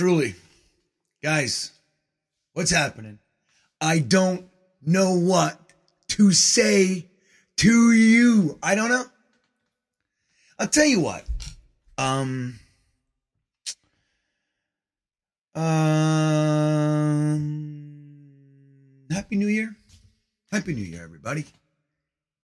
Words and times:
Truly. 0.00 0.34
Guys, 1.22 1.72
what's 2.54 2.70
happening? 2.70 3.18
I 3.82 3.98
don't 3.98 4.46
know 4.80 5.14
what 5.14 5.60
to 6.08 6.32
say 6.32 7.04
to 7.58 7.92
you. 7.92 8.58
I 8.62 8.76
don't 8.76 8.88
know. 8.88 9.04
I'll 10.58 10.68
tell 10.68 10.86
you 10.86 11.00
what. 11.00 11.26
Um 11.98 12.58
um 15.54 15.60
Happy 19.10 19.36
New 19.36 19.48
Year. 19.48 19.76
Happy 20.50 20.72
New 20.72 20.80
Year, 20.80 21.04
everybody. 21.04 21.44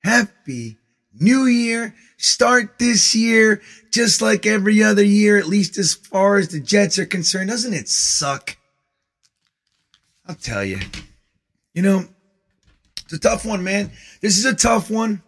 Happy 0.04 0.76
New 1.20 1.46
Year. 1.46 1.94
Start 2.16 2.78
this 2.78 3.14
year 3.14 3.62
just 3.90 4.20
like 4.20 4.44
every 4.44 4.82
other 4.82 5.04
year, 5.04 5.38
at 5.38 5.46
least 5.46 5.78
as 5.78 5.94
far 5.94 6.36
as 6.36 6.48
the 6.48 6.60
Jets 6.60 6.98
are 6.98 7.06
concerned. 7.06 7.50
Doesn't 7.50 7.74
it 7.74 7.88
suck? 7.88 8.56
I'll 10.26 10.34
tell 10.34 10.64
you. 10.64 10.80
You 11.72 11.82
know, 11.82 12.04
it's 13.04 13.12
a 13.12 13.18
tough 13.18 13.46
one, 13.46 13.64
man. 13.64 13.90
This 14.20 14.36
is 14.36 14.44
a 14.44 14.54
tough 14.54 14.90
one. 14.90 15.22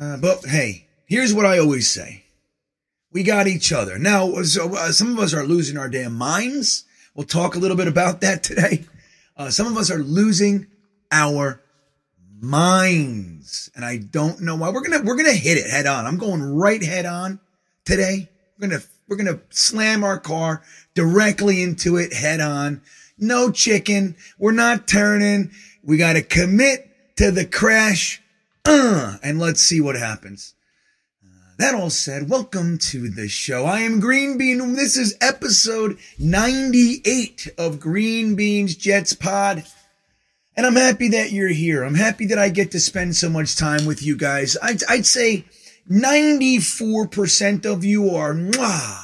Uh, 0.00 0.16
but 0.16 0.46
hey, 0.46 0.86
here's 1.06 1.34
what 1.34 1.46
I 1.46 1.58
always 1.58 1.88
say. 1.88 2.24
We 3.12 3.22
got 3.22 3.48
each 3.48 3.72
other. 3.72 3.98
Now, 3.98 4.42
so, 4.42 4.74
uh, 4.74 4.92
some 4.92 5.12
of 5.12 5.18
us 5.18 5.34
are 5.34 5.44
losing 5.44 5.76
our 5.76 5.88
damn 5.88 6.14
minds. 6.14 6.84
We'll 7.14 7.26
talk 7.26 7.56
a 7.56 7.58
little 7.58 7.76
bit 7.76 7.88
about 7.88 8.20
that 8.20 8.42
today. 8.44 8.84
Uh, 9.36 9.50
some 9.50 9.66
of 9.66 9.76
us 9.76 9.90
are 9.90 9.98
losing 9.98 10.68
our 11.10 11.60
minds, 12.40 13.70
and 13.74 13.84
I 13.84 13.98
don't 13.98 14.40
know 14.40 14.56
why. 14.56 14.70
We're 14.70 14.82
gonna 14.82 15.02
we're 15.04 15.16
gonna 15.16 15.32
hit 15.32 15.58
it 15.58 15.70
head 15.70 15.86
on. 15.86 16.06
I'm 16.06 16.18
going 16.18 16.42
right 16.42 16.82
head 16.82 17.06
on 17.06 17.40
today. 17.84 18.28
We're 18.58 18.68
gonna 18.68 18.82
we're 19.08 19.16
gonna 19.16 19.40
slam 19.50 20.04
our 20.04 20.18
car 20.18 20.62
directly 20.94 21.62
into 21.62 21.96
it 21.96 22.12
head 22.12 22.40
on. 22.40 22.82
No 23.18 23.50
chicken. 23.50 24.16
We're 24.38 24.52
not 24.52 24.88
turning. 24.88 25.50
We 25.82 25.98
got 25.98 26.14
to 26.14 26.22
commit 26.22 26.90
to 27.16 27.30
the 27.30 27.44
crash. 27.44 28.22
Uh, 28.64 29.16
and 29.22 29.38
let's 29.38 29.60
see 29.60 29.80
what 29.80 29.96
happens. 29.96 30.54
Uh, 31.22 31.52
that 31.58 31.74
all 31.74 31.90
said, 31.90 32.30
welcome 32.30 32.78
to 32.78 33.10
the 33.10 33.28
show. 33.28 33.66
I 33.66 33.80
am 33.80 34.00
Green 34.00 34.38
Bean. 34.38 34.74
This 34.74 34.96
is 34.96 35.16
episode 35.20 35.98
98 36.18 37.48
of 37.58 37.80
Green 37.80 38.36
Beans 38.36 38.74
Jets 38.74 39.12
Pod. 39.12 39.64
And 40.60 40.66
I'm 40.66 40.76
happy 40.76 41.08
that 41.08 41.32
you're 41.32 41.48
here. 41.48 41.84
I'm 41.84 41.94
happy 41.94 42.26
that 42.26 42.38
I 42.38 42.50
get 42.50 42.72
to 42.72 42.80
spend 42.80 43.16
so 43.16 43.30
much 43.30 43.56
time 43.56 43.86
with 43.86 44.02
you 44.02 44.14
guys. 44.14 44.58
I'd, 44.62 44.82
I'd 44.90 45.06
say 45.06 45.46
94% 45.90 47.64
of 47.64 47.82
you 47.82 48.10
are 48.10 48.34
mwah, 48.34 48.98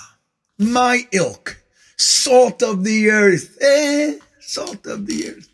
my 0.59 1.09
ilk, 1.13 1.65
salt 1.97 2.63
of 2.63 2.85
the 2.85 3.09
earth, 3.09 3.57
eh, 3.63 4.19
salt 4.39 4.87
of 4.87 5.07
the 5.07 5.31
earth. 5.31 5.49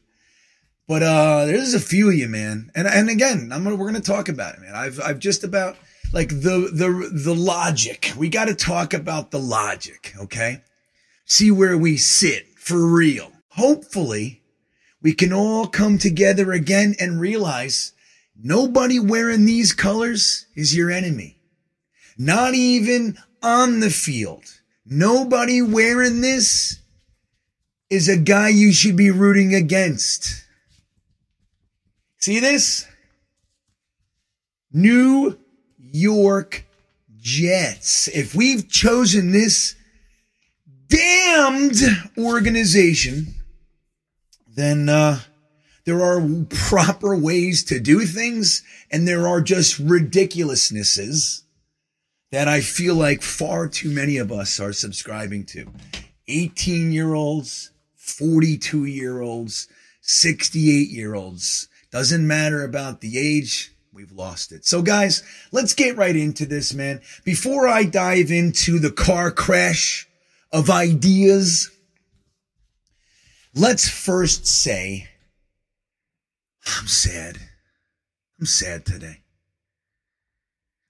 But 0.89 1.05
uh, 1.05 1.47
there's 1.47 1.73
a 1.73 1.79
few 1.79 2.09
of 2.09 2.17
you, 2.17 2.27
man. 2.27 2.73
And 2.75 2.89
and 2.89 3.09
again, 3.09 3.51
I'm 3.53 3.63
gonna, 3.63 3.77
we're 3.77 3.93
to 3.93 4.01
talk 4.01 4.29
about 4.29 4.55
it, 4.55 4.61
man. 4.61 4.75
I've 4.75 5.01
I've 5.01 5.21
just 5.21 5.45
about 5.45 5.77
like 6.13 6.31
the 6.31 6.69
the 6.73 7.13
the 7.13 7.35
logic. 7.37 8.13
We 8.17 8.29
got 8.29 8.47
to 8.47 8.57
talk 8.57 8.93
about 8.93 9.31
the 9.31 9.39
logic, 9.39 10.15
okay? 10.19 10.63
See 11.27 11.53
where 11.53 11.79
we 11.79 11.97
sit 11.97 12.59
for 12.59 12.85
real. 12.85 13.31
Hopefully, 13.51 14.42
we 15.03 15.13
can 15.13 15.33
all 15.33 15.67
come 15.67 15.99
together 15.99 16.53
again 16.53 16.95
and 17.01 17.21
realize 17.21 17.93
nobody 18.41 19.01
wearing 19.01 19.45
these 19.45 19.73
colors 19.73 20.47
is 20.55 20.77
your 20.77 20.91
enemy. 20.91 21.39
Not 22.17 22.55
even 22.55 23.19
on 23.43 23.81
the 23.81 23.91
field. 23.91 24.45
Nobody 24.87 25.61
wearing 25.61 26.21
this 26.21 26.81
is 27.91 28.09
a 28.09 28.17
guy 28.17 28.49
you 28.49 28.73
should 28.73 28.97
be 28.97 29.11
rooting 29.11 29.55
against. 29.55 30.45
See 32.19 32.39
this? 32.41 32.87
New 34.73 35.39
York 35.79 36.65
Jets. 37.21 38.09
If 38.09 38.35
we've 38.35 38.69
chosen 38.69 39.33
this 39.33 39.75
damned 40.89 41.83
organization, 42.17 43.35
then 44.55 44.89
uh, 44.89 45.21
there 45.85 46.03
are 46.03 46.23
proper 46.49 47.17
ways 47.17 47.65
to 47.65 47.81
do 47.81 48.01
things, 48.07 48.63
and 48.91 49.07
there 49.07 49.27
are 49.27 49.41
just 49.41 49.81
ridiculousnesses 49.81 51.43
that 52.31 52.49
I 52.49 52.61
feel 52.61 52.95
like 52.95 53.23
far 53.23 53.69
too 53.69 53.91
many 53.91 54.17
of 54.17 54.31
us 54.31 54.61
are 54.61 54.73
subscribing 54.73 55.45
to. 55.47 55.71
18 56.29 56.93
year 56.93 57.15
olds, 57.15 57.71
42 57.97 58.85
year 58.85 59.21
olds, 59.21 59.69
68 60.01 60.89
year 60.89 61.15
olds. 61.15 61.69
Doesn't 61.91 62.27
matter 62.27 62.65
about 62.65 63.01
the 63.01 63.19
age. 63.19 63.75
We've 63.93 64.13
lost 64.13 64.53
it. 64.53 64.65
So 64.65 64.81
guys, 64.81 65.23
let's 65.51 65.75
get 65.75 65.97
right 65.97 66.17
into 66.17 66.47
this, 66.47 66.73
man. 66.73 67.03
Before 67.25 67.69
I 67.69 67.85
dive 67.85 68.31
into 68.31 68.79
the 68.79 68.91
car 68.91 69.31
crash 69.31 70.09
of 70.51 70.71
ideas, 70.71 71.71
let's 73.55 73.89
first 73.89 74.47
say 74.47 75.09
I'm 76.67 76.87
sad. 76.87 77.39
I'm 78.39 78.47
sad 78.47 78.85
today. 78.87 79.21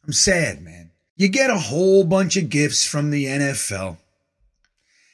I'm 0.04 0.12
sad, 0.12 0.62
man. 0.62 0.90
You 1.16 1.28
get 1.28 1.50
a 1.50 1.58
whole 1.58 2.04
bunch 2.04 2.36
of 2.36 2.50
gifts 2.50 2.84
from 2.86 3.10
the 3.10 3.26
NFL 3.26 3.98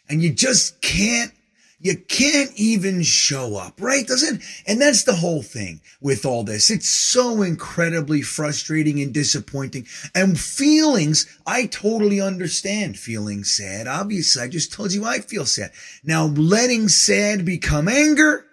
and 0.08 0.22
you 0.22 0.32
just 0.32 0.80
can't 0.80 1.32
you 1.80 1.96
can't 1.96 2.50
even 2.56 3.02
show 3.02 3.56
up, 3.56 3.80
right? 3.80 4.06
Doesn't, 4.06 4.42
and 4.66 4.80
that's 4.80 5.04
the 5.04 5.14
whole 5.14 5.42
thing 5.42 5.80
with 6.00 6.26
all 6.26 6.42
this. 6.42 6.70
It's 6.70 6.88
so 6.88 7.42
incredibly 7.42 8.20
frustrating 8.22 9.00
and 9.00 9.14
disappointing 9.14 9.86
and 10.14 10.38
feelings. 10.38 11.26
I 11.46 11.66
totally 11.66 12.20
understand 12.20 12.98
feeling 12.98 13.44
sad. 13.44 13.86
Obviously, 13.86 14.42
I 14.42 14.48
just 14.48 14.72
told 14.72 14.92
you 14.92 15.04
I 15.04 15.20
feel 15.20 15.46
sad. 15.46 15.70
Now 16.02 16.26
letting 16.26 16.88
sad 16.88 17.44
become 17.44 17.86
anger. 17.86 18.44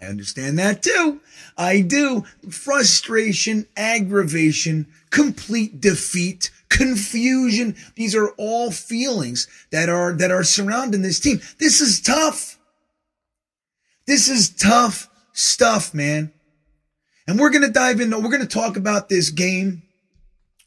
I 0.00 0.04
understand 0.04 0.58
that 0.58 0.82
too. 0.82 1.20
I 1.56 1.80
do. 1.80 2.24
Frustration, 2.50 3.66
aggravation, 3.78 4.88
complete 5.08 5.80
defeat, 5.80 6.50
confusion. 6.68 7.76
These 7.94 8.14
are 8.14 8.30
all 8.38 8.70
feelings 8.70 9.48
that 9.70 9.88
are, 9.88 10.12
that 10.14 10.30
are 10.30 10.44
surrounding 10.44 11.02
this 11.02 11.20
team. 11.20 11.40
This 11.58 11.80
is 11.80 12.00
tough. 12.00 12.58
This 14.06 14.28
is 14.28 14.50
tough 14.50 15.08
stuff, 15.32 15.92
man. 15.92 16.32
And 17.26 17.38
we're 17.38 17.50
going 17.50 17.62
to 17.62 17.70
dive 17.70 18.00
into, 18.00 18.18
we're 18.18 18.30
going 18.30 18.40
to 18.40 18.46
talk 18.46 18.76
about 18.76 19.08
this 19.08 19.30
game. 19.30 19.82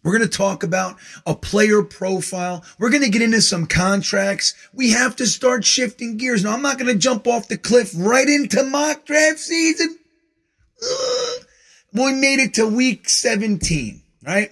We're 0.03 0.17
going 0.17 0.29
to 0.29 0.37
talk 0.37 0.63
about 0.63 0.97
a 1.25 1.35
player 1.35 1.83
profile. 1.83 2.63
We're 2.77 2.89
going 2.89 3.03
to 3.03 3.09
get 3.09 3.21
into 3.21 3.41
some 3.41 3.65
contracts. 3.65 4.53
We 4.73 4.91
have 4.91 5.15
to 5.17 5.27
start 5.27 5.65
shifting 5.65 6.17
gears. 6.17 6.43
Now, 6.43 6.53
I'm 6.53 6.61
not 6.61 6.77
going 6.77 6.91
to 6.91 6.97
jump 6.97 7.27
off 7.27 7.49
the 7.49 7.57
cliff 7.57 7.91
right 7.97 8.27
into 8.27 8.63
mock 8.63 9.05
draft 9.05 9.39
season. 9.39 9.97
Ugh. 10.81 11.45
We 11.93 12.13
made 12.13 12.39
it 12.39 12.53
to 12.55 12.67
week 12.67 13.09
17, 13.09 14.01
right? 14.23 14.51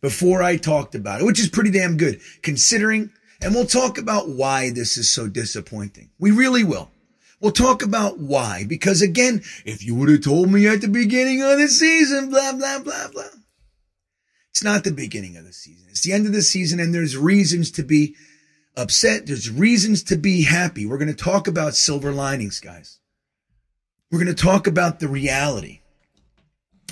Before 0.00 0.42
I 0.42 0.56
talked 0.56 0.94
about 0.94 1.20
it, 1.20 1.24
which 1.24 1.40
is 1.40 1.48
pretty 1.48 1.70
damn 1.70 1.96
good 1.96 2.20
considering, 2.42 3.10
and 3.42 3.54
we'll 3.54 3.66
talk 3.66 3.98
about 3.98 4.28
why 4.28 4.70
this 4.70 4.96
is 4.96 5.10
so 5.10 5.28
disappointing. 5.28 6.10
We 6.18 6.30
really 6.30 6.64
will. 6.64 6.90
We'll 7.40 7.52
talk 7.52 7.82
about 7.82 8.18
why, 8.18 8.64
because 8.68 9.00
again, 9.00 9.42
if 9.64 9.84
you 9.84 9.94
would 9.94 10.10
have 10.10 10.22
told 10.22 10.50
me 10.50 10.66
at 10.66 10.82
the 10.82 10.88
beginning 10.88 11.42
of 11.42 11.58
the 11.58 11.68
season, 11.68 12.28
blah, 12.28 12.52
blah, 12.52 12.80
blah, 12.80 13.08
blah. 13.08 13.24
It's 14.50 14.62
not 14.62 14.84
the 14.84 14.92
beginning 14.92 15.36
of 15.36 15.44
the 15.44 15.52
season. 15.52 15.86
It's 15.88 16.02
the 16.02 16.12
end 16.12 16.26
of 16.26 16.32
the 16.32 16.42
season 16.42 16.80
and 16.80 16.94
there's 16.94 17.16
reasons 17.16 17.70
to 17.72 17.82
be 17.82 18.14
upset. 18.76 19.26
There's 19.26 19.50
reasons 19.50 20.02
to 20.04 20.16
be 20.16 20.42
happy. 20.42 20.84
We're 20.84 20.98
going 20.98 21.08
to 21.08 21.14
talk 21.14 21.48
about 21.48 21.76
silver 21.76 22.12
linings, 22.12 22.60
guys. 22.60 22.98
We're 24.10 24.22
going 24.22 24.34
to 24.34 24.42
talk 24.42 24.66
about 24.66 25.00
the 25.00 25.08
reality. 25.08 25.80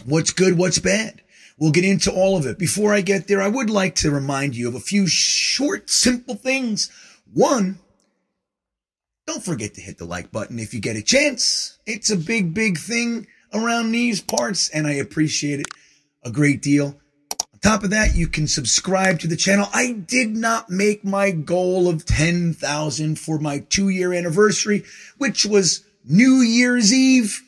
What's 0.05 0.33
good, 0.33 0.57
what's 0.57 0.79
bad. 0.79 1.21
We'll 1.59 1.73
get 1.73 1.85
into 1.85 2.13
all 2.13 2.37
of 2.37 2.47
it. 2.47 2.59
Before 2.59 2.95
I 2.95 3.01
get 3.01 3.27
there, 3.27 3.43
I 3.43 3.49
would 3.49 3.69
like 3.69 3.97
to 3.97 4.11
remind 4.11 4.55
you 4.55 4.69
of 4.69 4.75
a 4.75 4.81
few 4.81 5.07
short, 5.09 5.91
simple 5.91 6.37
things. 6.37 6.91
One, 7.33 7.81
don't 9.27 9.45
forget 9.45 9.75
to 9.75 9.81
hit 9.81 9.99
the 9.99 10.05
like 10.05 10.31
button 10.31 10.59
if 10.59 10.73
you 10.73 10.81
get 10.81 10.97
a 10.97 11.03
chance. 11.03 11.79
It's 11.85 12.11
a 12.11 12.17
big, 12.17 12.55
big 12.55 12.79
thing 12.79 13.27
around 13.53 13.91
these 13.91 14.21
parts, 14.21 14.69
and 14.69 14.87
I 14.87 14.93
appreciate 14.93 15.61
it 15.61 15.67
a 16.23 16.31
great 16.31 16.63
deal. 16.63 16.99
On 17.53 17.61
top 17.61 17.83
of 17.83 17.91
that, 17.91 18.15
you 18.15 18.29
can 18.29 18.47
subscribe 18.47 19.19
to 19.19 19.27
the 19.27 19.37
channel. 19.37 19.67
I 19.75 19.93
did 19.93 20.37
not 20.37 20.71
make 20.71 21.05
my 21.05 21.33
goal 21.33 21.89
of 21.89 22.07
10,000 22.07 23.19
for 23.19 23.39
my 23.41 23.59
two 23.69 23.89
year 23.89 24.13
anniversary, 24.13 24.85
which 25.17 25.45
was 25.45 25.85
New 26.05 26.37
Year's 26.37 26.95
Eve. 26.95 27.43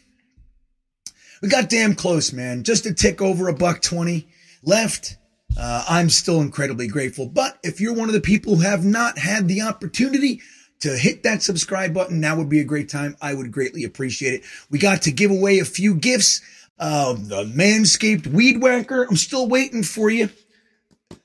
We 1.41 1.49
got 1.49 1.71
damn 1.71 1.95
close, 1.95 2.33
man. 2.33 2.65
Just 2.65 2.87
a 2.87 2.93
tick 2.93 3.23
over 3.23 3.49
a 3.49 3.55
buck 3.55 3.81
20 3.81 4.29
left. 4.63 5.17
Uh, 5.59 5.85
I'm 5.89 6.11
still 6.11 6.41
incredibly 6.41 6.87
grateful. 6.87 7.27
But 7.27 7.59
if 7.63 7.81
you're 7.81 7.95
one 7.95 8.09
of 8.09 8.15
the 8.15 8.21
people 8.21 8.57
who 8.57 8.63
have 8.63 8.85
not 8.85 9.19
had 9.19 9.49
the 9.49 9.63
opportunity 9.63 10.43
to 10.81 10.97
hit 10.97 11.23
that 11.23 11.43
subscribe 11.43 11.95
button, 11.95 12.21
now 12.21 12.37
would 12.37 12.49
be 12.49 12.61
a 12.61 12.65
great 12.65 12.89
time. 12.89 13.17
I 13.23 13.35
would 13.35 13.53
greatly 13.53 13.85
appreciate 13.85 14.35
it. 14.35 14.43
We 14.71 14.79
got 14.79 15.03
to 15.03 15.13
give 15.13 15.31
away 15.31 15.59
a 15.59 15.65
few 15.65 15.95
gifts. 15.95 16.43
Uh, 16.79 17.15
the 17.15 17.45
Manscaped 17.45 18.27
Weed 18.27 18.63
Whacker. 18.63 19.05
I'm 19.05 19.17
still 19.17 19.49
waiting 19.49 19.83
for 19.83 20.09
you. 20.11 20.31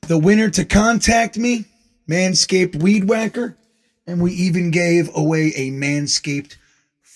The 0.02 0.18
winner 0.18 0.50
to 0.52 0.66
contact 0.66 1.38
me, 1.38 1.66
Manscaped 2.10 2.76
Weed 2.76 3.08
Whacker. 3.08 3.58
And 4.08 4.22
we 4.22 4.34
even 4.34 4.72
gave 4.72 5.10
away 5.16 5.48
a 5.56 5.72
Manscaped 5.72 6.58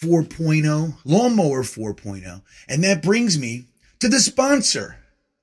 4.0, 0.02 0.96
Lawnmower 1.04 1.64
4.0. 1.64 2.42
And 2.68 2.84
that 2.84 3.04
brings 3.04 3.38
me 3.38 3.66
to 4.00 4.08
the 4.08 4.20
sponsor 4.20 4.98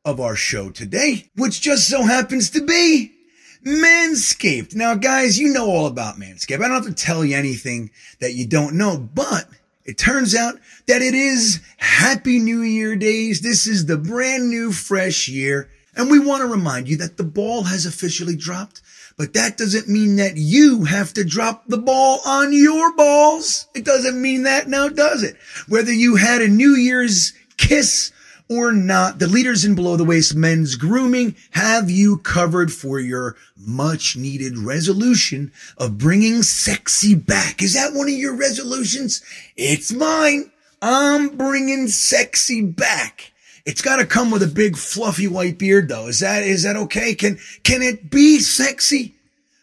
of 0.05 0.21
our 0.21 0.37
show 0.37 0.71
today, 0.71 1.31
which 1.37 1.61
just 1.61 1.89
so 1.89 2.05
happens 2.05 2.51
to 2.51 2.65
be 2.65 3.13
Manscaped. 3.67 4.75
Now, 4.75 4.95
guys, 4.95 5.39
you 5.39 5.53
know 5.53 5.67
all 5.69 5.87
about 5.87 6.17
Manscaped. 6.17 6.65
I 6.65 6.69
don't 6.69 6.85
have 6.85 6.87
to 6.87 6.95
tell 6.95 7.25
you 7.25 7.37
anything 7.37 7.91
that 8.21 8.35
you 8.35 8.47
don't 8.47 8.79
know, 8.79 8.97
but 8.97 9.49
it 9.85 9.99
turns 9.99 10.35
out 10.35 10.55
that 10.87 11.03
it 11.03 11.15
is 11.15 11.61
Happy 11.77 12.39
New 12.39 12.63
Year 12.63 12.97
days. 12.97 13.41
This 13.41 13.67
is 13.67 13.87
the 13.87 13.97
brand 13.97 14.49
new 14.49 14.73
fresh 14.73 15.29
year. 15.29 15.69
And 15.97 16.11
we 16.11 16.19
want 16.19 16.43
to 16.43 16.49
remind 16.49 16.89
you 16.89 16.97
that 16.99 17.17
the 17.17 17.25
ball 17.25 17.65
has 17.65 17.87
officially 17.87 18.37
dropped, 18.37 18.83
but 19.17 19.33
that 19.33 19.57
doesn't 19.57 19.89
mean 19.89 20.17
that 20.17 20.37
you 20.37 20.85
have 20.85 21.15
to 21.15 21.25
drop 21.25 21.67
the 21.67 21.79
ball 21.79 22.21
on 22.27 22.53
your 22.53 22.95
balls. 22.95 23.67
It 23.75 23.85
doesn't 23.85 24.21
mean 24.21 24.43
that 24.43 24.69
now, 24.69 24.89
does 24.89 25.23
it? 25.23 25.37
Whether 25.69 25.93
you 25.93 26.17
had 26.17 26.43
a 26.43 26.49
New 26.49 26.75
Year's 26.75 27.33
kiss 27.57 28.13
or 28.49 28.73
not, 28.73 29.19
the 29.19 29.27
leaders 29.27 29.65
in 29.65 29.75
below 29.75 29.97
the 29.97 30.05
waist 30.05 30.35
men's 30.35 30.75
grooming 30.75 31.35
have 31.53 31.91
you 31.91 32.19
covered 32.19 32.73
for 32.73 33.01
your 33.01 33.37
much 33.57 34.17
needed 34.17 34.59
resolution 34.59 35.51
of 35.79 35.99
bringing 35.99 36.43
sexy 36.43 37.15
back. 37.15 37.63
Is 37.63 37.75
that 37.75 37.95
one 37.95 38.09
of 38.09 38.15
your 38.15 38.37
resolutions? 38.37 39.23
It's 39.57 39.93
mine. 39.93 40.51
I'm 40.83 41.37
bringing 41.37 41.89
sexy 41.89 42.61
back. 42.61 43.33
It's 43.67 43.83
got 43.83 43.97
to 43.97 44.07
come 44.07 44.31
with 44.31 44.45
a 44.45 44.47
big 44.47 44.77
fluffy 44.77 45.27
white 45.27 45.59
beard 45.59 45.89
though. 45.89 46.07
Is 46.07 46.21
that, 46.21 46.45
is 46.45 46.63
that 46.63 46.77
okay? 46.77 47.15
Can, 47.15 47.39
can 47.65 47.83
it 47.83 48.11
be 48.11 48.39
sexy 48.39 49.17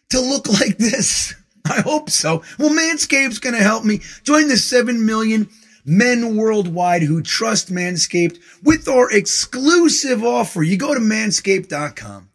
to 0.10 0.20
look 0.20 0.48
like 0.60 0.78
this? 0.78 1.34
I 1.66 1.80
hope 1.80 2.10
so. 2.10 2.44
Well, 2.60 2.70
Manscaped's 2.70 3.40
going 3.40 3.56
to 3.56 3.64
help 3.64 3.86
me 3.86 4.02
join 4.24 4.50
the 4.50 4.58
7 4.58 5.06
million 5.06 5.50
men 5.86 6.36
worldwide 6.36 7.04
who 7.04 7.22
trust 7.22 7.72
Manscaped 7.72 8.38
with 8.62 8.90
our 8.90 9.10
exclusive 9.10 10.24
offer. 10.24 10.62
You 10.62 10.76
go 10.78 10.94
to 10.94 11.00
manscaped.com. 11.00 12.30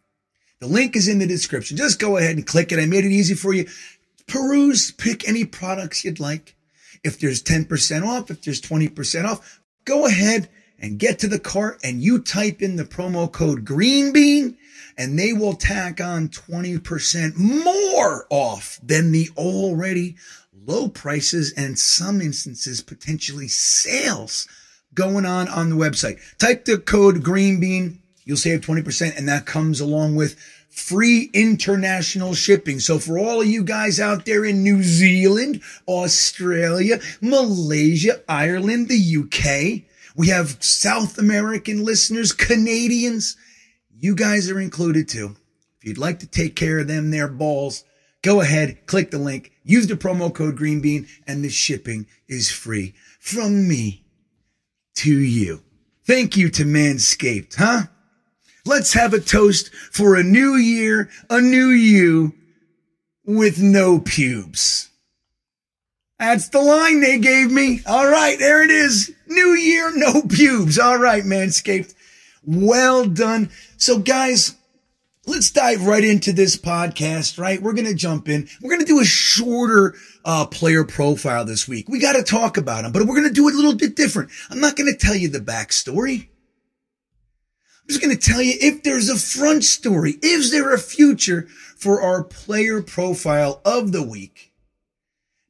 The 0.59 0.67
link 0.67 0.95
is 0.95 1.07
in 1.07 1.19
the 1.19 1.27
description. 1.27 1.77
Just 1.77 1.99
go 1.99 2.17
ahead 2.17 2.35
and 2.35 2.45
click 2.45 2.71
it. 2.71 2.79
I 2.79 2.87
made 2.87 3.05
it 3.05 3.11
easy 3.11 3.35
for 3.35 3.53
you. 3.53 3.67
Peruse, 4.27 4.91
pick 4.91 5.27
any 5.27 5.45
products 5.45 6.03
you'd 6.03 6.19
like. 6.19 6.55
If 7.03 7.19
there's 7.19 7.41
10% 7.41 8.05
off, 8.05 8.29
if 8.29 8.43
there's 8.43 8.61
20% 8.61 9.25
off, 9.25 9.61
go 9.85 10.05
ahead 10.05 10.49
and 10.81 10.99
get 10.99 11.19
to 11.19 11.27
the 11.27 11.39
cart 11.39 11.79
and 11.83 12.01
you 12.01 12.19
type 12.19 12.61
in 12.61 12.75
the 12.75 12.85
promo 12.85 13.31
code 13.31 13.65
green 13.65 14.13
bean 14.13 14.57
and 14.97 15.17
they 15.17 15.33
will 15.33 15.53
tack 15.53 16.01
on 16.01 16.27
20% 16.27 17.37
more 17.37 18.27
off 18.29 18.79
than 18.83 19.11
the 19.11 19.29
already 19.37 20.15
low 20.65 20.89
prices 20.89 21.53
and 21.55 21.79
some 21.79 22.21
instances 22.21 22.81
potentially 22.81 23.47
sales 23.47 24.47
going 24.93 25.25
on 25.25 25.47
on 25.47 25.69
the 25.69 25.75
website. 25.75 26.19
Type 26.37 26.65
the 26.65 26.77
code 26.77 27.23
green 27.23 27.59
bean. 27.59 28.01
You'll 28.25 28.37
save 28.37 28.61
20% 28.61 29.17
and 29.17 29.27
that 29.27 29.45
comes 29.45 29.79
along 29.79 30.15
with 30.15 30.37
free 30.69 31.29
international 31.33 32.33
shipping. 32.33 32.79
So 32.79 32.99
for 32.99 33.17
all 33.17 33.41
of 33.41 33.47
you 33.47 33.63
guys 33.63 33.99
out 33.99 34.25
there 34.25 34.45
in 34.45 34.63
New 34.63 34.83
Zealand, 34.83 35.61
Australia, 35.87 36.99
Malaysia, 37.21 38.21
Ireland, 38.27 38.89
the 38.89 39.17
UK, 39.23 39.88
we 40.15 40.27
have 40.29 40.63
South 40.63 41.17
American 41.17 41.83
listeners, 41.83 42.31
Canadians. 42.31 43.37
You 43.97 44.15
guys 44.15 44.49
are 44.49 44.59
included 44.59 45.07
too. 45.07 45.35
If 45.79 45.87
you'd 45.87 45.97
like 45.97 46.19
to 46.19 46.27
take 46.27 46.55
care 46.55 46.79
of 46.79 46.87
them, 46.87 47.11
their 47.11 47.27
balls, 47.27 47.83
go 48.21 48.41
ahead, 48.41 48.85
click 48.85 49.11
the 49.11 49.17
link, 49.17 49.51
use 49.63 49.87
the 49.87 49.95
promo 49.95 50.33
code 50.33 50.57
GreenBean, 50.57 51.07
and 51.27 51.43
the 51.43 51.49
shipping 51.49 52.07
is 52.27 52.51
free 52.51 52.93
from 53.19 53.67
me 53.67 54.03
to 54.95 55.17
you. 55.17 55.61
Thank 56.05 56.35
you 56.35 56.49
to 56.49 56.63
Manscaped, 56.63 57.55
huh? 57.55 57.83
Let's 58.65 58.93
have 58.93 59.13
a 59.13 59.19
toast 59.19 59.73
for 59.73 60.15
a 60.15 60.23
new 60.23 60.55
year, 60.55 61.09
a 61.29 61.39
new 61.39 61.69
you 61.69 62.33
with 63.25 63.61
no 63.61 63.99
pubes. 63.99 64.88
That's 66.19 66.49
the 66.49 66.59
line 66.59 66.99
they 66.99 67.17
gave 67.17 67.49
me. 67.49 67.79
All 67.87 68.07
right, 68.07 68.37
there 68.37 68.61
it 68.61 68.71
is. 68.71 69.11
New 69.25 69.53
year, 69.53 69.89
no 69.95 70.21
pubes. 70.21 70.77
All 70.77 70.97
right, 70.97 71.23
Manscaped. 71.23 71.93
Well 72.43 73.05
done. 73.05 73.49
So 73.77 73.99
guys, 73.99 74.55
let's 75.25 75.49
dive 75.49 75.85
right 75.85 76.03
into 76.03 76.33
this 76.33 76.57
podcast, 76.57 77.39
right? 77.39 77.61
We're 77.61 77.73
going 77.73 77.85
to 77.85 77.95
jump 77.95 78.27
in. 78.27 78.49
We're 78.61 78.71
going 78.71 78.85
to 78.85 78.91
do 78.91 78.99
a 78.99 79.05
shorter 79.05 79.95
uh, 80.25 80.45
player 80.47 80.83
profile 80.83 81.45
this 81.45 81.69
week. 81.69 81.87
We 81.87 81.99
got 81.99 82.13
to 82.13 82.23
talk 82.23 82.57
about 82.57 82.83
him, 82.83 82.91
but 82.91 83.03
we're 83.03 83.15
going 83.15 83.29
to 83.29 83.33
do 83.33 83.47
it 83.47 83.53
a 83.53 83.57
little 83.57 83.75
bit 83.75 83.95
different. 83.95 84.29
I'm 84.49 84.59
not 84.59 84.75
going 84.75 84.91
to 84.91 84.97
tell 84.97 85.15
you 85.15 85.29
the 85.29 85.39
backstory. 85.39 86.23
I'm 87.81 87.87
just 87.87 88.01
going 88.01 88.15
to 88.15 88.21
tell 88.21 88.41
you 88.41 88.55
if 88.59 88.83
there's 88.83 89.07
a 89.09 89.17
front 89.17 89.63
story. 89.63 90.17
Is 90.21 90.51
there 90.51 90.73
a 90.73 90.79
future 90.79 91.47
for 91.77 92.01
our 92.01 92.25
player 92.25 92.81
profile 92.81 93.61
of 93.63 93.93
the 93.93 94.03
week? 94.03 94.48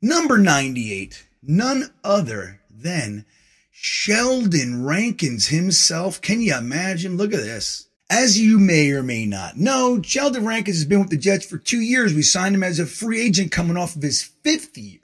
Number 0.02 0.38
98, 0.38 1.28
none 1.44 1.92
other 2.04 2.62
than 2.70 3.26
Sheldon 3.72 4.86
Rankins 4.86 5.48
himself. 5.48 6.22
Can 6.22 6.42
you 6.42 6.56
imagine? 6.58 7.18
Look 7.18 7.34
at 7.34 7.42
this. 7.42 7.88
As 8.10 8.40
you 8.40 8.58
may 8.58 8.92
or 8.92 9.04
may 9.04 9.26
not 9.26 9.58
know, 9.58 10.02
Sheldon 10.02 10.46
Rankins 10.46 10.78
has 10.78 10.86
been 10.86 11.02
with 11.02 11.10
the 11.10 11.18
Jets 11.18 11.46
for 11.46 11.58
two 11.58 11.82
years. 11.82 12.14
We 12.14 12.22
signed 12.24 12.56
him 12.56 12.64
as 12.64 12.80
a 12.80 12.86
free 12.86 13.22
agent 13.22 13.52
coming 13.52 13.78
off 13.78 13.96
of 13.96 14.02
his 14.02 14.24
fifth 14.24 14.78
year 14.78 15.02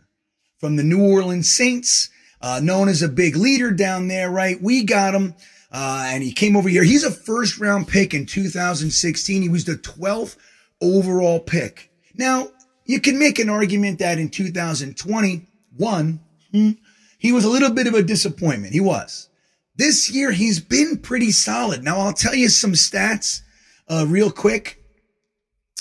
from 0.60 0.76
the 0.76 0.84
New 0.84 1.04
Orleans 1.04 1.52
Saints. 1.52 2.10
uh, 2.42 2.60
known 2.62 2.90
as 2.90 3.02
a 3.02 3.10
big 3.10 3.36
leader 3.36 3.72
down 3.72 4.08
there, 4.08 4.30
right? 4.30 4.62
We 4.62 4.84
got 4.84 5.16
him. 5.16 5.34
Uh, 5.72 6.04
and 6.08 6.24
he 6.24 6.32
came 6.32 6.56
over 6.56 6.70
here. 6.70 6.84
He's 6.84 7.04
a 7.04 7.12
first 7.12 7.60
round 7.60 7.88
pick 7.88 8.14
in 8.14 8.26
2016. 8.26 9.42
He 9.42 9.50
was 9.50 9.66
the 9.66 9.74
12th 9.74 10.38
overall 10.80 11.40
pick. 11.40 11.92
Now, 12.14 12.50
you 12.86 13.02
can 13.02 13.20
make 13.20 13.40
an 13.40 13.50
argument 13.50 14.00
that 14.00 14.20
in 14.20 14.30
2021, 14.30 16.20
hmm, 16.52 16.72
he 17.18 17.32
was 17.32 17.44
a 17.44 17.50
little 17.50 17.72
bit 17.72 17.88
of 17.88 17.96
a 17.96 18.04
disappointment. 18.04 18.74
He 18.74 18.80
was. 18.80 19.30
This 19.76 20.08
year, 20.10 20.32
he's 20.32 20.60
been 20.60 21.00
pretty 21.00 21.32
solid. 21.32 21.84
Now, 21.84 22.00
I'll 22.00 22.14
tell 22.14 22.36
you 22.36 22.50
some 22.50 22.74
stats, 22.74 23.42
uh, 23.90 24.06
real 24.08 24.30
quick 24.32 24.84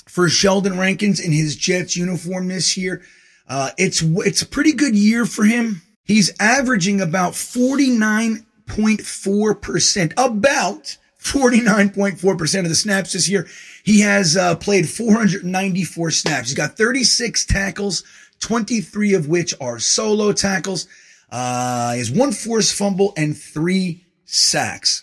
for 0.08 0.28
Sheldon 0.28 0.78
Rankins 0.78 1.20
in 1.20 1.32
his 1.32 1.56
Jets 1.56 1.96
uniform 1.96 2.49
this 2.49 2.76
year. 2.76 3.02
Uh, 3.49 3.70
it's, 3.78 4.02
it's 4.02 4.42
a 4.42 4.46
pretty 4.46 4.73
good 4.73 4.96
year 4.96 5.25
for 5.26 5.44
him. 5.44 5.82
He's 6.02 6.32
averaging 6.40 7.00
about 7.00 7.34
49.4%, 7.34 10.12
about 10.16 10.96
49.4% 11.25 12.61
of 12.61 12.69
the 12.69 12.75
snaps 12.75 13.14
this 13.14 13.28
year. 13.28 13.49
He 13.83 14.00
has 14.00 14.37
uh, 14.37 14.57
played 14.57 14.88
494 14.88 16.11
snaps. 16.11 16.49
He's 16.49 16.57
got 16.57 16.76
36 16.76 17.47
tackles, 17.47 18.04
23 18.40 19.14
of 19.14 19.26
which 19.26 19.54
are 19.61 19.78
solo 19.78 20.33
tackles. 20.33 20.87
Uh, 21.31 21.93
he 21.93 21.99
has 21.99 22.11
one 22.11 22.33
forced 22.33 22.75
fumble 22.75 23.14
and 23.16 23.37
three 23.37 24.04
sacks. 24.26 25.02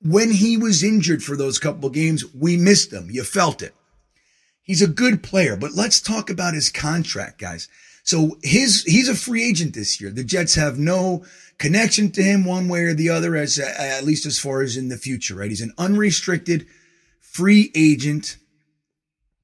When 0.00 0.30
he 0.30 0.56
was 0.56 0.84
injured 0.84 1.24
for 1.24 1.36
those 1.36 1.58
couple 1.58 1.90
games, 1.90 2.24
we 2.32 2.56
missed 2.56 2.92
him. 2.92 3.10
You 3.10 3.24
felt 3.24 3.60
it. 3.60 3.74
He's 4.62 4.80
a 4.80 4.86
good 4.86 5.22
player, 5.24 5.56
but 5.56 5.72
let's 5.72 6.00
talk 6.00 6.30
about 6.30 6.54
his 6.54 6.70
contract, 6.70 7.40
guys. 7.40 7.68
So 8.08 8.38
his, 8.42 8.84
he's 8.84 9.10
a 9.10 9.14
free 9.14 9.44
agent 9.44 9.74
this 9.74 10.00
year. 10.00 10.10
The 10.10 10.24
Jets 10.24 10.54
have 10.54 10.78
no 10.78 11.26
connection 11.58 12.10
to 12.12 12.22
him 12.22 12.46
one 12.46 12.66
way 12.66 12.84
or 12.84 12.94
the 12.94 13.10
other, 13.10 13.36
as 13.36 13.58
at 13.58 14.02
least 14.02 14.24
as 14.24 14.38
far 14.38 14.62
as 14.62 14.78
in 14.78 14.88
the 14.88 14.96
future, 14.96 15.34
right? 15.34 15.50
He's 15.50 15.60
an 15.60 15.74
unrestricted 15.76 16.66
free 17.20 17.70
agent. 17.74 18.38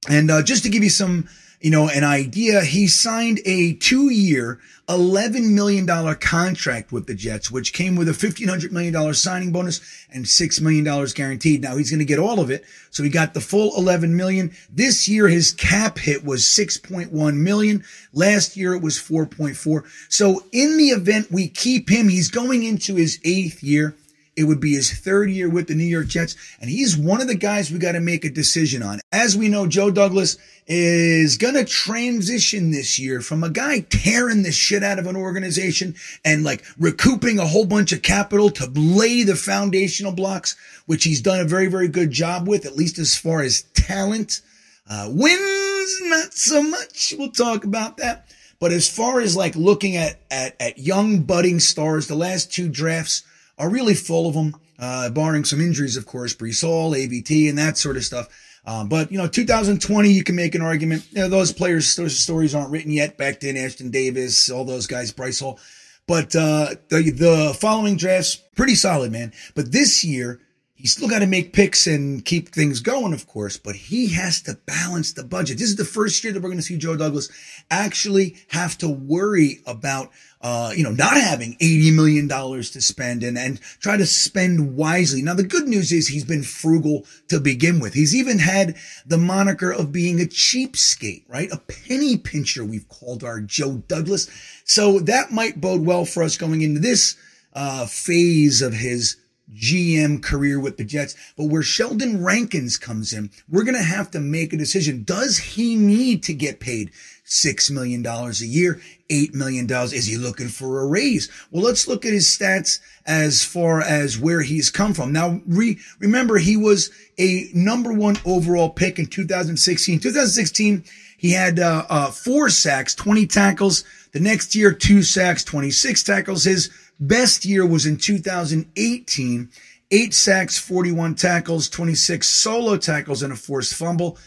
And 0.09 0.31
uh, 0.31 0.41
just 0.41 0.63
to 0.63 0.69
give 0.69 0.83
you 0.83 0.89
some 0.89 1.29
you 1.65 1.71
know, 1.71 1.89
an 1.89 2.03
idea. 2.03 2.61
He 2.61 2.85
signed 2.85 3.39
a 3.43 3.73
two 3.73 4.11
year, 4.11 4.59
$11 4.87 5.51
million 5.51 5.87
contract 6.17 6.91
with 6.91 7.07
the 7.07 7.15
Jets, 7.15 7.49
which 7.49 7.73
came 7.73 7.95
with 7.95 8.07
a 8.07 8.11
$1,500 8.11 8.71
million 8.71 9.13
signing 9.15 9.51
bonus 9.51 9.81
and 10.11 10.25
$6 10.25 10.61
million 10.61 11.07
guaranteed. 11.15 11.63
Now 11.63 11.75
he's 11.75 11.89
going 11.89 11.97
to 11.97 12.05
get 12.05 12.19
all 12.19 12.39
of 12.39 12.51
it. 12.51 12.65
So 12.91 13.01
he 13.01 13.09
got 13.09 13.33
the 13.33 13.41
full 13.41 13.75
11 13.77 14.15
million. 14.15 14.53
This 14.69 15.07
year, 15.07 15.27
his 15.27 15.53
cap 15.53 15.97
hit 15.97 16.23
was 16.23 16.43
6.1 16.43 17.35
million. 17.35 17.83
Last 18.13 18.55
year, 18.55 18.75
it 18.75 18.83
was 18.83 18.99
4.4. 18.99 19.85
So 20.07 20.43
in 20.51 20.77
the 20.77 20.89
event 20.89 21.31
we 21.31 21.47
keep 21.47 21.89
him, 21.89 22.09
he's 22.09 22.29
going 22.29 22.61
into 22.61 22.93
his 22.93 23.19
eighth 23.23 23.63
year. 23.63 23.95
It 24.35 24.43
would 24.43 24.59
be 24.59 24.73
his 24.73 24.91
third 24.91 25.29
year 25.29 25.49
with 25.49 25.67
the 25.67 25.75
New 25.75 25.85
York 25.85 26.07
Jets, 26.07 26.35
and 26.59 26.69
he's 26.69 26.97
one 26.97 27.21
of 27.21 27.27
the 27.27 27.35
guys 27.35 27.71
we 27.71 27.79
got 27.79 27.93
to 27.93 28.01
make 28.01 28.25
a 28.25 28.29
decision 28.29 28.83
on. 28.83 28.99
As 29.11 29.37
we 29.37 29.47
know, 29.47 29.65
Joe 29.65 29.91
Douglas 29.91 30.37
is 30.67 31.37
going 31.37 31.53
to 31.53 31.63
transition 31.63 32.71
this 32.71 32.99
year 32.99 33.21
from 33.21 33.43
a 33.43 33.49
guy 33.49 33.79
tearing 33.81 34.43
the 34.43 34.51
shit 34.51 34.83
out 34.83 34.99
of 34.99 35.07
an 35.07 35.15
organization 35.15 35.95
and 36.25 36.43
like 36.43 36.65
recouping 36.77 37.39
a 37.39 37.47
whole 37.47 37.65
bunch 37.65 37.93
of 37.93 38.01
capital 38.01 38.49
to 38.49 38.65
lay 38.73 39.23
the 39.23 39.35
foundational 39.35 40.11
blocks, 40.11 40.57
which 40.85 41.05
he's 41.05 41.21
done 41.21 41.39
a 41.39 41.45
very, 41.45 41.67
very 41.67 41.87
good 41.87 42.11
job 42.11 42.47
with, 42.47 42.65
at 42.65 42.75
least 42.75 42.99
as 42.99 43.15
far 43.15 43.41
as 43.41 43.61
talent. 43.73 44.41
Uh, 44.87 45.07
wins, 45.09 46.01
not 46.03 46.33
so 46.33 46.61
much. 46.61 47.13
We'll 47.17 47.31
talk 47.31 47.63
about 47.63 47.97
that. 47.97 48.27
But 48.59 48.71
as 48.71 48.89
far 48.89 49.19
as 49.19 49.35
like 49.35 49.55
looking 49.55 49.95
at, 49.95 50.19
at, 50.29 50.55
at 50.59 50.77
young 50.77 51.21
budding 51.21 51.59
stars, 51.59 52.07
the 52.07 52.15
last 52.15 52.51
two 52.51 52.69
drafts, 52.69 53.23
are 53.57 53.69
really 53.69 53.95
full 53.95 54.27
of 54.27 54.33
them, 54.33 54.55
uh, 54.79 55.09
barring 55.09 55.45
some 55.45 55.61
injuries, 55.61 55.97
of 55.97 56.05
course, 56.05 56.35
Breece 56.35 56.61
Hall, 56.61 56.91
AVT, 56.91 57.49
and 57.49 57.57
that 57.57 57.77
sort 57.77 57.97
of 57.97 58.03
stuff. 58.03 58.27
Um, 58.65 58.89
but 58.89 59.11
you 59.11 59.17
know, 59.17 59.27
2020, 59.27 60.09
you 60.09 60.23
can 60.23 60.35
make 60.35 60.55
an 60.55 60.61
argument. 60.61 61.07
You 61.11 61.19
know, 61.19 61.29
those 61.29 61.51
players, 61.51 61.95
those 61.95 62.17
stories 62.17 62.55
aren't 62.55 62.71
written 62.71 62.91
yet. 62.91 63.17
Back 63.17 63.39
then, 63.39 63.55
Ashtyn 63.55 63.91
Davis, 63.91 64.49
all 64.49 64.65
those 64.65 64.87
guys, 64.87 65.11
Bryce 65.11 65.39
Hall. 65.39 65.59
But 66.07 66.35
uh, 66.35 66.75
the 66.89 67.11
the 67.11 67.57
following 67.59 67.97
drafts, 67.97 68.35
pretty 68.55 68.75
solid, 68.75 69.11
man. 69.11 69.33
But 69.55 69.71
this 69.71 70.03
year, 70.03 70.39
he's 70.75 70.91
still 70.91 71.07
got 71.07 71.19
to 71.19 71.27
make 71.27 71.53
picks 71.53 71.87
and 71.87 72.23
keep 72.25 72.49
things 72.49 72.81
going, 72.81 73.13
of 73.13 73.25
course, 73.27 73.57
but 73.57 73.75
he 73.75 74.09
has 74.09 74.41
to 74.41 74.59
balance 74.65 75.13
the 75.13 75.23
budget. 75.23 75.57
This 75.57 75.69
is 75.69 75.77
the 75.77 75.85
first 75.85 76.23
year 76.23 76.33
that 76.33 76.41
we're 76.41 76.49
going 76.49 76.59
to 76.59 76.63
see 76.63 76.77
Joe 76.77 76.97
Douglas 76.97 77.29
actually 77.71 78.35
have 78.49 78.77
to 78.79 78.89
worry 78.89 79.61
about, 79.65 80.11
uh, 80.41 80.73
you 80.75 80.83
know, 80.83 80.91
not 80.91 81.13
having 81.13 81.55
$80 81.61 81.95
million 81.95 82.27
to 82.27 82.81
spend 82.81 83.23
and, 83.23 83.37
and 83.37 83.61
try 83.79 83.95
to 83.95 84.05
spend 84.05 84.75
wisely. 84.75 85.21
Now, 85.21 85.33
the 85.33 85.43
good 85.43 85.67
news 85.67 85.93
is 85.93 86.09
he's 86.09 86.25
been 86.25 86.43
frugal 86.43 87.05
to 87.29 87.39
begin 87.39 87.79
with. 87.79 87.93
He's 87.93 88.13
even 88.13 88.39
had 88.39 88.75
the 89.05 89.17
moniker 89.17 89.71
of 89.71 89.93
being 89.93 90.19
a 90.19 90.25
cheapskate, 90.25 91.23
right? 91.29 91.49
A 91.51 91.57
penny 91.57 92.17
pincher, 92.17 92.65
we've 92.65 92.89
called 92.89 93.23
our 93.23 93.39
Joe 93.39 93.77
Douglas. 93.87 94.29
So 94.65 94.99
that 94.99 95.31
might 95.31 95.61
bode 95.61 95.85
well 95.85 96.03
for 96.03 96.21
us 96.21 96.37
going 96.37 96.61
into 96.61 96.81
this, 96.81 97.15
uh, 97.53 97.85
phase 97.85 98.61
of 98.61 98.73
his 98.73 99.15
GM 99.53 100.21
career 100.23 100.59
with 100.59 100.77
the 100.77 100.83
Jets. 100.83 101.15
But 101.37 101.45
where 101.45 101.61
Sheldon 101.61 102.23
Rankins 102.23 102.77
comes 102.77 103.13
in, 103.13 103.29
we're 103.49 103.63
going 103.63 103.75
to 103.75 103.83
have 103.83 104.11
to 104.11 104.19
make 104.19 104.53
a 104.53 104.57
decision. 104.57 105.03
Does 105.03 105.37
he 105.37 105.75
need 105.75 106.23
to 106.23 106.33
get 106.33 106.59
paid 106.59 106.91
$6 107.25 107.71
million 107.71 108.05
a 108.05 108.31
year? 108.45 108.81
$8 109.09 109.33
million? 109.33 109.69
Is 109.69 110.05
he 110.05 110.17
looking 110.17 110.47
for 110.47 110.81
a 110.81 110.87
raise? 110.87 111.29
Well, 111.51 111.63
let's 111.63 111.87
look 111.87 112.05
at 112.05 112.13
his 112.13 112.25
stats 112.25 112.79
as 113.05 113.43
far 113.43 113.81
as 113.81 114.17
where 114.17 114.41
he's 114.41 114.69
come 114.69 114.93
from. 114.93 115.11
Now, 115.11 115.41
re- 115.45 115.79
remember, 115.99 116.37
he 116.37 116.57
was 116.57 116.91
a 117.17 117.49
number 117.53 117.93
one 117.93 118.17
overall 118.25 118.69
pick 118.69 118.97
in 118.99 119.05
2016. 119.05 119.99
2016, 119.99 120.83
he 121.17 121.31
had 121.31 121.59
uh, 121.59 121.85
uh, 121.89 122.11
four 122.11 122.49
sacks, 122.49 122.93
20 122.95 123.27
tackles. 123.27 123.83
The 124.11 124.19
next 124.19 124.55
year, 124.55 124.71
two 124.73 125.03
sacks, 125.03 125.43
26 125.43 126.03
tackles. 126.03 126.43
His 126.43 126.69
Best 126.99 127.45
year 127.45 127.65
was 127.65 127.85
in 127.85 127.97
2018. 127.97 129.49
Eight 129.91 130.13
sacks, 130.13 130.57
41 130.57 131.15
tackles, 131.15 131.69
26 131.69 132.27
solo 132.27 132.77
tackles, 132.77 133.21
and 133.21 133.31
a 133.31 133.35
forced 133.35 133.75
fumble. 133.75 134.17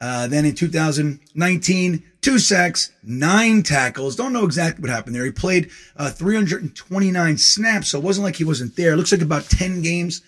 Uh, 0.00 0.28
then 0.28 0.44
in 0.44 0.54
2019, 0.54 2.02
two 2.20 2.38
sacks, 2.38 2.92
nine 3.02 3.62
tackles. 3.62 4.14
Don't 4.14 4.32
know 4.32 4.44
exactly 4.44 4.82
what 4.82 4.90
happened 4.90 5.16
there. 5.16 5.24
He 5.24 5.32
played 5.32 5.70
uh, 5.96 6.10
329 6.10 7.36
snaps, 7.38 7.88
so 7.88 7.98
it 7.98 8.04
wasn't 8.04 8.24
like 8.24 8.36
he 8.36 8.44
wasn't 8.44 8.76
there. 8.76 8.92
It 8.92 8.96
looks 8.96 9.10
like 9.10 9.22
about 9.22 9.50
10 9.50 9.82
games. 9.82 10.22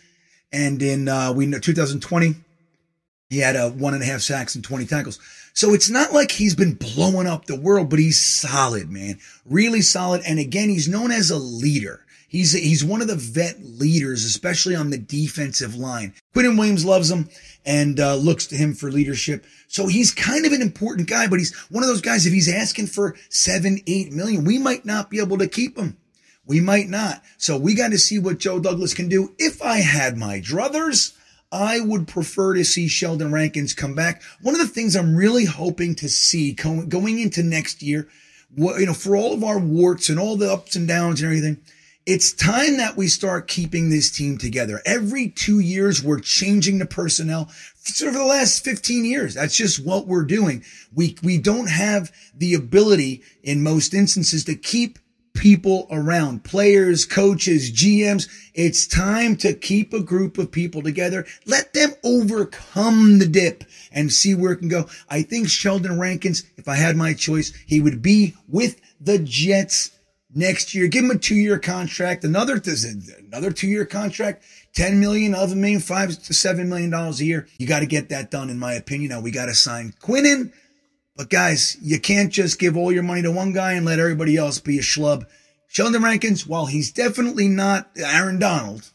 And 0.53 0.83
in 0.83 1.09
uh, 1.09 1.33
we 1.33 1.47
know 1.47 1.61
2020, 1.61 2.35
he 3.29 3.39
had 3.39 3.55
a 3.55 3.67
uh, 3.67 3.71
one 3.71 3.95
and 3.95 4.03
a 4.03 4.07
half 4.07 4.21
sacks 4.21 4.57
and 4.57 4.65
20 4.65 4.87
tackles. 4.87 5.21
So 5.55 5.75
it's 5.75 5.91
not 5.91 6.13
like 6.13 6.33
he's 6.33 6.55
been 6.55 6.75
blowing 6.75 7.27
up 7.27 7.47
the 7.47 7.61
world, 7.61 7.91
but 7.91 7.99
he's 7.99 8.21
solid, 8.21 8.91
man. 8.91 9.19
Really 9.45 9.83
solid. 9.83 10.23
And 10.27 10.39
again, 10.39 10.69
he's 10.69 10.89
known 10.89 11.11
as 11.11 11.31
a 11.31 11.39
leader. 11.39 12.05
He's, 12.29 12.53
he's 12.53 12.85
one 12.85 13.03
of 13.03 13.09
the 13.09 13.17
vet 13.17 13.57
leaders, 13.61 14.25
especially 14.25 14.77
on 14.77 14.91
the 14.91 14.99
defensive 14.99 15.75
line. 15.75 16.15
Quinnen 16.33 16.57
Williams 16.57 16.85
loves 16.85 17.11
him 17.11 17.29
and 17.67 17.99
uh, 17.99 18.15
looks 18.15 18.47
to 18.47 18.57
him 18.57 18.73
for 18.73 18.91
leadership. 18.91 19.45
So 19.67 19.89
he's 19.89 20.13
kind 20.13 20.47
of 20.47 20.53
an 20.53 20.63
important 20.63 21.09
guy, 21.09 21.27
but 21.27 21.41
he's 21.41 21.55
one 21.71 21.83
of 21.83 21.89
those 21.89 22.01
guys. 22.01 22.27
If 22.27 22.33
he's 22.33 22.49
asking 22.49 22.87
for 22.87 23.17
seven, 23.29 23.81
eight 23.89 24.13
million, 24.13 24.45
we 24.45 24.59
might 24.59 24.85
not 24.85 25.11
be 25.11 25.19
able 25.19 25.39
to 25.39 25.49
keep 25.49 25.77
him. 25.77 25.97
We 26.47 26.61
might 26.61 26.89
not. 26.89 27.23
So 27.37 27.57
we 27.57 27.75
got 27.75 27.91
to 27.91 27.99
see 27.99 28.19
what 28.19 28.39
Joe 28.39 28.61
Douglas 28.61 28.95
can 28.95 29.09
do. 29.09 29.35
If 29.39 29.61
I 29.61 29.79
had 29.79 30.17
my 30.17 30.41
druthers, 30.41 31.17
I 31.53 31.81
would 31.81 32.07
prefer 32.07 32.55
to 32.55 32.65
see 32.65 32.87
Sheldon 32.87 33.33
Rankins 33.33 33.75
come 33.75 33.95
back. 33.95 34.23
One 34.41 34.55
of 34.55 34.61
the 34.61 34.69
things 34.69 34.95
I'm 34.95 35.17
really 35.17 35.47
hoping 35.47 35.95
to 35.97 36.09
see 36.09 36.53
going 36.53 37.19
into 37.19 37.43
next 37.43 37.83
year, 37.83 38.09
you 38.57 38.87
know, 38.87 38.95
for 38.95 39.17
all 39.17 39.33
of 39.33 39.43
our 39.43 39.59
warts 39.59 40.09
and 40.09 40.19
all 40.19 40.37
the 40.37 40.53
ups 40.53 40.77
and 40.77 40.87
downs 40.87 41.21
and 41.21 41.27
everything, 41.27 41.61
it's 42.07 42.33
time 42.33 42.79
that 42.79 42.97
we 42.97 43.09
start 43.09 43.47
keeping 43.47 43.91
this 43.91 44.11
team 44.11 44.39
together. 44.39 44.81
Every 44.87 45.29
two 45.29 45.61
years, 45.61 46.03
we're 46.03 46.21
changing 46.21 46.79
the 46.79 46.87
personnel. 46.87 47.51
Sort 47.83 48.15
of 48.15 48.19
the 48.19 48.25
last 48.25 48.65
15 48.65 49.05
years, 49.05 49.35
that's 49.35 49.57
just 49.57 49.85
what 49.85 50.07
we're 50.07 50.25
doing. 50.25 50.65
We, 50.95 51.17
we 51.23 51.39
don't 51.39 51.69
have 51.69 52.11
the 52.35 52.55
ability 52.55 53.23
in 53.43 53.63
most 53.63 53.93
instances 53.93 54.45
to 54.45 54.55
keep 54.55 54.99
people 55.35 55.87
around, 55.91 56.45
players, 56.45 57.05
coaches, 57.05 57.73
GMs. 57.73 58.29
It's 58.55 58.87
time 58.87 59.37
to 59.37 59.55
keep 59.55 59.93
a 59.93 60.01
group 60.01 60.39
of 60.39 60.51
people 60.51 60.83
together. 60.83 61.27
Let 61.47 61.73
them 61.73 61.93
overcome 62.05 63.19
the 63.19 63.27
dip 63.27 63.65
and 63.93 64.13
see 64.13 64.35
where 64.35 64.53
it 64.53 64.59
can 64.59 64.69
go. 64.69 64.89
I 65.09 65.23
think 65.23 65.49
Sheldon 65.49 65.99
Rankins, 65.99 66.45
if 66.57 66.69
I 66.69 66.75
had 66.77 66.97
my 66.97 67.15
choice, 67.15 67.53
he 67.67 67.81
would 67.81 68.03
be 68.03 68.35
with 68.49 68.81
the 69.01 69.19
Jets 69.19 69.91
next 70.35 70.75
year. 70.75 70.89
Give 70.89 71.05
him 71.05 71.11
a 71.11 71.19
two 71.19 71.35
year 71.35 71.59
contract, 71.59 72.25
another, 72.25 72.61
another 73.19 73.51
two 73.51 73.69
year 73.69 73.85
contract, 73.85 74.45
10 74.75 75.01
million, 75.01 75.35
11 75.35 75.61
million, 75.61 75.81
five 75.81 76.11
to 76.23 76.35
seven 76.35 76.69
million 76.69 76.91
dollars 76.91 77.21
a 77.21 77.25
year. 77.25 77.49
You 77.59 77.67
got 77.67 77.81
to 77.81 77.87
get 77.87 78.09
that 78.11 78.31
done, 78.31 78.51
in 78.51 78.59
my 78.59 78.75
opinion. 78.75 79.11
Now 79.11 79.21
we 79.21 79.31
got 79.31 79.47
to 79.47 79.55
sign 79.55 79.95
Quinnen 80.01 80.53
but 81.21 81.29
guys, 81.29 81.77
you 81.83 82.01
can't 82.01 82.33
just 82.33 82.59
give 82.59 82.79
all 82.79 82.91
your 82.91 83.03
money 83.03 83.21
to 83.21 83.31
one 83.31 83.53
guy 83.53 83.73
and 83.73 83.85
let 83.85 83.99
everybody 83.99 84.39
else 84.39 84.59
be 84.59 84.79
a 84.79 84.81
schlub. 84.81 85.27
Sheldon 85.69 86.03
Rankins, 86.03 86.47
while 86.47 86.65
he's 86.65 86.91
definitely 86.91 87.47
not 87.47 87.91
Aaron 87.95 88.39
Donald, 88.39 88.91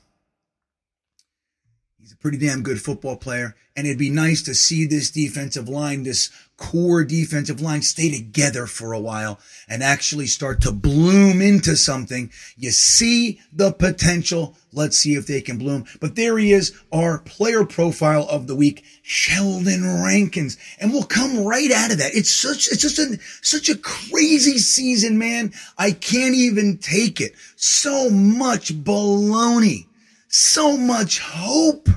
pretty 2.25 2.43
damn 2.43 2.63
good 2.63 2.81
football 2.81 3.15
player. 3.15 3.55
And 3.75 3.85
it'd 3.85 3.99
be 3.99 4.09
nice 4.09 4.41
to 4.43 4.55
see 4.55 4.87
this 4.87 5.11
defensive 5.11 5.69
line, 5.69 6.01
this 6.01 6.31
core 6.57 7.03
defensive 7.03 7.61
line 7.61 7.83
stay 7.83 8.09
together 8.09 8.65
for 8.65 8.93
a 8.93 8.99
while 8.99 9.39
and 9.69 9.83
actually 9.83 10.25
start 10.25 10.59
to 10.61 10.71
bloom 10.71 11.39
into 11.39 11.75
something. 11.75 12.31
You 12.57 12.71
see 12.71 13.41
the 13.53 13.71
potential. 13.71 14.57
Let's 14.73 14.97
see 14.97 15.13
if 15.13 15.27
they 15.27 15.39
can 15.39 15.59
bloom. 15.59 15.85
But 16.01 16.15
there 16.15 16.35
he 16.39 16.51
is, 16.51 16.73
our 16.91 17.19
player 17.19 17.63
profile 17.63 18.25
of 18.27 18.47
the 18.47 18.55
week, 18.55 18.83
Sheldon 19.03 19.83
Rankins. 20.03 20.57
And 20.79 20.91
we'll 20.91 21.03
come 21.03 21.45
right 21.45 21.71
out 21.71 21.91
of 21.91 21.99
that. 21.99 22.15
It's 22.15 22.31
such, 22.31 22.69
it's 22.69 22.81
just 22.81 22.97
a, 22.97 23.19
such 23.43 23.69
a 23.69 23.77
crazy 23.77 24.57
season, 24.57 25.19
man. 25.19 25.53
I 25.77 25.91
can't 25.91 26.33
even 26.33 26.79
take 26.79 27.21
it. 27.21 27.35
So 27.55 28.09
much 28.09 28.73
baloney. 28.73 29.85
So 30.27 30.75
much 30.75 31.19
hope. 31.19 31.87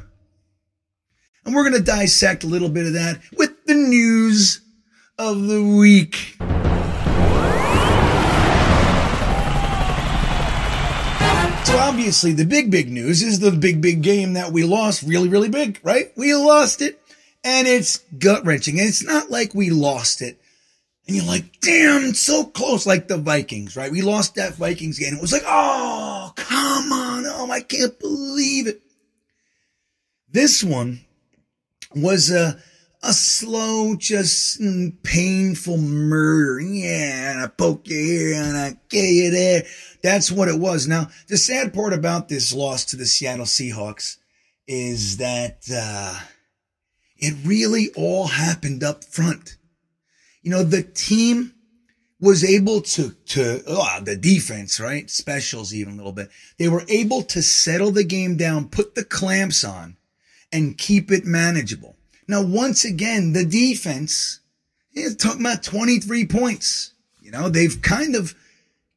And 1.49 1.57
we're 1.57 1.63
going 1.63 1.83
to 1.83 1.91
dissect 1.91 2.45
a 2.45 2.47
little 2.47 2.69
bit 2.69 2.85
of 2.85 2.93
that 2.93 3.21
with 3.35 3.65
the 3.65 3.73
news 3.73 4.61
of 5.19 5.47
the 5.47 5.63
week. 5.63 6.37
So 11.65 11.79
obviously 11.79 12.35
the 12.35 12.45
big, 12.45 12.71
big 12.71 12.91
news 12.91 13.23
is 13.23 13.41
the 13.41 13.51
big, 13.51 13.81
big 13.81 14.03
game 14.03 14.35
that 14.35 14.53
we 14.53 14.63
lost 14.65 15.03
really, 15.03 15.31
really 15.31 15.49
big, 15.49 15.81
right? 15.83 16.13
We 16.19 16.35
lost 16.35 16.83
it 16.83 17.01
and 17.43 17.67
it's 17.67 18.05
gut 18.19 18.45
wrenching. 18.45 18.79
And 18.79 18.87
it's 18.87 19.03
not 19.03 19.31
like 19.31 19.55
we 19.55 19.71
lost 19.71 20.21
it 20.21 20.39
and 21.07 21.17
you're 21.17 21.25
like, 21.25 21.63
damn, 21.63 22.13
so 22.13 22.45
close, 22.45 22.85
like 22.87 23.09
the 23.09 23.17
Vikings, 23.17 23.75
right? 23.75 23.91
We 23.91 24.03
lost 24.03 24.35
that 24.35 24.57
Vikings 24.57 24.99
game. 24.99 25.15
It 25.15 25.23
was 25.23 25.33
like, 25.33 25.45
oh, 25.47 26.31
come 26.37 26.93
on. 26.93 27.25
Oh, 27.25 27.51
I 27.51 27.63
can't 27.63 27.99
believe 27.99 28.67
it. 28.67 28.83
This 30.31 30.63
one 30.63 31.07
was 31.95 32.31
a 32.31 32.61
a 33.03 33.13
slow, 33.13 33.95
just 33.97 34.61
painful 35.03 35.79
murder. 35.79 36.61
Yeah, 36.61 37.33
and 37.33 37.41
I 37.41 37.47
poke 37.47 37.89
you 37.89 37.97
here 37.97 38.35
and 38.35 38.57
I 38.57 38.77
kill 38.89 39.05
you 39.05 39.31
there. 39.31 39.65
That's 40.03 40.33
what 40.33 40.49
it 40.49 40.59
was. 40.59 40.89
Now, 40.89 41.09
the 41.29 41.37
sad 41.37 41.73
part 41.73 41.93
about 41.93 42.29
this 42.29 42.53
loss 42.53 42.85
to 42.87 42.97
the 42.97 43.07
Seattle 43.07 43.45
Seahawks 43.45 44.17
is 44.67 45.19
that 45.19 45.65
uh, 45.73 46.19
it 47.17 47.35
really 47.45 47.91
all 47.97 48.27
happened 48.27 48.83
up 48.83 49.05
front. 49.05 49.57
You 50.43 50.51
know, 50.51 50.63
the 50.63 50.83
team 50.83 51.55
was 52.21 52.43
able 52.43 52.81
to, 52.81 53.13
to, 53.27 53.63
oh, 53.69 54.01
the 54.03 54.17
defense, 54.17 54.81
right? 54.81 55.09
Specials 55.09 55.73
even 55.73 55.95
a 55.95 55.97
little 55.97 56.13
bit. 56.13 56.31
They 56.59 56.69
were 56.69 56.85
able 56.89 57.23
to 57.23 57.43
settle 57.43 57.93
the 57.93 58.05
game 58.05 58.37
down, 58.37 58.69
put 58.69 58.97
the 58.97 59.05
clamps 59.05 59.63
on 59.63 59.98
and 60.53 60.79
keep 60.79 61.11
it 61.11 61.25
manageable. 61.25 61.97
Now, 62.27 62.43
once 62.43 62.85
again, 62.85 63.33
the 63.33 63.45
defense 63.45 64.41
is 64.95 65.17
talking 65.17 65.41
about 65.41 65.63
23 65.63 66.27
points. 66.27 66.93
You 67.21 67.31
know, 67.31 67.49
they've 67.49 67.81
kind 67.81 68.15
of 68.15 68.35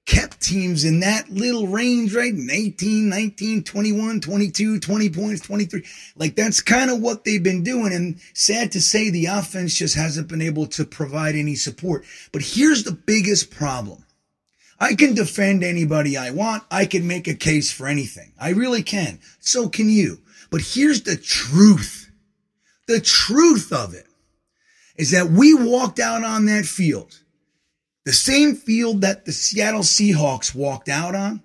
kept 0.05 0.41
teams 0.41 0.83
in 0.83 0.99
that 1.01 1.29
little 1.29 1.67
range, 1.67 2.13
right? 2.13 2.33
18, 2.33 3.07
19, 3.07 3.63
21, 3.63 4.21
22, 4.21 4.79
20 4.79 5.09
points, 5.09 5.41
23. 5.41 5.85
Like 6.15 6.35
that's 6.35 6.59
kind 6.59 6.89
of 6.89 6.99
what 6.99 7.23
they've 7.23 7.43
been 7.43 7.63
doing. 7.63 7.93
And 7.93 8.19
sad 8.33 8.71
to 8.73 8.81
say, 8.81 9.09
the 9.09 9.27
offense 9.27 9.75
just 9.75 9.95
hasn't 9.95 10.27
been 10.27 10.41
able 10.41 10.67
to 10.67 10.85
provide 10.85 11.35
any 11.35 11.55
support. 11.55 12.03
But 12.31 12.41
here's 12.41 12.83
the 12.83 12.91
biggest 12.91 13.51
problem. 13.51 14.03
I 14.79 14.95
can 14.95 15.13
defend 15.13 15.63
anybody 15.63 16.17
I 16.17 16.31
want. 16.31 16.63
I 16.71 16.85
can 16.87 17.07
make 17.07 17.27
a 17.27 17.35
case 17.35 17.71
for 17.71 17.87
anything. 17.87 18.33
I 18.39 18.49
really 18.49 18.81
can. 18.81 19.19
So 19.39 19.69
can 19.69 19.89
you. 19.89 20.19
But 20.51 20.61
here's 20.61 21.03
the 21.03 21.15
truth. 21.15 22.11
The 22.87 22.99
truth 22.99 23.71
of 23.71 23.93
it 23.93 24.05
is 24.97 25.11
that 25.11 25.31
we 25.31 25.53
walked 25.53 25.99
out 25.99 26.23
on 26.23 26.45
that 26.45 26.65
field, 26.65 27.19
the 28.05 28.13
same 28.13 28.55
field 28.55 29.01
that 29.01 29.25
the 29.25 29.31
Seattle 29.31 29.81
Seahawks 29.81 30.53
walked 30.53 30.89
out 30.89 31.15
on, 31.15 31.41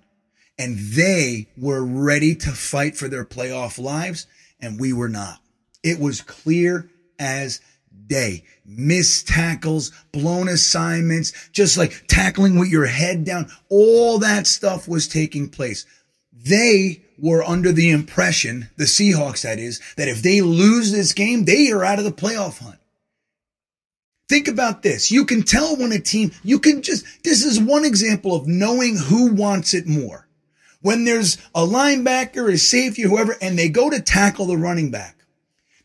and 0.59 0.77
they 0.77 1.47
were 1.57 1.83
ready 1.83 2.35
to 2.35 2.51
fight 2.51 2.97
for 2.97 3.07
their 3.07 3.23
playoff 3.23 3.79
lives, 3.79 4.27
and 4.59 4.79
we 4.79 4.91
were 4.91 5.09
not. 5.09 5.39
It 5.83 5.99
was 5.99 6.21
clear 6.21 6.89
as 7.17 7.61
day. 8.07 8.43
Missed 8.65 9.27
tackles, 9.27 9.91
blown 10.11 10.49
assignments, 10.49 11.31
just 11.51 11.77
like 11.77 12.05
tackling 12.07 12.59
with 12.59 12.69
your 12.69 12.87
head 12.87 13.23
down. 13.23 13.49
All 13.69 14.19
that 14.19 14.47
stuff 14.47 14.87
was 14.87 15.07
taking 15.07 15.49
place. 15.49 15.85
They 16.33 17.03
were 17.17 17.43
under 17.43 17.71
the 17.71 17.89
impression, 17.89 18.69
the 18.77 18.85
Seahawks 18.85 19.41
that 19.41 19.59
is, 19.59 19.81
that 19.97 20.07
if 20.07 20.21
they 20.21 20.41
lose 20.41 20.91
this 20.91 21.13
game, 21.13 21.45
they 21.45 21.71
are 21.71 21.83
out 21.83 21.99
of 21.99 22.05
the 22.05 22.11
playoff 22.11 22.59
hunt. 22.59 22.79
Think 24.29 24.47
about 24.47 24.83
this. 24.83 25.09
You 25.09 25.25
can 25.25 25.41
tell 25.41 25.77
when 25.77 25.91
a 25.91 25.99
team, 25.99 26.31
you 26.43 26.59
can 26.59 26.81
just, 26.81 27.05
this 27.23 27.45
is 27.45 27.59
one 27.59 27.85
example 27.85 28.35
of 28.35 28.47
knowing 28.47 28.97
who 28.97 29.33
wants 29.33 29.73
it 29.73 29.87
more. 29.87 30.27
When 30.81 31.05
there's 31.05 31.37
a 31.55 31.61
linebacker, 31.61 32.51
a 32.51 32.57
safety, 32.57 33.03
whoever, 33.03 33.35
and 33.41 33.57
they 33.57 33.69
go 33.69 33.89
to 33.89 34.01
tackle 34.01 34.45
the 34.45 34.57
running 34.57 34.91
back, 34.91 35.15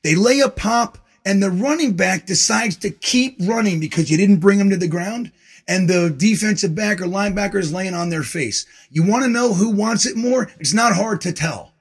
they 0.03 0.17
lay 0.17 0.41
a 0.41 0.49
pop 0.49 0.99
and 1.25 1.43
the 1.43 1.51
running 1.51 1.95
back 1.95 2.27
decides 2.27 2.77
to 2.79 2.91
keep 2.91 3.37
running 3.41 3.79
because 3.79 4.11
you 4.11 4.17
didn't 4.17 4.41
bring 4.41 4.59
him 4.59 4.71
to 4.71 4.77
the 4.77 4.89
ground 4.89 5.31
and 5.69 5.89
the 5.89 6.15
defensive 6.17 6.75
back 6.75 7.01
or 7.01 7.07
linebacker 7.07 7.57
is 7.57 7.73
laying 7.73 7.95
on 7.95 8.11
their 8.11 8.23
face. 8.23 8.67
You 8.91 9.05
want 9.05 9.25
to 9.25 9.31
know 9.31 9.55
who 9.55 9.71
wants 9.71 10.07
it 10.07 10.17
more? 10.17 10.51
It's 10.59 10.75
not 10.75 10.95
hard 10.95 11.21
to 11.23 11.33
tell. 11.33 11.73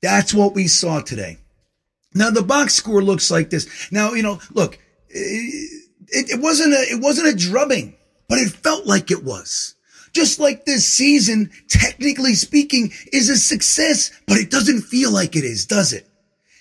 That's 0.00 0.32
what 0.32 0.54
we 0.54 0.68
saw 0.68 1.00
today. 1.00 1.38
Now 2.14 2.30
the 2.30 2.42
box 2.42 2.74
score 2.74 3.02
looks 3.02 3.30
like 3.30 3.50
this. 3.50 3.88
Now, 3.92 4.12
you 4.14 4.22
know, 4.22 4.40
look, 4.52 4.78
it, 5.08 5.80
it 6.08 6.40
wasn't 6.40 6.72
a, 6.72 6.80
it 6.90 7.00
wasn't 7.02 7.28
a 7.28 7.36
drubbing, 7.36 7.96
but 8.28 8.38
it 8.38 8.50
felt 8.50 8.86
like 8.86 9.10
it 9.10 9.24
was. 9.24 9.74
Just 10.12 10.40
like 10.40 10.64
this 10.64 10.86
season, 10.88 11.50
technically 11.68 12.34
speaking, 12.34 12.92
is 13.12 13.28
a 13.28 13.36
success, 13.36 14.10
but 14.26 14.38
it 14.38 14.50
doesn't 14.50 14.82
feel 14.82 15.12
like 15.12 15.36
it 15.36 15.44
is, 15.44 15.66
does 15.66 15.92
it? 15.92 16.08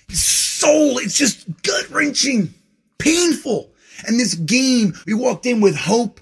Soul, 0.09 0.97
it's 0.97 1.17
just 1.17 1.45
gut 1.63 1.89
wrenching, 1.89 2.53
painful. 2.97 3.71
And 4.05 4.19
this 4.19 4.35
game, 4.35 4.93
we 5.05 5.13
walked 5.13 5.45
in 5.45 5.61
with 5.61 5.75
hope 5.75 6.19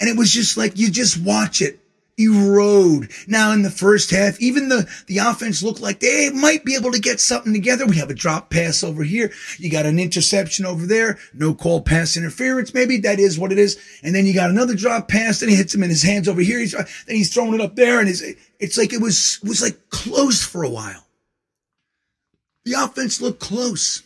and 0.00 0.08
it 0.08 0.16
was 0.16 0.32
just 0.32 0.56
like, 0.56 0.78
you 0.78 0.90
just 0.90 1.22
watch 1.22 1.60
it 1.60 1.78
erode. 2.18 3.10
Now 3.26 3.52
in 3.52 3.62
the 3.62 3.70
first 3.70 4.10
half, 4.10 4.40
even 4.40 4.68
the, 4.68 4.88
the 5.06 5.18
offense 5.18 5.62
looked 5.62 5.80
like 5.80 6.00
they 6.00 6.30
might 6.30 6.64
be 6.64 6.74
able 6.74 6.92
to 6.92 7.00
get 7.00 7.20
something 7.20 7.52
together. 7.52 7.86
We 7.86 7.96
have 7.96 8.10
a 8.10 8.14
drop 8.14 8.50
pass 8.50 8.84
over 8.84 9.02
here. 9.02 9.32
You 9.58 9.70
got 9.70 9.86
an 9.86 9.98
interception 9.98 10.66
over 10.66 10.86
there. 10.86 11.18
No 11.32 11.54
call 11.54 11.80
pass 11.80 12.16
interference. 12.16 12.74
Maybe 12.74 12.98
that 12.98 13.18
is 13.18 13.38
what 13.38 13.52
it 13.52 13.58
is. 13.58 13.78
And 14.02 14.14
then 14.14 14.26
you 14.26 14.34
got 14.34 14.50
another 14.50 14.74
drop 14.74 15.08
pass. 15.08 15.40
Then 15.40 15.48
he 15.48 15.56
hits 15.56 15.74
him 15.74 15.82
in 15.82 15.90
his 15.90 16.02
hands 16.02 16.28
over 16.28 16.40
here. 16.40 16.58
He's, 16.58 16.72
then 16.72 17.16
he's 17.16 17.32
throwing 17.32 17.54
it 17.54 17.60
up 17.60 17.76
there 17.76 18.00
and 18.00 18.08
it's, 18.08 18.22
it's 18.58 18.76
like 18.76 18.92
it 18.92 19.00
was, 19.00 19.40
was 19.42 19.62
like 19.62 19.90
close 19.90 20.44
for 20.44 20.62
a 20.62 20.70
while. 20.70 21.06
The 22.64 22.74
offense 22.74 23.20
looked 23.20 23.40
close 23.40 24.02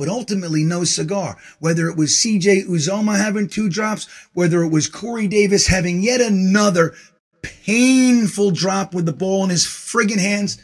but 0.00 0.08
ultimately 0.08 0.64
no 0.64 0.82
cigar. 0.82 1.36
Whether 1.58 1.86
it 1.90 1.94
was 1.94 2.12
CJ 2.12 2.64
Uzomah 2.66 3.18
having 3.18 3.48
two 3.48 3.68
drops, 3.68 4.08
whether 4.32 4.62
it 4.62 4.70
was 4.70 4.88
Corey 4.88 5.28
Davis 5.28 5.66
having 5.66 6.02
yet 6.02 6.22
another 6.22 6.94
painful 7.42 8.50
drop 8.50 8.94
with 8.94 9.04
the 9.04 9.12
ball 9.12 9.44
in 9.44 9.50
his 9.50 9.66
friggin' 9.66 10.18
hands, 10.18 10.58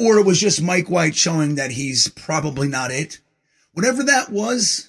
or 0.00 0.16
it 0.16 0.24
was 0.24 0.40
just 0.40 0.62
Mike 0.62 0.88
White 0.88 1.14
showing 1.14 1.56
that 1.56 1.72
he's 1.72 2.08
probably 2.08 2.66
not 2.66 2.90
it. 2.90 3.20
Whatever 3.74 4.02
that 4.04 4.30
was, 4.30 4.88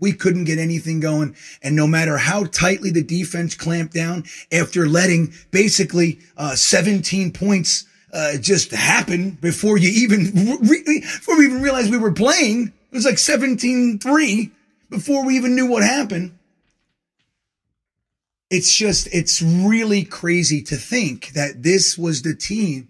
we 0.00 0.12
couldn't 0.12 0.42
get 0.42 0.58
anything 0.58 0.98
going. 0.98 1.36
And 1.62 1.76
no 1.76 1.86
matter 1.86 2.18
how 2.18 2.46
tightly 2.46 2.90
the 2.90 3.04
defense 3.04 3.54
clamped 3.54 3.94
down 3.94 4.24
after 4.50 4.88
letting 4.88 5.34
basically 5.52 6.18
uh, 6.36 6.56
17 6.56 7.30
points 7.32 7.84
uh, 8.12 8.36
just 8.38 8.72
happened 8.72 9.40
before 9.40 9.78
you 9.78 9.88
even, 9.88 10.58
re- 10.62 10.82
before 10.84 11.38
we 11.38 11.46
even 11.46 11.62
realized 11.62 11.90
we 11.90 11.98
were 11.98 12.12
playing. 12.12 12.72
It 12.90 12.94
was 12.94 13.04
like 13.04 13.16
17-3 13.16 14.50
before 14.88 15.24
we 15.24 15.36
even 15.36 15.54
knew 15.54 15.66
what 15.66 15.82
happened. 15.82 16.36
It's 18.50 18.74
just, 18.74 19.08
it's 19.12 19.40
really 19.40 20.02
crazy 20.02 20.60
to 20.62 20.76
think 20.76 21.28
that 21.34 21.62
this 21.62 21.96
was 21.96 22.22
the 22.22 22.34
team 22.34 22.88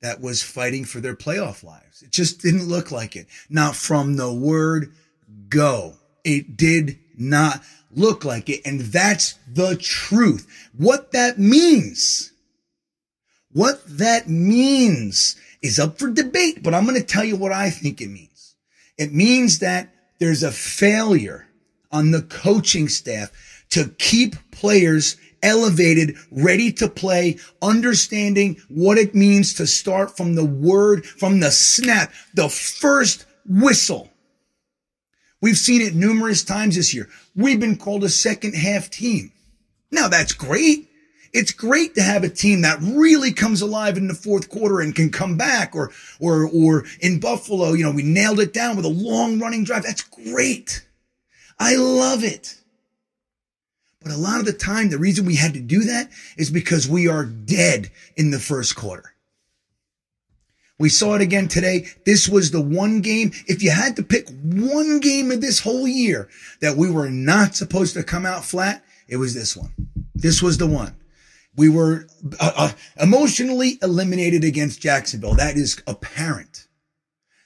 that 0.00 0.20
was 0.20 0.42
fighting 0.42 0.84
for 0.84 1.00
their 1.00 1.16
playoff 1.16 1.64
lives. 1.64 2.02
It 2.02 2.10
just 2.10 2.40
didn't 2.40 2.68
look 2.68 2.92
like 2.92 3.16
it. 3.16 3.26
Not 3.48 3.74
from 3.74 4.16
the 4.16 4.32
word 4.32 4.92
go. 5.48 5.94
It 6.24 6.56
did 6.56 6.98
not 7.16 7.62
look 7.90 8.24
like 8.24 8.48
it. 8.48 8.60
And 8.64 8.80
that's 8.80 9.34
the 9.52 9.76
truth. 9.76 10.70
What 10.76 11.12
that 11.12 11.38
means 11.38 12.31
what 13.52 13.82
that 13.86 14.28
means 14.28 15.36
is 15.60 15.78
up 15.78 15.98
for 15.98 16.10
debate, 16.10 16.62
but 16.62 16.74
I'm 16.74 16.84
going 16.84 17.00
to 17.00 17.06
tell 17.06 17.24
you 17.24 17.36
what 17.36 17.52
I 17.52 17.70
think 17.70 18.00
it 18.00 18.08
means. 18.08 18.54
It 18.98 19.12
means 19.12 19.60
that 19.60 19.94
there's 20.18 20.42
a 20.42 20.52
failure 20.52 21.48
on 21.90 22.10
the 22.10 22.22
coaching 22.22 22.88
staff 22.88 23.30
to 23.70 23.88
keep 23.98 24.34
players 24.50 25.16
elevated, 25.42 26.16
ready 26.30 26.72
to 26.72 26.88
play, 26.88 27.38
understanding 27.60 28.60
what 28.68 28.98
it 28.98 29.14
means 29.14 29.54
to 29.54 29.66
start 29.66 30.16
from 30.16 30.34
the 30.34 30.44
word, 30.44 31.04
from 31.04 31.40
the 31.40 31.50
snap, 31.50 32.12
the 32.34 32.48
first 32.48 33.26
whistle. 33.46 34.10
We've 35.40 35.58
seen 35.58 35.82
it 35.82 35.94
numerous 35.94 36.44
times 36.44 36.76
this 36.76 36.94
year. 36.94 37.08
We've 37.34 37.58
been 37.58 37.76
called 37.76 38.04
a 38.04 38.08
second 38.08 38.54
half 38.54 38.90
team. 38.90 39.32
Now 39.90 40.08
that's 40.08 40.32
great. 40.32 40.88
It's 41.32 41.52
great 41.52 41.94
to 41.94 42.02
have 42.02 42.24
a 42.24 42.28
team 42.28 42.60
that 42.62 42.78
really 42.82 43.32
comes 43.32 43.62
alive 43.62 43.96
in 43.96 44.06
the 44.06 44.14
fourth 44.14 44.50
quarter 44.50 44.80
and 44.80 44.94
can 44.94 45.10
come 45.10 45.36
back 45.38 45.74
or, 45.74 45.90
or, 46.20 46.46
or 46.46 46.84
in 47.00 47.20
Buffalo, 47.20 47.72
you 47.72 47.84
know, 47.84 47.90
we 47.90 48.02
nailed 48.02 48.40
it 48.40 48.52
down 48.52 48.76
with 48.76 48.84
a 48.84 48.88
long 48.88 49.38
running 49.38 49.64
drive. 49.64 49.82
That's 49.82 50.02
great. 50.02 50.86
I 51.58 51.76
love 51.76 52.22
it. 52.22 52.58
But 54.02 54.12
a 54.12 54.16
lot 54.16 54.40
of 54.40 54.46
the 54.46 54.52
time, 54.52 54.90
the 54.90 54.98
reason 54.98 55.24
we 55.24 55.36
had 55.36 55.54
to 55.54 55.60
do 55.60 55.84
that 55.84 56.10
is 56.36 56.50
because 56.50 56.88
we 56.88 57.08
are 57.08 57.24
dead 57.24 57.90
in 58.16 58.30
the 58.30 58.40
first 58.40 58.76
quarter. 58.76 59.14
We 60.78 60.88
saw 60.88 61.14
it 61.14 61.22
again 61.22 61.46
today. 61.46 61.86
This 62.04 62.28
was 62.28 62.50
the 62.50 62.60
one 62.60 63.00
game. 63.00 63.30
If 63.46 63.62
you 63.62 63.70
had 63.70 63.94
to 63.96 64.02
pick 64.02 64.28
one 64.42 64.98
game 64.98 65.30
of 65.30 65.40
this 65.40 65.60
whole 65.60 65.86
year 65.86 66.28
that 66.60 66.76
we 66.76 66.90
were 66.90 67.08
not 67.08 67.54
supposed 67.54 67.94
to 67.94 68.02
come 68.02 68.26
out 68.26 68.44
flat, 68.44 68.84
it 69.06 69.16
was 69.16 69.32
this 69.32 69.56
one. 69.56 69.72
This 70.14 70.42
was 70.42 70.58
the 70.58 70.66
one. 70.66 70.96
We 71.56 71.68
were 71.68 72.06
uh, 72.40 72.52
uh, 72.56 72.72
emotionally 73.00 73.78
eliminated 73.82 74.44
against 74.44 74.80
Jacksonville. 74.80 75.34
That 75.34 75.56
is 75.56 75.82
apparent. 75.86 76.66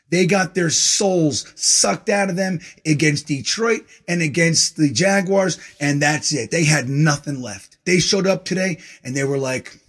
They 0.09 0.27
got 0.27 0.55
their 0.55 0.71
souls 0.71 1.53
sucked 1.57 2.09
out 2.09 2.31
of 2.31 2.37
them 2.37 2.61
against 2.85 3.27
Detroit 3.27 3.85
and 4.07 4.23
against 4.23 4.77
the 4.77 4.92
Jaguars. 4.92 5.59
And 5.81 6.01
that's 6.01 6.33
it. 6.33 6.53
They 6.53 6.64
had 6.64 6.88
nothing 6.88 7.42
left. 7.42 7.79
They 7.85 7.99
showed 7.99 8.27
up 8.27 8.45
today 8.45 8.79
and 9.03 9.16
they 9.16 9.25
were 9.25 9.38
like, 9.38 9.81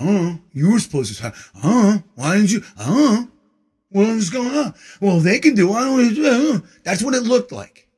uh, 0.00 0.36
you 0.52 0.72
were 0.72 0.78
supposed 0.78 1.18
to, 1.18 1.34
uh, 1.62 1.98
why 2.14 2.36
didn't 2.36 2.52
you, 2.52 2.62
uh, 2.78 3.24
what 3.90 4.06
is 4.06 4.30
going 4.30 4.56
on? 4.56 4.74
Well, 5.00 5.18
they 5.18 5.40
can 5.40 5.54
do, 5.54 5.72
I 5.72 5.84
don't, 5.84 6.24
uh, 6.24 6.60
that's 6.84 7.02
what 7.02 7.14
it 7.14 7.24
looked 7.24 7.52
like. 7.52 7.88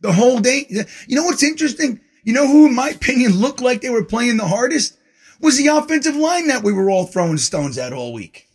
The 0.00 0.12
whole 0.12 0.38
day. 0.38 0.66
You 0.68 1.16
know 1.16 1.24
what's 1.24 1.42
interesting? 1.42 2.00
You 2.22 2.32
know 2.32 2.46
who, 2.46 2.66
in 2.66 2.74
my 2.74 2.90
opinion, 2.90 3.32
looked 3.36 3.60
like 3.60 3.80
they 3.80 3.90
were 3.90 4.04
playing 4.04 4.36
the 4.36 4.48
hardest? 4.48 4.96
Was 5.40 5.56
the 5.56 5.68
offensive 5.68 6.16
line 6.16 6.48
that 6.48 6.62
we 6.62 6.72
were 6.72 6.90
all 6.90 7.06
throwing 7.06 7.38
stones 7.38 7.78
at 7.78 7.92
all 7.92 8.12
week. 8.12 8.46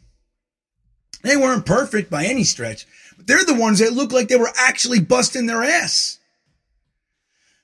They 1.23 1.36
weren't 1.36 1.65
perfect 1.65 2.12
by 2.12 2.25
any 2.25 2.43
stretch, 2.43 2.86
but 3.17 3.25
they're 3.25 3.43
the 3.43 3.56
ones 3.56 3.80
that 3.80 3.93
looked 3.93 4.13
like 4.13 4.28
they 4.28 4.36
were 4.36 4.54
actually 4.56 4.99
busting 4.99 5.47
their 5.47 5.63
ass. 5.63 6.19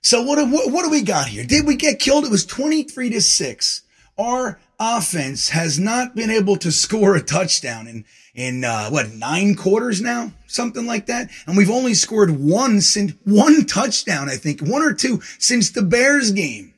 So 0.02 0.24
what, 0.24 0.40
what, 0.50 0.72
what 0.72 0.84
do 0.84 0.90
we 0.90 1.04
got 1.04 1.28
here? 1.28 1.46
Did 1.46 1.68
we 1.68 1.76
get 1.76 2.00
killed? 2.00 2.26
It 2.26 2.32
was 2.32 2.46
23 2.46 3.12
to 3.12 3.22
6. 3.22 3.82
Our 4.18 4.60
offense 4.80 5.50
has 5.50 5.80
not 5.80 6.16
been 6.16 6.32
able 6.32 6.58
to 6.58 6.72
score 6.72 7.16
a 7.16 7.22
touchdown 7.22 7.88
in, 7.88 8.06
in, 8.34 8.64
uh, 8.64 8.90
what, 8.90 9.14
nine 9.14 9.56
quarters 9.56 10.02
now? 10.02 10.32
Something 10.48 10.86
like 10.86 11.08
that. 11.08 11.30
And 11.48 11.58
we've 11.58 11.70
only 11.70 11.94
scored 11.94 12.32
one 12.32 12.82
since, 12.82 13.14
one 13.24 13.66
touchdown, 13.66 14.30
I 14.30 14.36
think, 14.36 14.62
one 14.62 14.82
or 14.82 14.94
two 14.94 15.22
since 15.40 15.72
the 15.72 15.82
Bears 15.82 16.32
game. 16.32 16.74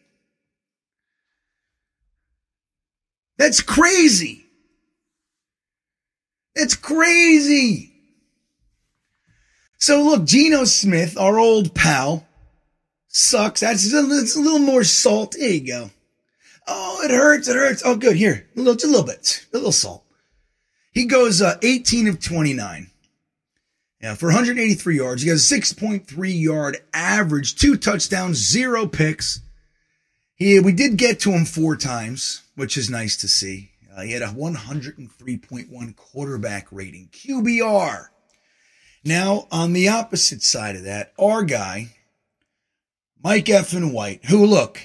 That's 3.38 3.62
crazy. 3.62 4.46
It's 6.56 6.76
crazy. 6.76 7.92
So 9.80 10.04
look, 10.04 10.26
Geno 10.26 10.64
Smith, 10.66 11.18
our 11.18 11.40
old 11.40 11.74
pal, 11.74 12.26
sucks. 13.08 13.62
That's 13.62 13.92
a, 13.92 14.02
that's 14.04 14.36
a 14.36 14.40
little 14.40 14.60
more 14.60 14.84
salt. 14.84 15.36
There 15.38 15.50
you 15.50 15.68
go. 15.68 15.90
Oh, 16.68 17.02
it 17.04 17.12
hurts. 17.12 17.48
It 17.48 17.56
hurts. 17.56 17.82
Oh, 17.84 17.98
good. 17.98 18.16
Here, 18.16 18.48
a 18.56 18.60
little, 18.60 18.76
just 18.76 18.86
a 18.86 18.88
little 18.88 19.06
bit, 19.06 19.46
a 19.52 19.58
little 19.58 19.72
salt. 19.72 20.03
He 20.94 21.06
goes 21.06 21.42
uh, 21.42 21.58
18 21.62 22.08
of 22.08 22.20
29. 22.22 22.92
Yeah, 24.02 24.16
for 24.16 24.28
183 24.28 24.98
yards. 24.98 25.22
He 25.24 25.30
has 25.30 25.50
6.3 25.50 26.06
yard 26.42 26.78
average, 26.94 27.56
two 27.56 27.78
touchdowns, 27.78 28.38
zero 28.38 28.86
picks. 28.86 29.40
He, 30.36 30.60
we 30.60 30.74
did 30.74 30.98
get 30.98 31.22
to 31.22 31.32
him 31.32 31.46
four 31.46 31.76
times, 31.78 32.44
which 32.56 32.78
is 32.78 32.90
nice 32.90 33.16
to 33.18 33.28
see. 33.28 33.72
Uh, 33.96 34.02
he 34.02 34.12
had 34.12 34.22
a 34.22 34.28
103.1 34.28 35.96
quarterback 35.96 36.68
rating, 36.72 37.10
QBR. 37.12 38.08
Now, 39.06 39.48
on 39.52 39.74
the 39.74 39.90
opposite 39.90 40.44
side 40.44 40.76
of 40.76 40.84
that, 40.84 41.14
our 41.18 41.44
guy, 41.44 41.90
Mike 43.24 43.46
Effin 43.46 43.94
White, 43.94 44.26
who 44.26 44.46
look, 44.46 44.82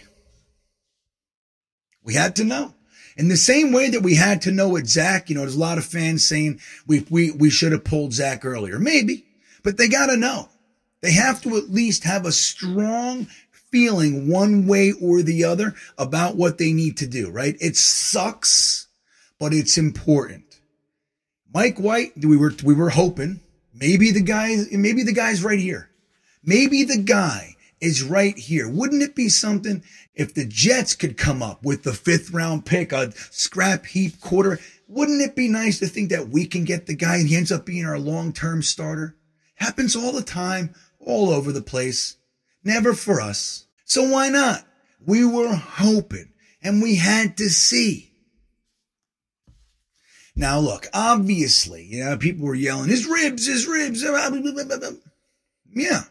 we 2.03 2.15
had 2.15 2.37
to 2.37 2.45
know. 2.45 2.75
In 3.19 3.29
the 3.29 3.37
same 3.37 3.73
way 3.73 3.91
that 3.91 4.03
we 4.03 4.15
had 4.15 4.41
to 4.43 4.51
know 4.51 4.71
with 4.71 4.87
Zach, 4.87 5.29
you 5.29 5.35
know, 5.35 5.43
there's 5.43 5.57
a 5.57 5.61
lot 5.61 5.77
of 5.77 5.85
fans 5.85 6.27
saying 6.27 6.61
we, 6.87 7.05
we, 7.11 7.31
we 7.33 7.51
should 7.51 7.73
have 7.73 7.85
pulled 7.85 8.15
Zach 8.15 8.45
earlier. 8.47 8.79
Maybe, 8.79 9.27
but 9.63 9.77
they 9.77 9.89
got 9.89 10.07
to 10.07 10.17
know. 10.17 10.49
They 11.03 11.13
have 11.13 11.43
to 11.43 11.57
at 11.57 11.69
least 11.69 12.05
have 12.05 12.25
a 12.25 12.33
strong 12.33 13.27
feeling 13.71 14.29
one 14.29 14.67
way 14.67 14.93
or 14.93 15.23
the 15.23 15.45
other 15.45 15.75
about 15.99 16.37
what 16.37 16.57
they 16.57 16.73
need 16.73 16.97
to 16.99 17.07
do, 17.07 17.31
right? 17.31 17.57
It 17.61 17.77
sucks 17.77 18.89
but 19.39 19.55
it's 19.55 19.79
important. 19.79 20.61
Mike 21.53 21.79
White, 21.79 22.13
we 22.17 22.37
were 22.37 22.53
we 22.63 22.75
were 22.75 22.91
hoping 22.91 23.41
maybe 23.73 24.11
the 24.11 24.23
guy 24.23 24.57
maybe 24.73 25.03
the 25.03 25.13
guy's 25.13 25.43
right 25.43 25.59
here. 25.59 25.91
Maybe 26.45 26.85
the 26.85 26.99
guy 26.99 27.57
is 27.81 28.03
right 28.03 28.37
here. 28.37 28.69
Wouldn't 28.69 29.03
it 29.03 29.15
be 29.15 29.29
something 29.29 29.83
if 30.19 30.35
the 30.35 30.45
Jets 30.45 30.95
could 30.95 31.17
come 31.17 31.43
up 31.43 31.65
with 31.65 31.85
the 31.85 31.95
fifth 31.95 32.33
round 32.33 32.67
pick, 32.67 32.93
a 32.93 33.13
scrap 33.31 33.87
heap 33.87 34.21
quarter? 34.21 34.59
Wouldn't 34.89 35.23
it 35.23 35.37
be 35.37 35.49
nice 35.49 35.79
to 35.79 35.87
think 35.87 36.11
that 36.11 36.29
we 36.29 36.45
can 36.45 36.65
get 36.65 36.87
the 36.87 36.95
guy 36.95 37.17
and 37.17 37.29
he 37.29 37.37
ends 37.37 37.53
up 37.53 37.65
being 37.65 37.87
our 37.87 37.99
long 37.99 38.33
term 38.33 38.63
starter? 38.63 39.17
Happens 39.55 39.95
all 39.97 40.13
the 40.13 40.23
time, 40.23 40.75
all 40.99 41.31
over 41.31 41.53
the 41.53 41.63
place. 41.63 42.17
Never 42.65 42.93
for 42.93 43.21
us. 43.21 43.67
So 43.85 44.03
why 44.11 44.29
not? 44.29 44.65
We 45.07 45.25
were 45.25 45.55
hoping 45.55 46.33
and 46.63 46.83
we 46.83 46.97
had 46.97 47.37
to 47.37 47.49
see. 47.49 48.13
Now, 50.35 50.59
look, 50.59 50.87
obviously, 50.93 51.85
you 51.85 52.05
know, 52.05 52.17
people 52.17 52.47
were 52.47 52.55
yelling, 52.55 52.89
his 52.89 53.07
ribs, 53.07 53.47
his 53.47 53.67
ribs. 53.67 54.03
Yeah, 55.75 56.03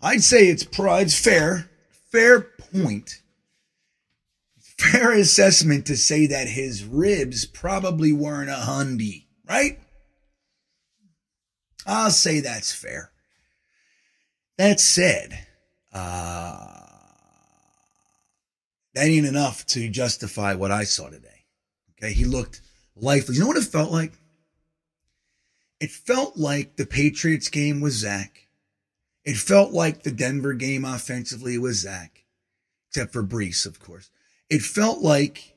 I'd 0.00 0.22
say 0.22 0.48
it's, 0.48 0.66
it's 0.72 1.18
fair, 1.18 1.70
fair 2.10 2.40
point, 2.40 3.19
fair 4.90 5.12
assessment 5.12 5.86
to 5.86 5.96
say 5.96 6.26
that 6.26 6.48
his 6.48 6.84
ribs 6.84 7.44
probably 7.46 8.12
weren't 8.12 8.50
a 8.50 8.54
hundy, 8.54 9.26
right? 9.48 9.78
I'll 11.86 12.10
say 12.10 12.40
that's 12.40 12.72
fair. 12.72 13.10
That 14.58 14.80
said, 14.80 15.46
uh, 15.92 16.80
that 18.94 19.06
ain't 19.06 19.26
enough 19.26 19.64
to 19.66 19.88
justify 19.88 20.54
what 20.54 20.70
I 20.70 20.84
saw 20.84 21.08
today. 21.08 21.46
Okay, 21.92 22.12
he 22.12 22.24
looked 22.24 22.60
lifeless. 22.96 23.36
You 23.36 23.42
know 23.42 23.48
what 23.48 23.56
it 23.56 23.64
felt 23.64 23.90
like? 23.90 24.12
It 25.80 25.90
felt 25.90 26.36
like 26.36 26.76
the 26.76 26.86
Patriots 26.86 27.48
game 27.48 27.80
was 27.80 27.94
Zach. 27.94 28.48
It 29.24 29.36
felt 29.36 29.72
like 29.72 30.02
the 30.02 30.10
Denver 30.10 30.52
game 30.52 30.84
offensively 30.84 31.56
was 31.56 31.80
Zach, 31.80 32.24
except 32.88 33.12
for 33.12 33.22
Breece, 33.22 33.64
of 33.64 33.80
course. 33.80 34.10
It 34.50 34.62
felt 34.62 35.00
like 35.00 35.54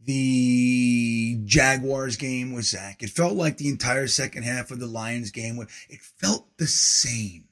the 0.00 1.40
Jaguars 1.44 2.16
game 2.16 2.52
was 2.52 2.68
Zach. 2.68 3.02
It 3.02 3.10
felt 3.10 3.34
like 3.34 3.56
the 3.56 3.68
entire 3.68 4.06
second 4.06 4.44
half 4.44 4.70
of 4.70 4.78
the 4.78 4.86
Lions 4.86 5.30
game. 5.30 5.58
It 5.88 6.00
felt 6.00 6.46
the 6.56 6.66
same. 6.66 7.44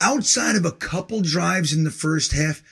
Outside 0.00 0.56
of 0.56 0.64
a 0.64 0.72
couple 0.72 1.22
drives 1.22 1.72
in 1.72 1.84
the 1.84 1.90
first 1.90 2.32
half, 2.32 2.62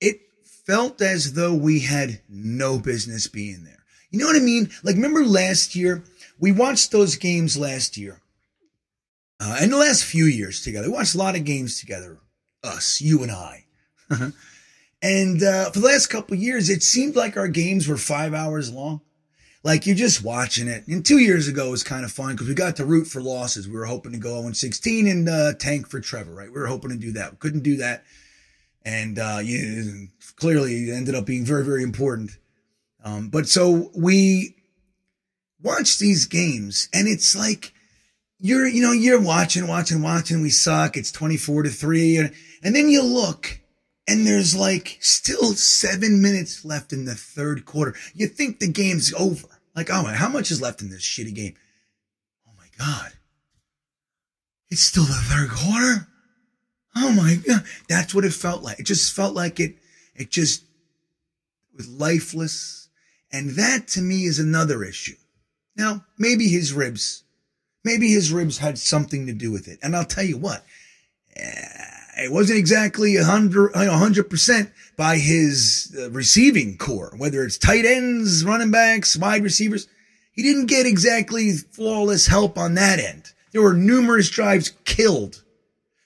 it 0.00 0.20
felt 0.66 1.00
as 1.00 1.32
though 1.32 1.54
we 1.54 1.80
had 1.80 2.20
no 2.28 2.78
business 2.78 3.26
being 3.26 3.64
there. 3.64 3.84
You 4.10 4.18
know 4.18 4.26
what 4.26 4.36
I 4.36 4.40
mean? 4.40 4.70
Like, 4.82 4.96
remember 4.96 5.24
last 5.24 5.74
year? 5.74 6.04
We 6.38 6.52
watched 6.52 6.92
those 6.92 7.16
games 7.16 7.56
last 7.56 7.96
year. 7.96 8.20
Uh, 9.40 9.58
and 9.60 9.72
the 9.72 9.76
last 9.76 10.04
few 10.04 10.24
years 10.24 10.62
together. 10.62 10.88
We 10.88 10.94
watched 10.94 11.14
a 11.14 11.18
lot 11.18 11.36
of 11.36 11.44
games 11.44 11.78
together. 11.80 12.18
Us, 12.62 13.00
you 13.00 13.22
and 13.22 13.30
I. 13.30 13.64
and 15.02 15.42
uh, 15.42 15.70
for 15.70 15.80
the 15.80 15.86
last 15.86 16.08
couple 16.08 16.36
years, 16.36 16.68
it 16.68 16.82
seemed 16.82 17.14
like 17.14 17.36
our 17.36 17.48
games 17.48 17.86
were 17.86 17.96
five 17.96 18.34
hours 18.34 18.72
long. 18.72 19.00
Like 19.64 19.86
you're 19.86 19.96
just 19.96 20.24
watching 20.24 20.68
it. 20.68 20.86
And 20.86 21.04
two 21.04 21.18
years 21.18 21.48
ago 21.48 21.70
was 21.70 21.82
kind 21.82 22.04
of 22.04 22.12
fun 22.12 22.32
because 22.32 22.48
we 22.48 22.54
got 22.54 22.76
to 22.76 22.84
root 22.84 23.06
for 23.06 23.20
losses. 23.20 23.68
We 23.68 23.74
were 23.74 23.84
hoping 23.84 24.12
to 24.12 24.18
go 24.18 24.40
0 24.40 24.52
16 24.52 25.06
and 25.06 25.28
uh, 25.28 25.54
tank 25.54 25.88
for 25.88 26.00
Trevor, 26.00 26.32
right? 26.32 26.48
We 26.48 26.58
were 26.58 26.66
hoping 26.66 26.90
to 26.90 26.96
do 26.96 27.12
that. 27.12 27.32
We 27.32 27.36
couldn't 27.38 27.62
do 27.62 27.76
that. 27.78 28.04
And 28.84 29.18
uh, 29.18 29.40
you, 29.42 30.08
clearly 30.36 30.88
it 30.88 30.94
ended 30.94 31.14
up 31.14 31.26
being 31.26 31.44
very, 31.44 31.64
very 31.64 31.82
important. 31.82 32.38
Um, 33.04 33.28
but 33.28 33.48
so 33.48 33.90
we 33.96 34.56
watch 35.62 35.98
these 35.98 36.26
games 36.26 36.88
and 36.94 37.08
it's 37.08 37.36
like 37.36 37.72
you're, 38.38 38.66
you 38.66 38.80
know, 38.80 38.92
you're 38.92 39.20
watching, 39.20 39.66
watching, 39.66 40.02
watching. 40.02 40.40
We 40.40 40.50
suck. 40.50 40.96
It's 40.96 41.10
24 41.10 41.64
to 41.64 41.70
three. 41.70 42.16
And, 42.16 42.32
and 42.62 42.74
then 42.74 42.88
you 42.88 43.02
look 43.02 43.57
and 44.08 44.26
there's 44.26 44.56
like 44.56 44.96
still 45.00 45.52
seven 45.52 46.22
minutes 46.22 46.64
left 46.64 46.94
in 46.94 47.04
the 47.04 47.14
third 47.14 47.66
quarter. 47.66 47.94
You 48.14 48.26
think 48.26 48.58
the 48.58 48.66
game's 48.66 49.12
over. 49.12 49.46
Like, 49.76 49.90
oh, 49.92 50.02
how 50.04 50.30
much 50.30 50.50
is 50.50 50.62
left 50.62 50.80
in 50.80 50.88
this 50.88 51.02
shitty 51.02 51.34
game? 51.34 51.54
Oh 52.48 52.52
my 52.56 52.64
God. 52.78 53.12
It's 54.70 54.80
still 54.80 55.04
the 55.04 55.12
third 55.12 55.50
quarter. 55.50 56.08
Oh 56.96 57.12
my 57.12 57.36
God. 57.46 57.64
That's 57.88 58.14
what 58.14 58.24
it 58.24 58.32
felt 58.32 58.62
like. 58.62 58.80
It 58.80 58.86
just 58.86 59.14
felt 59.14 59.34
like 59.34 59.60
it, 59.60 59.76
it 60.16 60.30
just 60.30 60.64
was 61.76 61.86
lifeless. 61.88 62.88
And 63.30 63.50
that 63.50 63.88
to 63.88 64.00
me 64.00 64.24
is 64.24 64.38
another 64.38 64.82
issue. 64.82 65.16
Now, 65.76 66.06
maybe 66.16 66.48
his 66.48 66.72
ribs, 66.72 67.24
maybe 67.84 68.10
his 68.10 68.32
ribs 68.32 68.56
had 68.56 68.78
something 68.78 69.26
to 69.26 69.34
do 69.34 69.52
with 69.52 69.68
it. 69.68 69.78
And 69.82 69.94
I'll 69.94 70.06
tell 70.06 70.24
you 70.24 70.38
what, 70.38 70.64
eh, 71.36 71.97
it 72.18 72.32
wasn't 72.32 72.58
exactly 72.58 73.16
a 73.16 73.24
hundred, 73.24 73.72
a 73.74 73.90
hundred 73.96 74.28
percent 74.30 74.70
by 74.96 75.16
his 75.16 75.94
uh, 75.98 76.10
receiving 76.10 76.76
corps, 76.76 77.14
whether 77.16 77.44
it's 77.44 77.58
tight 77.58 77.84
ends, 77.84 78.44
running 78.44 78.70
backs, 78.70 79.16
wide 79.16 79.42
receivers. 79.42 79.88
He 80.32 80.42
didn't 80.42 80.66
get 80.66 80.86
exactly 80.86 81.52
flawless 81.52 82.26
help 82.26 82.58
on 82.58 82.74
that 82.74 82.98
end. 82.98 83.32
There 83.52 83.62
were 83.62 83.74
numerous 83.74 84.28
drives 84.28 84.72
killed 84.84 85.42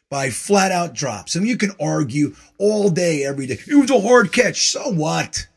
by 0.08 0.30
flat 0.30 0.72
out 0.72 0.94
drops. 0.94 1.34
And 1.34 1.48
you 1.48 1.56
can 1.56 1.72
argue 1.80 2.34
all 2.58 2.90
day, 2.90 3.24
every 3.24 3.46
day. 3.46 3.58
It 3.66 3.74
was 3.74 3.90
a 3.90 4.00
hard 4.00 4.32
catch. 4.32 4.70
So 4.70 4.92
what? 4.92 5.48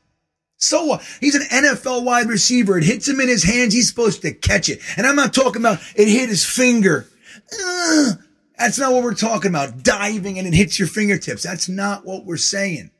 So 0.58 0.86
what? 0.86 1.04
He's 1.20 1.36
an 1.36 1.42
NFL 1.42 2.06
wide 2.06 2.28
receiver. 2.28 2.78
It 2.78 2.86
hits 2.86 3.08
him 3.08 3.20
in 3.20 3.28
his 3.28 3.44
hands. 3.44 3.74
He's 3.74 3.90
supposed 3.90 4.22
to 4.22 4.34
catch 4.34 4.70
it. 4.70 4.80
And 4.96 5.06
I'm 5.06 5.18
not 5.18 5.34
talking 5.34 5.62
about 5.62 5.80
it 5.96 6.08
hit 6.08 6.30
his 6.30 6.46
finger. 6.46 7.08
Ugh, 7.54 8.18
that's 8.58 8.80
not 8.80 8.94
what 8.94 9.04
we're 9.04 9.14
talking 9.14 9.52
about. 9.52 9.84
Diving 9.84 10.40
and 10.40 10.48
it 10.48 10.54
hits 10.54 10.80
your 10.80 10.88
fingertips. 10.88 11.44
That's 11.44 11.68
not 11.68 12.06
what 12.06 12.26
we're 12.26 12.38
saying. 12.38 12.92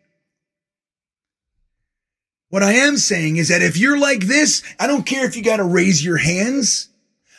What 2.50 2.64
I 2.64 2.74
am 2.74 2.98
saying 2.98 3.38
is 3.38 3.50
that 3.50 3.62
if 3.62 3.78
you're 3.78 4.00
like 4.00 4.22
this, 4.22 4.64
I 4.80 4.88
don't 4.88 5.06
care 5.06 5.26
if 5.26 5.36
you 5.36 5.44
got 5.44 5.58
to 5.58 5.64
raise 5.64 6.04
your 6.04 6.18
hands. 6.18 6.90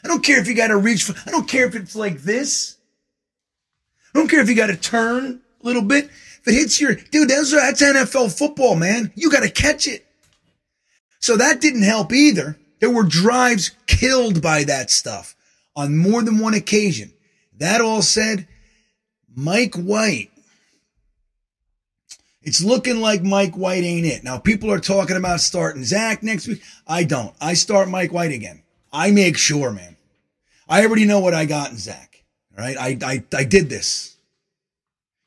I 0.05 0.09
don't 0.09 0.23
care 0.23 0.41
if 0.41 0.47
you 0.47 0.55
got 0.55 0.69
to 0.69 0.77
reach 0.77 1.05
for, 1.05 1.15
I 1.27 1.31
don't 1.31 1.49
care 1.49 1.67
if 1.67 1.75
it's 1.75 1.97
like 1.97 2.23
this. 2.23 2.77
I 4.15 4.19
don't 4.19 4.29
care 4.29 4.41
if 4.41 4.49
you 4.49 4.55
got 4.55 4.69
to 4.69 4.77
turn 4.77 5.41
a 5.63 5.67
little 5.67 5.83
bit. 5.83 6.07
If 6.07 6.49
it 6.49 6.55
hits 6.55 6.81
your, 6.81 6.95
dude, 6.95 7.29
that's, 7.29 7.53
that's 7.53 7.83
NFL 7.83 8.37
football, 8.37 8.77
man. 8.77 9.13
You 9.15 9.31
got 9.31 9.43
to 9.43 9.51
catch 9.51 9.87
it. 9.87 10.07
So 11.19 11.37
that 11.37 11.61
didn't 11.61 11.83
help 11.83 12.13
either. 12.13 12.59
There 12.81 12.91
were 12.91 13.03
drives 13.03 13.71
killed 13.87 14.43
by 14.43 14.65
that 14.65 14.91
stuff 14.91 15.35
on 15.75 15.97
more 15.97 16.23
than 16.23 16.39
one 16.39 16.55
occasion. 16.55 17.13
That 17.59 17.81
all 17.81 18.03
said, 18.03 18.47
Mike 19.35 19.75
White. 19.75 20.31
It's 22.43 22.63
looking 22.63 23.01
like 23.01 23.23
Mike 23.23 23.57
White 23.57 23.83
ain't 23.83 24.07
it. 24.07 24.23
Now 24.23 24.39
people 24.39 24.71
are 24.71 24.79
talking 24.79 25.17
about 25.17 25.41
starting 25.41 25.85
Zach 25.85 26.23
next 26.23 26.47
week. 26.47 26.63
I 26.87 27.05
don't. 27.05 27.35
I 27.41 27.55
start 27.55 27.89
Mike 27.89 28.13
White 28.13 28.31
again. 28.31 28.63
I 28.93 29.11
make 29.11 29.37
sure, 29.37 29.73
man. 29.73 29.97
I 30.69 30.85
already 30.85 31.05
know 31.05 31.21
what 31.21 31.35
I 31.35 31.45
got 31.45 31.71
in 31.71 31.77
Zach. 31.77 32.25
All 32.57 32.65
right. 32.65 32.77
I, 32.77 32.99
I, 33.05 33.25
I 33.37 33.45
did 33.45 33.69
this. 33.69 34.17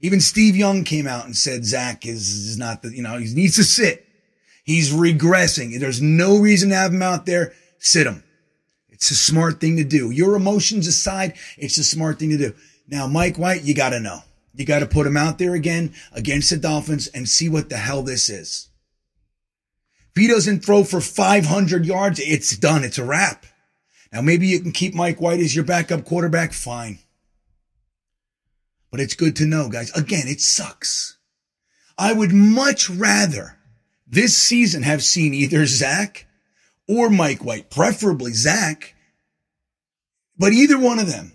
Even 0.02 0.22
Steve 0.22 0.56
Young 0.56 0.86
came 0.86 1.08
out 1.08 1.26
and 1.26 1.36
said 1.36 1.66
Zach 1.66 2.06
is, 2.06 2.30
is 2.30 2.58
not 2.58 2.82
the, 2.82 2.96
you 2.96 3.04
know, 3.04 3.18
he 3.18 3.34
needs 3.34 3.58
to 3.58 3.64
sit. 3.64 4.06
He's 4.64 4.94
regressing. 4.94 5.78
There's 5.80 6.02
no 6.02 6.38
reason 6.40 6.70
to 6.70 6.76
have 6.76 6.94
him 6.94 7.02
out 7.02 7.26
there. 7.26 7.54
Sit 7.80 8.08
him. 8.08 8.24
It's 9.00 9.12
a 9.12 9.16
smart 9.16 9.62
thing 9.62 9.78
to 9.78 9.86
do. 9.86 10.12
Your 10.12 10.36
emotions 10.36 10.86
aside, 10.86 11.36
it's 11.58 11.78
a 11.78 11.84
smart 11.86 12.20
thing 12.20 12.32
to 12.32 12.38
do. 12.38 12.54
Now, 12.88 13.08
Mike 13.08 13.38
White, 13.38 13.64
you 13.64 13.74
got 13.74 13.90
to 13.90 14.00
know. 14.00 14.24
You 14.54 14.66
got 14.66 14.80
to 14.80 14.86
put 14.86 15.08
him 15.08 15.16
out 15.16 15.38
there 15.38 15.54
again 15.54 15.94
against 16.12 16.50
the 16.50 16.58
Dolphins 16.58 17.08
and 17.08 17.30
see 17.30 17.48
what 17.48 17.70
the 17.70 17.78
hell 17.78 18.04
this 18.04 18.30
is. 18.30 18.68
If 20.14 20.22
he 20.22 20.28
doesn't 20.28 20.66
throw 20.66 20.84
for 20.84 21.00
500 21.00 21.86
yards, 21.86 22.20
it's 22.20 22.58
done. 22.58 22.84
It's 22.84 22.98
a 22.98 23.06
wrap. 23.06 23.46
Now, 24.12 24.22
maybe 24.22 24.48
you 24.48 24.60
can 24.60 24.74
keep 24.74 24.94
Mike 24.94 25.22
White 25.22 25.40
as 25.40 25.56
your 25.56 25.64
backup 25.64 26.04
quarterback. 26.04 26.52
Fine. 26.52 27.00
But 28.92 29.00
it's 29.00 29.14
good 29.14 29.38
to 29.38 29.46
know, 29.46 29.70
guys. 29.70 29.92
Again, 29.92 30.28
it 30.28 30.42
sucks. 30.42 31.18
I 31.98 32.12
would 32.12 32.34
much 32.34 32.90
rather 32.90 33.58
this 34.06 34.36
season 34.36 34.84
have 34.84 35.04
seen 35.04 35.34
either 35.34 35.66
Zach 35.66 36.26
or 36.90 37.10
Mike 37.10 37.46
White, 37.46 37.70
preferably 37.70 38.34
Zach, 38.34 38.96
but 40.40 40.52
either 40.52 40.80
one 40.80 40.98
of 40.98 41.08
them 41.08 41.34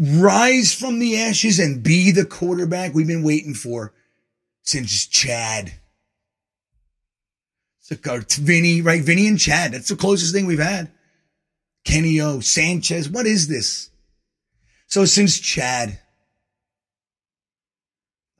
rise 0.00 0.72
from 0.72 0.98
the 0.98 1.20
ashes 1.20 1.58
and 1.58 1.82
be 1.82 2.10
the 2.10 2.24
quarterback 2.24 2.94
we've 2.94 3.06
been 3.06 3.22
waiting 3.22 3.52
for 3.52 3.92
since 4.62 5.06
Chad. 5.06 5.74
It's 7.90 8.36
Vinny, 8.36 8.80
right? 8.80 9.02
Vinny 9.02 9.26
and 9.28 9.38
Chad. 9.38 9.72
That's 9.72 9.88
the 9.88 9.96
closest 9.96 10.34
thing 10.34 10.46
we've 10.46 10.58
had. 10.58 10.90
Kenny 11.84 12.20
O, 12.20 12.40
Sanchez. 12.40 13.08
What 13.08 13.26
is 13.26 13.48
this? 13.48 13.90
So 14.86 15.04
since 15.04 15.38
Chad, 15.38 15.98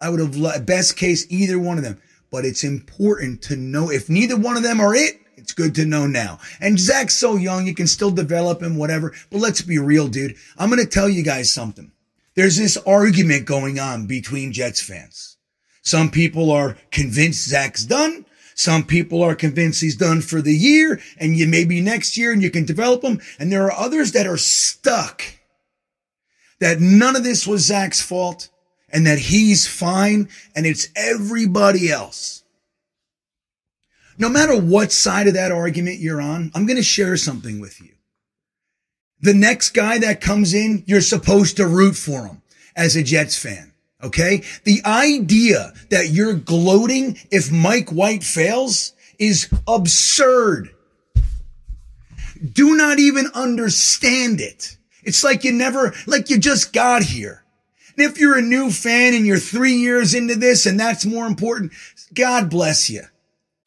I 0.01 0.11
would 0.11 0.21
have, 0.21 0.67
best 0.67 0.97
case, 0.97 1.27
either 1.31 1.59
one 1.59 1.79
of 1.79 1.85
them. 1.85 2.01
But 2.31 2.45
it's 2.45 2.63
important 2.63 3.43
to 3.43 3.57
know 3.57 3.91
if 3.91 4.09
neither 4.09 4.37
one 4.37 4.57
of 4.57 4.63
them 4.63 4.81
are 4.81 4.95
it, 4.95 5.19
it's 5.49 5.55
good 5.55 5.75
to 5.77 5.87
know 5.87 6.07
now. 6.07 6.39
And 6.61 6.79
Zach's 6.79 7.15
so 7.15 7.37
young, 7.37 7.67
you 7.67 7.75
can 7.75 7.87
still 7.87 8.11
develop 8.11 8.63
him, 8.63 8.77
whatever. 8.77 9.15
But 9.31 9.41
let's 9.41 9.63
be 9.63 9.79
real, 9.79 10.07
dude. 10.07 10.37
I'm 10.59 10.69
going 10.69 10.85
to 10.85 10.87
tell 10.87 11.09
you 11.09 11.23
guys 11.23 11.51
something. 11.51 11.91
There's 12.35 12.59
this 12.59 12.77
argument 12.77 13.47
going 13.47 13.79
on 13.81 14.07
between 14.07 14.53
Jets 14.53 14.83
fans. 14.83 15.39
Some 15.81 16.11
people 16.11 16.51
are 16.51 16.77
convinced 16.91 17.49
Zach's 17.49 17.87
done. 17.87 18.27
Some 18.55 18.85
people 18.85 19.23
are 19.23 19.35
convinced 19.35 19.81
he's 19.81 19.97
done 19.97 20.21
for 20.21 20.43
the 20.43 20.55
year 20.55 21.01
and 21.17 21.35
you 21.35 21.47
maybe 21.47 21.81
next 21.81 22.19
year 22.19 22.31
and 22.31 22.43
you 22.43 22.51
can 22.51 22.67
develop 22.67 23.03
him. 23.03 23.19
And 23.39 23.51
there 23.51 23.65
are 23.65 23.73
others 23.73 24.13
that 24.13 24.27
are 24.27 24.37
stuck 24.37 25.23
that 26.61 26.79
none 26.79 27.17
of 27.17 27.25
this 27.25 27.47
was 27.47 27.65
Zach's 27.65 28.03
fault 28.03 28.51
and 28.91 29.07
that 29.07 29.19
he's 29.19 29.67
fine 29.67 30.29
and 30.55 30.67
it's 30.67 30.89
everybody 30.95 31.91
else. 31.91 32.45
No 34.19 34.29
matter 34.29 34.61
what 34.61 34.91
side 34.91 35.29
of 35.29 35.35
that 35.35 35.53
argument 35.53 36.01
you're 36.01 36.21
on, 36.21 36.51
I'm 36.55 36.67
going 36.67 36.77
to 36.77 36.83
share 36.83 37.17
something 37.17 37.61
with 37.61 37.81
you. 37.81 37.91
The 39.21 39.35
next 39.35 39.71
guy 39.71 39.99
that 39.99 40.21
comes 40.21 40.55
in, 40.55 40.83
you're 40.87 41.01
supposed 41.01 41.57
to 41.57 41.67
root 41.67 41.95
for 41.95 42.27
him 42.27 42.43
as 42.77 42.97
a 42.97 43.03
Jets 43.03 43.37
fan. 43.37 43.73
Okay. 44.03 44.43
The 44.65 44.81
idea 44.85 45.73
that 45.91 46.11
you're 46.11 46.35
gloating 46.35 47.19
if 47.31 47.51
Mike 47.51 47.91
White 47.91 48.23
fails 48.23 48.93
is 49.19 49.53
absurd. 49.67 50.71
Do 52.53 52.77
not 52.77 53.01
even 53.01 53.27
understand 53.35 54.41
it. 54.41 54.77
It's 55.03 55.25
like 55.25 55.43
you 55.43 55.53
never, 55.53 55.95
like 56.07 56.31
you 56.31 56.39
just 56.39 56.73
got 56.73 57.03
here. 57.03 57.45
And 57.97 58.07
if 58.07 58.21
you're 58.21 58.39
a 58.39 58.43
new 58.43 58.71
fan 58.71 59.15
and 59.15 59.27
you're 59.27 59.39
three 59.39 59.75
years 59.75 60.15
into 60.15 60.37
this 60.37 60.67
and 60.67 60.79
that's 60.79 61.05
more 61.05 61.27
important, 61.27 61.73
God 62.15 62.49
bless 62.51 62.89
you. 62.89 63.03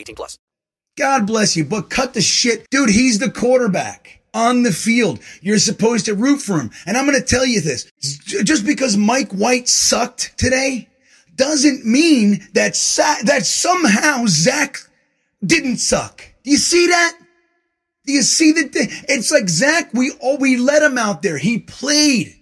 18 0.00 0.16
plus. 0.16 0.38
God 0.96 1.26
bless 1.26 1.56
you, 1.56 1.64
but 1.64 1.90
cut 1.90 2.14
the 2.14 2.20
shit. 2.20 2.68
Dude, 2.70 2.90
he's 2.90 3.18
the 3.18 3.30
quarterback 3.30 4.20
on 4.34 4.62
the 4.62 4.72
field. 4.72 5.20
You're 5.40 5.58
supposed 5.58 6.06
to 6.06 6.14
root 6.14 6.42
for 6.42 6.58
him. 6.58 6.70
And 6.86 6.96
I'm 6.96 7.06
going 7.06 7.18
to 7.18 7.24
tell 7.24 7.46
you 7.46 7.60
this. 7.60 7.90
Just 8.00 8.66
because 8.66 8.96
Mike 8.96 9.32
White 9.32 9.68
sucked 9.68 10.36
today 10.36 10.88
doesn't 11.36 11.86
mean 11.86 12.46
that, 12.52 12.76
sa- 12.76 13.22
that 13.24 13.46
somehow 13.46 14.24
Zach 14.26 14.78
didn't 15.44 15.78
suck. 15.78 16.22
Do 16.44 16.50
you 16.50 16.58
see 16.58 16.88
that? 16.88 17.16
Do 18.06 18.12
you 18.12 18.22
see 18.22 18.52
that? 18.52 18.70
It's 19.08 19.30
like 19.30 19.48
Zach, 19.48 19.92
we, 19.94 20.12
oh, 20.22 20.36
we 20.36 20.56
let 20.56 20.82
him 20.82 20.98
out 20.98 21.22
there. 21.22 21.38
He 21.38 21.58
played. 21.58 22.36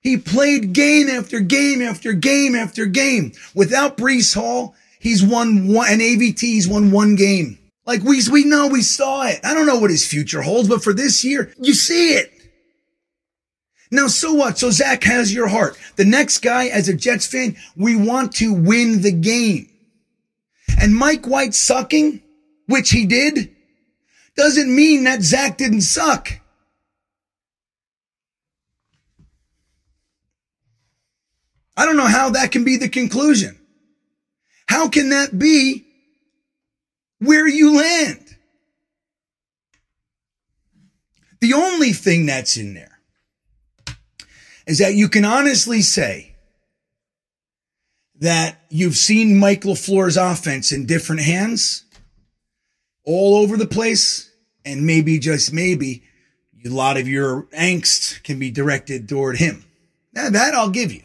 He 0.00 0.16
played 0.16 0.72
game 0.72 1.08
after 1.08 1.40
game 1.40 1.82
after 1.82 2.12
game 2.12 2.54
after 2.54 2.86
game. 2.86 3.32
Without 3.54 3.98
Breece 3.98 4.34
Hall, 4.34 4.74
he's 5.00 5.22
won 5.22 5.68
one, 5.68 5.88
and 5.90 6.00
AVT, 6.00 6.40
he's 6.40 6.68
won 6.68 6.90
one 6.90 7.14
game. 7.14 7.58
Like 7.86 8.02
we, 8.02 8.20
we 8.30 8.44
know, 8.44 8.68
we 8.68 8.82
saw 8.82 9.26
it. 9.26 9.40
I 9.42 9.54
don't 9.54 9.66
know 9.66 9.78
what 9.78 9.90
his 9.90 10.06
future 10.06 10.42
holds, 10.42 10.68
but 10.68 10.84
for 10.84 10.92
this 10.92 11.24
year, 11.24 11.52
you 11.58 11.72
see 11.72 12.14
it. 12.14 12.32
Now, 13.90 14.06
so 14.06 14.34
what? 14.34 14.58
So 14.58 14.70
Zach 14.70 15.02
has 15.04 15.32
your 15.32 15.48
heart. 15.48 15.78
The 15.96 16.04
next 16.04 16.38
guy, 16.38 16.66
as 16.66 16.88
a 16.88 16.94
Jets 16.94 17.26
fan, 17.26 17.56
we 17.76 17.96
want 17.96 18.34
to 18.34 18.52
win 18.52 19.00
the 19.00 19.12
game. 19.12 19.70
And 20.80 20.94
Mike 20.94 21.26
White 21.26 21.54
sucking, 21.54 22.22
which 22.66 22.90
he 22.90 23.06
did, 23.06 23.54
doesn't 24.36 24.74
mean 24.74 25.04
that 25.04 25.22
Zach 25.22 25.56
didn't 25.56 25.80
suck. 25.80 26.40
I 31.76 31.86
don't 31.86 31.96
know 31.96 32.06
how 32.06 32.30
that 32.30 32.52
can 32.52 32.64
be 32.64 32.76
the 32.76 32.88
conclusion. 32.88 33.57
How 34.78 34.88
can 34.88 35.08
that 35.08 35.36
be 35.36 35.84
where 37.18 37.48
you 37.48 37.78
land? 37.78 38.36
The 41.40 41.54
only 41.54 41.92
thing 41.92 42.26
that's 42.26 42.56
in 42.56 42.74
there 42.74 43.00
is 44.68 44.78
that 44.78 44.94
you 44.94 45.08
can 45.08 45.24
honestly 45.24 45.82
say 45.82 46.36
that 48.20 48.60
you've 48.68 48.94
seen 48.94 49.36
Mike 49.36 49.62
LaFleur's 49.62 50.16
offense 50.16 50.70
in 50.70 50.86
different 50.86 51.22
hands 51.22 51.82
all 53.02 53.34
over 53.34 53.56
the 53.56 53.66
place. 53.66 54.30
And 54.64 54.86
maybe, 54.86 55.18
just 55.18 55.52
maybe, 55.52 56.04
a 56.64 56.68
lot 56.68 56.96
of 56.96 57.08
your 57.08 57.48
angst 57.52 58.22
can 58.22 58.38
be 58.38 58.52
directed 58.52 59.08
toward 59.08 59.38
him. 59.38 59.64
Now, 60.12 60.30
that 60.30 60.54
I'll 60.54 60.70
give 60.70 60.92
you. 60.92 61.02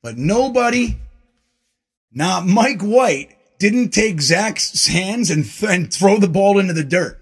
But 0.00 0.16
nobody, 0.16 0.96
not 2.12 2.46
Mike 2.46 2.82
White, 2.82 3.36
didn't 3.58 3.90
take 3.90 4.20
Zach's 4.20 4.86
hands 4.86 5.30
and, 5.30 5.44
th- 5.44 5.70
and 5.70 5.92
throw 5.92 6.18
the 6.18 6.28
ball 6.28 6.58
into 6.58 6.72
the 6.72 6.84
dirt. 6.84 7.20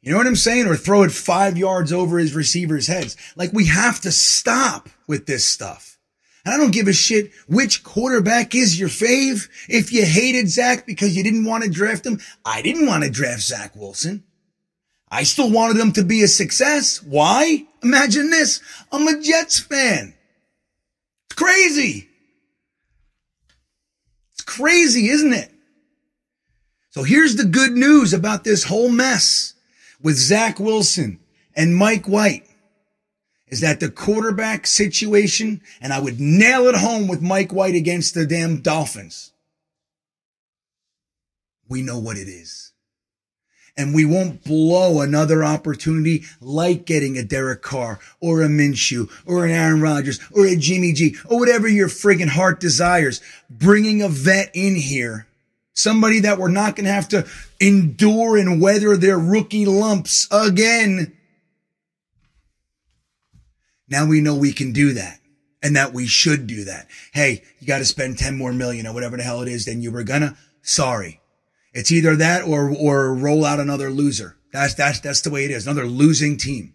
You 0.00 0.12
know 0.12 0.18
what 0.18 0.26
I'm 0.26 0.36
saying? 0.36 0.66
Or 0.66 0.76
throw 0.76 1.02
it 1.02 1.12
five 1.12 1.56
yards 1.56 1.92
over 1.92 2.18
his 2.18 2.34
receivers' 2.34 2.86
heads. 2.86 3.16
Like 3.36 3.52
we 3.52 3.66
have 3.66 4.00
to 4.02 4.12
stop 4.12 4.88
with 5.06 5.26
this 5.26 5.44
stuff. 5.44 5.98
And 6.44 6.54
I 6.54 6.58
don't 6.58 6.74
give 6.74 6.88
a 6.88 6.92
shit 6.92 7.30
which 7.48 7.82
quarterback 7.82 8.54
is 8.54 8.78
your 8.78 8.90
fave. 8.90 9.48
If 9.66 9.92
you 9.92 10.04
hated 10.04 10.50
Zach 10.50 10.86
because 10.86 11.16
you 11.16 11.24
didn't 11.24 11.46
want 11.46 11.64
to 11.64 11.70
draft 11.70 12.04
him, 12.04 12.20
I 12.44 12.60
didn't 12.60 12.86
want 12.86 13.04
to 13.04 13.10
draft 13.10 13.40
Zach 13.40 13.74
Wilson. 13.74 14.24
I 15.08 15.22
still 15.22 15.50
wanted 15.50 15.80
him 15.80 15.92
to 15.92 16.04
be 16.04 16.22
a 16.22 16.28
success. 16.28 17.02
Why? 17.02 17.66
Imagine 17.82 18.28
this. 18.28 18.60
I'm 18.92 19.08
a 19.08 19.20
Jets 19.22 19.58
fan. 19.60 20.12
It's 21.30 21.36
crazy. 21.36 22.08
Crazy, 24.44 25.08
isn't 25.08 25.32
it? 25.32 25.50
So 26.90 27.02
here's 27.02 27.36
the 27.36 27.44
good 27.44 27.72
news 27.72 28.12
about 28.12 28.44
this 28.44 28.64
whole 28.64 28.88
mess 28.88 29.54
with 30.00 30.16
Zach 30.16 30.60
Wilson 30.60 31.18
and 31.56 31.76
Mike 31.76 32.06
White 32.06 32.46
is 33.48 33.60
that 33.60 33.80
the 33.80 33.90
quarterback 33.90 34.66
situation, 34.66 35.60
and 35.80 35.92
I 35.92 36.00
would 36.00 36.20
nail 36.20 36.66
it 36.66 36.74
home 36.74 37.08
with 37.08 37.22
Mike 37.22 37.52
White 37.52 37.74
against 37.74 38.14
the 38.14 38.26
damn 38.26 38.60
Dolphins. 38.60 39.32
We 41.68 41.82
know 41.82 41.98
what 41.98 42.16
it 42.16 42.28
is. 42.28 42.73
And 43.76 43.92
we 43.92 44.04
won't 44.04 44.44
blow 44.44 45.00
another 45.00 45.42
opportunity 45.42 46.24
like 46.40 46.84
getting 46.84 47.18
a 47.18 47.24
Derek 47.24 47.62
Carr 47.62 47.98
or 48.20 48.42
a 48.42 48.46
Minshew 48.46 49.10
or 49.26 49.44
an 49.44 49.50
Aaron 49.50 49.80
Rodgers 49.80 50.20
or 50.32 50.46
a 50.46 50.56
Jimmy 50.56 50.92
G 50.92 51.16
or 51.26 51.40
whatever 51.40 51.66
your 51.66 51.88
friggin' 51.88 52.28
heart 52.28 52.60
desires. 52.60 53.20
Bringing 53.50 54.00
a 54.00 54.08
vet 54.08 54.50
in 54.54 54.76
here 54.76 55.26
Somebody 55.74 56.20
that 56.20 56.38
we're 56.38 56.48
not 56.48 56.76
going 56.76 56.86
to 56.86 56.92
have 56.92 57.08
to 57.08 57.26
endure 57.58 58.36
and 58.36 58.60
weather 58.60 58.96
their 58.96 59.18
rookie 59.18 59.66
lumps 59.66 60.28
again. 60.30 61.16
Now 63.88 64.06
we 64.06 64.20
know 64.20 64.36
we 64.36 64.52
can 64.52 64.72
do 64.72 64.92
that 64.92 65.18
and 65.62 65.74
that 65.74 65.92
we 65.92 66.06
should 66.06 66.46
do 66.46 66.64
that. 66.64 66.86
Hey, 67.12 67.42
you 67.58 67.66
got 67.66 67.78
to 67.78 67.84
spend 67.84 68.18
10 68.18 68.38
more 68.38 68.52
million 68.52 68.86
or 68.86 68.94
whatever 68.94 69.16
the 69.16 69.24
hell 69.24 69.42
it 69.42 69.48
is 69.48 69.64
than 69.64 69.82
you 69.82 69.90
were 69.90 70.04
gonna. 70.04 70.36
Sorry. 70.62 71.20
It's 71.74 71.90
either 71.90 72.16
that 72.16 72.44
or, 72.44 72.70
or 72.70 73.12
roll 73.12 73.44
out 73.44 73.60
another 73.60 73.90
loser. 73.90 74.36
That's, 74.52 74.74
that's, 74.74 75.00
that's 75.00 75.20
the 75.20 75.30
way 75.30 75.44
it 75.44 75.50
is. 75.50 75.66
Another 75.66 75.86
losing 75.86 76.36
team. 76.36 76.74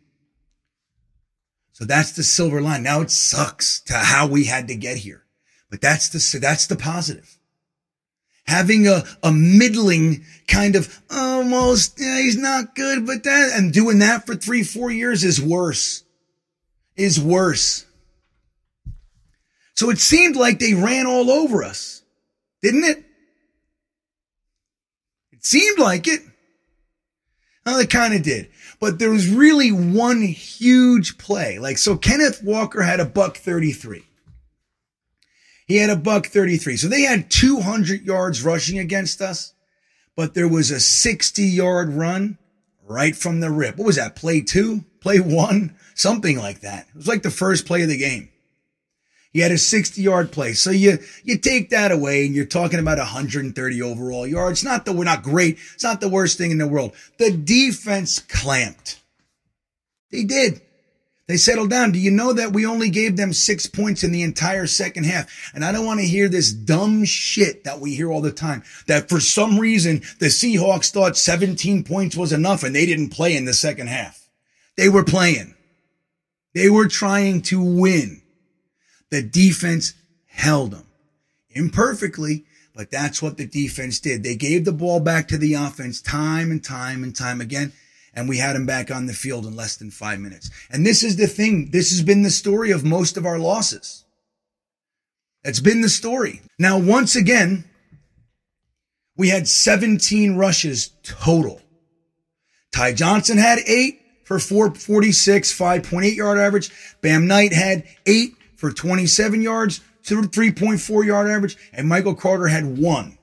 So 1.71 1.85
that's 1.85 2.11
the 2.11 2.23
silver 2.23 2.61
line. 2.61 2.83
Now 2.83 2.99
it 2.99 3.09
sucks 3.09 3.79
to 3.83 3.93
how 3.93 4.27
we 4.27 4.43
had 4.43 4.67
to 4.67 4.75
get 4.75 4.97
here, 4.97 5.23
but 5.71 5.79
that's 5.79 6.09
the, 6.09 6.39
that's 6.39 6.67
the 6.67 6.75
positive. 6.75 7.37
Having 8.45 8.87
a, 8.87 9.03
a 9.23 9.31
middling 9.31 10.25
kind 10.47 10.75
of 10.75 11.01
almost, 11.09 11.97
yeah, 11.97 12.17
he's 12.17 12.35
not 12.35 12.75
good, 12.75 13.05
but 13.05 13.23
that, 13.23 13.51
and 13.53 13.71
doing 13.71 13.99
that 13.99 14.25
for 14.25 14.35
three, 14.35 14.63
four 14.63 14.91
years 14.91 15.23
is 15.23 15.41
worse, 15.41 16.03
is 16.97 17.17
worse. 17.17 17.85
So 19.75 19.89
it 19.89 19.99
seemed 19.99 20.35
like 20.35 20.59
they 20.59 20.73
ran 20.73 21.05
all 21.07 21.31
over 21.31 21.63
us, 21.63 22.03
didn't 22.61 22.83
it? 22.83 23.05
It 25.39 25.45
seemed 25.45 25.79
like 25.79 26.07
it. 26.07 26.21
Well, 27.65 27.79
it 27.79 27.89
kind 27.89 28.13
of 28.13 28.23
did. 28.23 28.49
But 28.79 28.99
there 28.99 29.11
was 29.11 29.29
really 29.29 29.71
one 29.71 30.21
huge 30.21 31.17
play. 31.17 31.59
Like, 31.59 31.77
so 31.77 31.97
Kenneth 31.97 32.43
Walker 32.43 32.81
had 32.81 32.99
a 32.99 33.05
buck 33.05 33.37
33. 33.37 34.03
He 35.65 35.77
had 35.77 35.89
a 35.89 35.95
buck 35.95 36.27
33. 36.27 36.77
So 36.77 36.87
they 36.87 37.01
had 37.01 37.29
200 37.29 38.03
yards 38.03 38.43
rushing 38.43 38.79
against 38.79 39.21
us, 39.21 39.53
but 40.15 40.33
there 40.33 40.47
was 40.47 40.71
a 40.71 40.79
60 40.79 41.43
yard 41.43 41.89
run 41.89 42.37
right 42.87 43.15
from 43.15 43.39
the 43.39 43.51
rip. 43.51 43.77
What 43.77 43.85
was 43.85 43.95
that? 43.97 44.15
Play 44.15 44.41
two? 44.41 44.83
Play 44.99 45.19
one? 45.19 45.75
Something 45.95 46.37
like 46.37 46.61
that. 46.61 46.87
It 46.89 46.95
was 46.95 47.07
like 47.07 47.23
the 47.23 47.29
first 47.29 47.65
play 47.65 47.83
of 47.83 47.89
the 47.89 47.97
game. 47.97 48.29
He 49.31 49.39
had 49.39 49.51
a 49.51 49.57
60 49.57 50.01
yard 50.01 50.31
play. 50.31 50.53
So 50.53 50.71
you, 50.71 50.97
you 51.23 51.37
take 51.37 51.69
that 51.69 51.91
away 51.91 52.25
and 52.25 52.33
you're 52.33 52.45
talking 52.45 52.79
about 52.79 52.97
130 52.97 53.81
overall 53.81 54.25
yards. 54.25 54.63
Not 54.63 54.85
that 54.85 54.93
we're 54.93 55.03
not 55.03 55.23
great. 55.23 55.59
It's 55.73 55.83
not 55.83 56.01
the 56.01 56.09
worst 56.09 56.37
thing 56.37 56.51
in 56.51 56.57
the 56.57 56.67
world. 56.67 56.93
The 57.17 57.31
defense 57.31 58.19
clamped. 58.19 58.99
They 60.11 60.23
did. 60.23 60.61
They 61.27 61.37
settled 61.37 61.69
down. 61.69 61.91
Do 61.91 61.99
you 61.99 62.09
know 62.09 62.33
that 62.33 62.53
we 62.53 62.65
only 62.65 62.89
gave 62.89 63.15
them 63.15 63.33
six 63.33 63.67
points 63.67 64.03
in 64.03 64.11
the 64.11 64.23
entire 64.23 64.65
second 64.65 65.03
half? 65.03 65.51
And 65.53 65.63
I 65.63 65.71
don't 65.71 65.85
want 65.85 65.99
to 65.99 66.07
hear 66.07 66.27
this 66.27 66.51
dumb 66.51 67.05
shit 67.05 67.65
that 67.65 67.79
we 67.79 67.93
hear 67.93 68.11
all 68.11 68.21
the 68.21 68.31
time 68.31 68.63
that 68.87 69.09
for 69.09 69.19
some 69.19 69.59
reason 69.59 70.01
the 70.17 70.25
Seahawks 70.25 70.89
thought 70.89 71.17
17 71.17 71.83
points 71.83 72.15
was 72.15 72.33
enough 72.33 72.63
and 72.63 72.75
they 72.75 72.87
didn't 72.87 73.09
play 73.09 73.37
in 73.37 73.45
the 73.45 73.53
second 73.53 73.89
half. 73.89 74.27
They 74.75 74.89
were 74.89 75.03
playing. 75.03 75.53
They 76.55 76.67
were 76.67 76.87
trying 76.87 77.43
to 77.43 77.61
win. 77.61 78.18
The 79.11 79.21
defense 79.21 79.93
held 80.27 80.71
them 80.71 80.85
imperfectly, 81.51 82.45
but 82.75 82.91
that's 82.91 83.21
what 83.21 83.37
the 83.37 83.45
defense 83.45 83.99
did. 83.99 84.23
They 84.23 84.35
gave 84.35 84.65
the 84.65 84.71
ball 84.71 84.99
back 84.99 85.27
to 85.29 85.37
the 85.37 85.55
offense 85.55 86.01
time 86.01 86.51
and 86.51 86.63
time 86.63 87.03
and 87.03 87.15
time 87.15 87.41
again. 87.41 87.73
And 88.13 88.27
we 88.27 88.37
had 88.37 88.55
them 88.55 88.65
back 88.65 88.89
on 88.89 89.05
the 89.05 89.13
field 89.13 89.45
in 89.45 89.55
less 89.55 89.77
than 89.77 89.91
five 89.91 90.19
minutes. 90.19 90.49
And 90.71 90.85
this 90.85 91.03
is 91.03 91.15
the 91.15 91.27
thing. 91.27 91.69
This 91.71 91.91
has 91.91 92.01
been 92.01 92.23
the 92.23 92.31
story 92.31 92.71
of 92.71 92.83
most 92.83 93.17
of 93.17 93.25
our 93.25 93.37
losses. 93.37 94.03
It's 95.43 95.59
been 95.59 95.81
the 95.81 95.89
story. 95.89 96.41
Now, 96.57 96.77
once 96.77 97.15
again, 97.15 97.65
we 99.15 99.29
had 99.29 99.47
17 99.47 100.35
rushes 100.35 100.91
total. 101.03 101.61
Ty 102.71 102.93
Johnson 102.93 103.37
had 103.37 103.59
eight 103.67 104.01
for 104.23 104.39
446, 104.39 105.57
5.8 105.57 106.15
yard 106.15 106.39
average. 106.39 106.71
Bam 107.01 107.27
Knight 107.27 107.53
had 107.53 107.83
eight 108.05 108.33
for 108.59 108.71
27 108.73 109.41
yards, 109.41 109.79
3.4 110.03 111.05
yard 111.05 111.29
average. 111.29 111.57
And 111.71 111.87
Michael 111.87 112.13
Carter 112.13 112.47
had 112.47 112.77
one. 112.77 113.17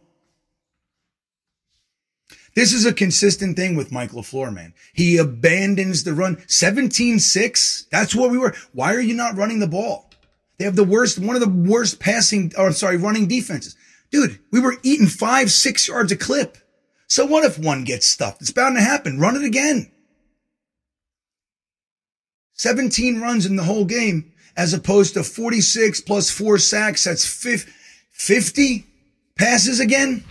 This 2.54 2.72
is 2.72 2.86
a 2.86 2.92
consistent 2.92 3.54
thing 3.54 3.76
with 3.76 3.92
Mike 3.92 4.12
LaFleur, 4.12 4.52
man. 4.52 4.72
He 4.94 5.18
abandons 5.18 6.04
the 6.04 6.14
run. 6.14 6.36
17-6. 6.36 7.90
That's 7.90 8.14
what 8.14 8.30
we 8.30 8.38
were. 8.38 8.54
Why 8.72 8.94
are 8.94 9.00
you 9.00 9.12
not 9.12 9.36
running 9.36 9.58
the 9.58 9.66
ball? 9.66 10.10
They 10.56 10.64
have 10.64 10.74
the 10.74 10.84
worst, 10.84 11.18
one 11.18 11.36
of 11.36 11.42
the 11.42 11.70
worst 11.70 12.00
passing, 12.00 12.52
or 12.56 12.68
I'm 12.68 12.72
sorry, 12.72 12.96
running 12.96 13.28
defenses. 13.28 13.76
Dude, 14.10 14.38
we 14.50 14.60
were 14.60 14.78
eating 14.82 15.06
five, 15.06 15.50
six 15.50 15.86
yards 15.86 16.12
a 16.12 16.16
clip. 16.16 16.56
So 17.08 17.26
what 17.26 17.44
if 17.44 17.58
one 17.58 17.84
gets 17.84 18.06
stuffed? 18.06 18.40
It's 18.40 18.52
bound 18.52 18.76
to 18.76 18.82
happen. 18.82 19.20
Run 19.20 19.36
it 19.36 19.44
again. 19.44 19.92
17 22.54 23.20
runs 23.20 23.44
in 23.44 23.56
the 23.56 23.64
whole 23.64 23.84
game 23.84 24.32
as 24.56 24.72
opposed 24.72 25.14
to 25.14 25.22
46 25.22 26.00
plus 26.02 26.30
four 26.30 26.58
sacks. 26.58 27.04
That's 27.04 27.26
50 27.26 28.86
passes 29.36 29.80
again. 29.80 30.24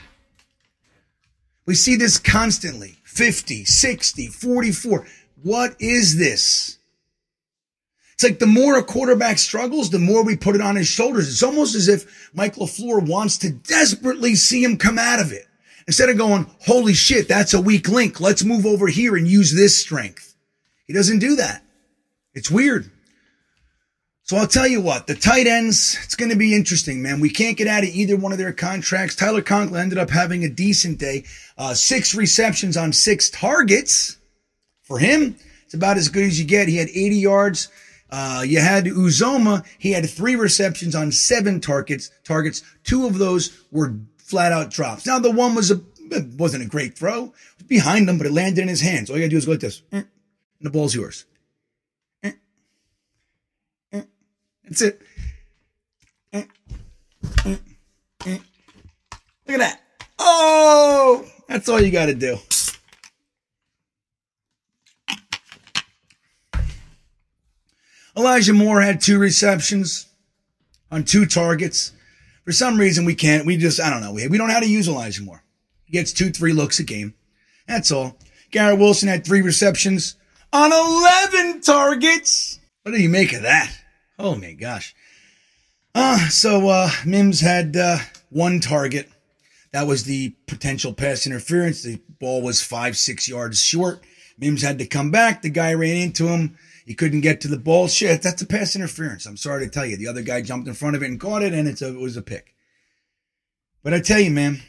We 1.65 1.76
see 1.76 1.95
this 1.95 2.17
constantly 2.17 2.97
50, 3.03 3.65
60, 3.65 4.28
44. 4.28 5.07
What 5.43 5.76
is 5.80 6.17
this? 6.17 6.78
It's 8.13 8.23
like 8.23 8.39
the 8.39 8.47
more 8.47 8.78
a 8.78 8.84
quarterback 8.84 9.38
struggles, 9.38 9.89
the 9.89 9.99
more 9.99 10.23
we 10.23 10.38
put 10.38 10.55
it 10.55 10.61
on 10.61 10.78
his 10.78 10.88
shoulders. 10.88 11.28
It's 11.28 11.43
almost 11.43 11.76
as 11.76 11.89
if 11.89 12.32
Mike 12.34 12.55
LaFleur 12.55 13.07
wants 13.07 13.38
to 13.39 13.51
desperately 13.51 14.36
see 14.36 14.63
him 14.63 14.78
come 14.78 14.97
out 14.97 15.19
of 15.19 15.34
it. 15.34 15.45
Instead 15.86 16.09
of 16.09 16.17
going, 16.17 16.49
holy 16.61 16.93
shit, 16.93 17.28
that's 17.28 17.53
a 17.53 17.61
weak 17.61 17.89
link. 17.89 18.19
Let's 18.21 18.43
move 18.43 18.65
over 18.65 18.88
here 18.88 19.15
and 19.15 19.28
use 19.28 19.53
this 19.53 19.78
strength. 19.78 20.34
He 20.88 20.93
doesn't 20.93 21.19
do 21.19 21.36
that. 21.36 21.61
It's 22.34 22.49
weird. 22.49 22.89
So 24.26 24.38
I'll 24.38 24.47
tell 24.47 24.67
you 24.67 24.82
what, 24.82 25.05
the 25.05 25.13
tight 25.13 25.45
ends, 25.45 25.99
it's 26.03 26.15
going 26.15 26.32
to 26.32 26.36
be 26.36 26.55
interesting, 26.55 27.03
man. 27.03 27.19
We 27.19 27.30
can't 27.30 27.55
get 27.55 27.67
out 27.67 27.84
of 27.84 27.89
either 27.89 28.17
one 28.17 28.32
of 28.32 28.39
their 28.39 28.51
contracts. 28.51 29.13
Tyler 29.13 29.43
Conklin 29.43 29.80
ended 29.80 29.99
up 29.99 30.09
having 30.09 30.43
a 30.43 30.49
decent 30.49 30.97
day. 30.97 31.26
Uh, 31.59 31.76
six 31.76 32.15
receptions 32.15 32.76
on 32.76 32.91
six 32.91 33.30
targets. 33.30 34.17
For 34.82 34.97
him, 34.97 35.36
it's 35.65 35.76
about 35.76 35.97
as 35.97 36.09
good 36.09 36.23
as 36.23 36.39
you 36.39 36.45
get. 36.45 36.67
He 36.67 36.78
had 36.78 36.89
80 36.89 37.17
yards. 37.17 37.67
Uh, 38.09 38.43
you 38.43 38.61
had 38.61 38.86
Uzomah. 38.86 39.63
He 39.78 39.91
had 39.91 40.09
three 40.09 40.36
receptions 40.36 40.95
on 40.95 41.11
seven 41.11 41.61
targets. 41.61 42.09
Targets. 42.23 42.63
Two 42.84 43.05
of 43.05 43.19
those 43.19 43.55
were 43.71 43.93
flat 44.17 44.51
out 44.51 44.71
drops. 44.71 45.05
Now 45.05 45.19
the 45.19 45.30
one 45.30 45.53
was 45.53 45.69
a 45.69 45.82
wasn't 46.36 46.63
a 46.63 46.67
great 46.67 46.97
throw. 46.97 47.26
It 47.26 47.57
was 47.57 47.67
behind 47.67 48.09
him, 48.09 48.17
but 48.17 48.26
it 48.26 48.34
landed 48.34 48.61
in 48.61 48.69
his 48.69 48.82
hands. 48.82 49.11
All 49.11 49.17
you 49.17 49.21
gotta 49.21 49.30
do 49.30 49.38
is 49.38 49.45
go 49.45 49.51
like 49.51 49.59
this, 49.59 49.84
and 49.91 50.07
the 50.61 50.71
ball's 50.71 50.95
yours. 50.95 51.26
That's 54.66 54.82
it. 54.82 55.01
Eh, 56.34 56.43
eh, 57.45 57.57
eh. 58.26 58.38
Look 59.47 59.53
at 59.55 59.59
that. 59.59 59.82
Oh, 60.18 61.26
that's 61.47 61.70
all 61.70 61.82
you 61.82 61.91
got 61.91 62.07
to 62.07 62.16
do. 62.16 62.38
Elijah 68.18 68.53
Moore 68.53 68.82
had 68.82 69.01
two 69.01 69.20
receptions 69.20 70.07
on 70.89 71.03
two 71.03 71.26
targets. 71.26 71.91
For 72.43 72.51
some 72.51 72.78
reason, 72.78 73.05
we 73.05 73.13
can't. 73.13 73.45
We 73.45 73.57
just, 73.57 73.80
I 73.80 73.89
don't 73.89 74.01
know. 74.01 74.13
We, 74.13 74.28
we 74.28 74.38
don't 74.38 74.47
know 74.47 74.53
how 74.53 74.59
to 74.61 74.70
use 74.70 74.88
Elijah 74.88 75.22
Moore. 75.22 75.43
He 75.84 75.91
gets 75.91 76.13
two, 76.13 76.32
three 76.32 76.53
looks 76.53 76.80
a 76.80 76.84
game. 76.84 77.13
That's 77.68 77.91
all. 77.91 78.18
Garrett 78.51 78.80
Wilson 78.80 79.09
had 79.09 79.26
three 79.26 79.41
receptions 79.41 80.16
on 80.53 80.72
11 80.72 81.61
targets. 81.61 82.59
What 82.84 82.93
do 82.93 83.01
you 83.01 83.09
make 83.09 83.34
of 83.34 83.41
that? 83.41 83.72
Oh 84.18 84.36
my 84.36 84.53
gosh. 84.53 84.95
Uh, 85.93 86.30
so 86.30 86.70
uh, 86.70 86.89
Mims 87.05 87.41
had 87.41 87.76
uh, 87.76 87.97
one 88.30 88.59
target. 88.59 89.09
That 89.72 89.88
was 89.88 90.03
the 90.03 90.36
potential 90.47 90.93
pass 90.93 91.26
interference. 91.26 91.84
The 91.84 92.01
ball 92.20 92.41
was 92.41 92.61
five, 92.61 92.97
six 92.97 93.28
yards 93.28 93.61
short. 93.61 94.03
Mims 94.38 94.61
had 94.61 94.80
to 94.80 94.86
come 94.86 95.11
back. 95.11 95.41
The 95.41 95.49
guy 95.49 95.74
ran 95.74 95.97
into 95.97 96.28
him. 96.28 96.57
He 96.86 96.93
couldn't 96.93 97.22
get 97.22 97.41
to 97.41 97.47
the 97.47 97.57
ball. 97.57 97.88
Shit, 97.88 98.22
that's 98.22 98.41
a 98.41 98.45
pass 98.45 98.76
interference. 98.76 99.26
I'm 99.26 99.38
sorry 99.38 99.66
to 99.66 99.72
tell 99.72 99.86
you. 99.86 99.97
The 99.97 100.07
other 100.07 100.22
guy 100.22 100.41
jumped 100.41 100.68
in 100.68 100.74
front 100.74 100.95
of 100.95 101.03
it 101.03 101.09
and 101.09 101.20
caught 101.20 101.41
it, 101.41 101.53
and 101.53 101.68
it's 101.68 101.82
a, 101.82 101.89
it 101.89 101.99
was 101.99 102.16
a 102.16 102.22
pick. 102.22 102.53
But 103.84 103.93
I 103.93 104.01
tell 104.01 104.20
you, 104.20 104.32
man, 104.32 104.61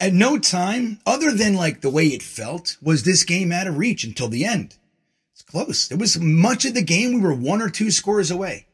at 0.00 0.12
no 0.12 0.38
time, 0.38 0.98
other 1.06 1.30
than 1.30 1.54
like 1.54 1.80
the 1.80 1.90
way 1.90 2.06
it 2.06 2.22
felt, 2.22 2.76
was 2.82 3.02
this 3.02 3.22
game 3.24 3.52
out 3.52 3.66
of 3.66 3.78
reach 3.78 4.04
until 4.04 4.28
the 4.28 4.44
end. 4.44 4.76
Close. 5.50 5.90
It 5.90 5.98
was 5.98 6.18
much 6.18 6.64
of 6.64 6.74
the 6.74 6.82
game. 6.82 7.14
We 7.14 7.20
were 7.20 7.34
one 7.34 7.60
or 7.60 7.70
two 7.70 7.90
scores 7.90 8.30
away. 8.30 8.66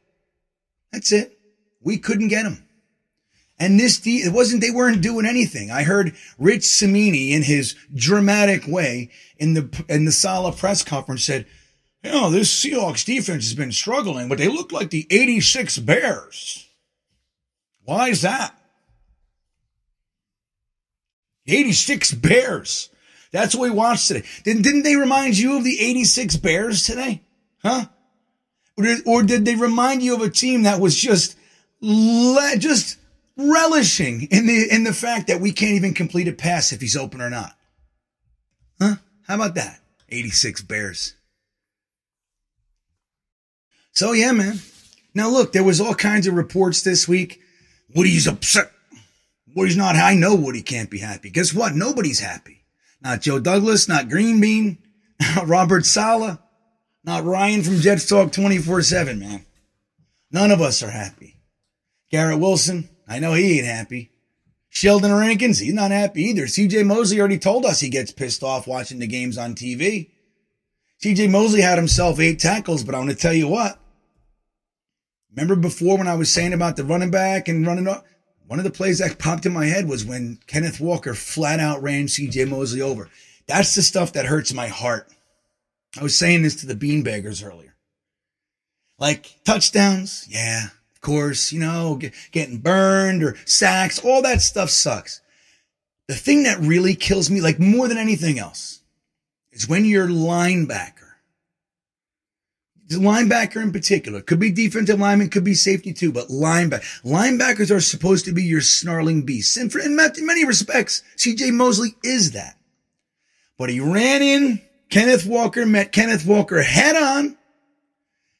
That's 0.93 1.11
it. 1.11 1.39
We 1.81 1.97
couldn't 1.97 2.29
get 2.29 2.43
them. 2.43 2.67
And 3.59 3.81
this, 3.81 4.03
it 4.05 4.35
wasn't, 4.35 4.61
they 4.61 4.71
weren't 4.71 5.01
doing 5.01 5.25
anything. 5.25 5.71
I 5.71 5.85
heard 5.85 6.15
Rich 6.39 6.65
Cimini 6.65 7.33
in 7.33 7.43
his 7.43 7.75
dramatic 7.95 8.67
way 8.69 9.11
in 9.39 9.55
the, 9.55 9.85
in 9.89 10.05
the 10.05 10.13
Saleh 10.13 10.59
press 10.59 10.83
conference 10.83 11.25
said, 11.25 11.47
you 12.05 12.11
know, 12.11 12.29
this 12.29 12.53
Seahawks 12.53 13.07
defense 13.07 13.45
has 13.45 13.55
been 13.55 13.73
struggling, 13.73 14.29
but 14.29 14.37
they 14.37 14.49
look 14.49 14.73
like 14.73 14.91
the 14.91 15.07
86 15.11 15.79
Bears. 15.79 16.69
Why 17.85 18.11
is 18.11 18.21
that? 18.21 18.55
86 21.47 22.13
Bears. 22.13 22.91
That's 23.33 23.55
what 23.55 23.65
we 23.65 23.71
watched 23.71 24.09
today. 24.09 24.27
Didn't, 24.45 24.63
didn't 24.63 24.83
they 24.83 24.97
remind 24.97 25.37
you 25.39 25.57
of 25.57 25.65
the 25.65 25.81
86 25.81 26.37
Bears 26.37 26.85
today? 26.85 27.23
Huh? 27.63 27.87
Or 28.77 28.85
did, 28.85 29.03
or 29.07 29.23
did 29.23 29.45
they 29.45 29.55
remind 29.55 30.03
you 30.03 30.15
of 30.15 30.23
a 30.23 30.31
team 30.31 30.63
that 30.63 30.81
was 30.81 30.97
just, 30.97 31.37
le- 31.81 32.57
just 32.59 32.99
relishing 33.37 34.29
in 34.31 34.47
the, 34.47 34.69
in 34.71 34.85
the 34.85 34.93
fact 34.93 35.29
that 35.29 35.41
we 35.41 35.53
can't 35.53 35.75
even 35.75 35.95
complete 35.95 36.29
a 36.29 36.33
pass 36.33 36.73
if 36.73 36.81
he's 36.81 36.97
open 36.97 37.21
or 37.21 37.31
not? 37.31 37.57
Huh? 38.81 38.97
How 39.27 39.35
about 39.35 39.55
that? 39.55 39.81
86 40.09 40.63
Bears. 40.63 41.15
So 43.93 44.13
yeah, 44.13 44.33
man. 44.33 44.61
Now 45.15 45.31
look, 45.31 45.53
there 45.53 45.65
was 45.65 45.81
all 45.81 45.95
kinds 45.95 46.27
of 46.27 46.35
reports 46.35 46.83
this 46.83 47.09
week. 47.09 47.41
Woody's 47.95 48.27
upset. 48.27 48.71
Woody's 49.55 49.77
not, 49.77 49.97
I 49.97 50.15
know 50.15 50.35
Woody 50.35 50.61
can't 50.61 50.91
be 50.91 50.99
happy. 50.99 51.31
Guess 51.31 51.55
what? 51.55 51.75
Nobody's 51.75 52.21
happy. 52.21 52.56
Not 53.01 53.21
Joe 53.21 53.39
Douglas, 53.39 53.89
not 53.89 54.09
Green 54.09 54.41
Bean, 54.41 54.79
not 55.21 55.47
Robert 55.47 55.87
Saleh, 55.87 56.39
not 57.05 57.25
Ryan 57.25 57.63
from 57.63 57.81
Jets 57.81 58.09
Talk 58.09 58.33
24 58.33 58.83
7, 58.83 59.19
man. 59.19 59.45
None 60.31 60.51
of 60.51 60.61
us 60.61 60.83
are 60.83 60.91
happy. 60.91 61.41
Garrett 62.11 62.41
Wilson, 62.41 62.89
I 63.09 63.19
know 63.19 63.35
he 63.35 63.59
ain't 63.59 63.67
happy. 63.67 64.11
Sheldon 64.69 65.15
Rankins, 65.15 65.59
he's 65.59 65.73
not 65.73 65.91
happy 65.91 66.25
either. 66.25 66.43
CJ 66.43 66.85
Mosley 66.85 67.19
already 67.19 67.39
told 67.39 67.65
us 67.65 67.81
he 67.81 67.89
gets 67.89 68.13
pissed 68.13 68.43
off 68.43 68.67
watching 68.67 68.99
the 68.99 69.07
games 69.07 69.39
on 69.39 69.55
TV. 69.55 70.11
CJ 71.03 71.31
Mosley 71.31 71.63
had 71.63 71.79
himself 71.79 72.21
eight 72.21 72.39
tackles, 72.39 72.85
but 72.85 72.95
I'm 72.95 73.05
going 73.05 73.15
to 73.15 73.21
tell 73.21 73.33
you 73.33 73.49
what. 73.49 73.79
Remember 75.35 75.57
before 75.57 75.99
when 75.99 76.09
I 76.09 76.15
was 76.15 76.33
saying 76.33 76.53
about 76.53 76.77
the 76.77 76.85
running 76.85 77.11
back 77.11 77.49
and 77.49 77.67
running 77.67 77.89
up? 77.89 78.05
One 78.47 78.61
of 78.61 78.65
the 78.65 78.71
plays 78.71 78.99
that 78.99 79.19
popped 79.19 79.45
in 79.45 79.53
my 79.53 79.67
head 79.67 79.89
was 79.89 80.05
when 80.05 80.39
Kenneth 80.47 80.81
Walker 80.81 81.15
flat 81.15 81.59
out 81.59 81.83
ran 81.83 82.07
CJ 82.07 82.49
Mosley 82.49 82.81
over. 82.81 83.11
That's 83.47 83.75
the 83.75 83.83
stuff 83.83 84.13
that 84.13 84.27
hurts 84.27 84.53
my 84.53 84.69
heart. 84.69 85.09
I 85.99 86.03
was 86.03 86.17
saying 86.17 86.43
this 86.43 86.57
to 86.57 86.67
the 86.67 86.75
beanbaggers 86.75 87.45
earlier. 87.45 87.75
Like 88.99 89.41
touchdowns, 89.45 90.27
yeah, 90.29 90.67
of 90.95 91.01
course, 91.01 91.53
you 91.53 91.61
know, 91.61 91.97
get, 91.97 92.15
getting 92.33 92.59
burned 92.59 93.23
or 93.23 93.37
sacks, 93.45 94.03
all 94.05 94.23
that 94.23 94.41
stuff 94.41 94.71
sucks. 94.71 95.21
The 96.09 96.15
thing 96.15 96.45
that 96.45 96.61
really 96.61 96.95
kills 96.95 97.31
me, 97.31 97.41
like 97.41 97.59
more 97.59 97.89
than 97.89 97.99
anything 97.99 98.39
else, 98.39 98.81
is 99.53 99.69
when 99.69 99.85
your 99.85 100.07
linebacker, 100.07 101.06
linebacker 102.89 103.63
in 103.63 103.73
particular, 103.73 104.21
could 104.21 104.39
be 104.39 104.53
defensive 104.53 105.01
lineman, 105.01 105.29
could 105.29 105.45
be 105.45 105.55
safety 105.55 105.93
too, 105.93 106.13
but 106.13 106.29
linebacker, 106.29 107.03
linebackers 107.03 107.75
are 107.75 107.81
supposed 107.81 108.25
to 108.25 108.33
be 108.33 108.45
your 108.45 108.61
snarling 108.61 109.23
beasts. 109.23 109.57
And 109.57 109.73
for, 109.73 109.81
in 109.81 109.97
many 109.97 110.45
respects, 110.45 111.03
CJ 111.17 111.53
Mosley 111.53 111.97
is 112.05 112.33
that. 112.33 112.57
But 113.59 113.71
he 113.71 113.81
ran 113.81 114.23
in, 114.23 114.63
Kenneth 114.91 115.27
Walker 115.27 115.67
met 115.67 115.93
Kenneth 115.93 116.27
Walker 116.27 116.63
head 116.63 116.97
on. 116.97 117.37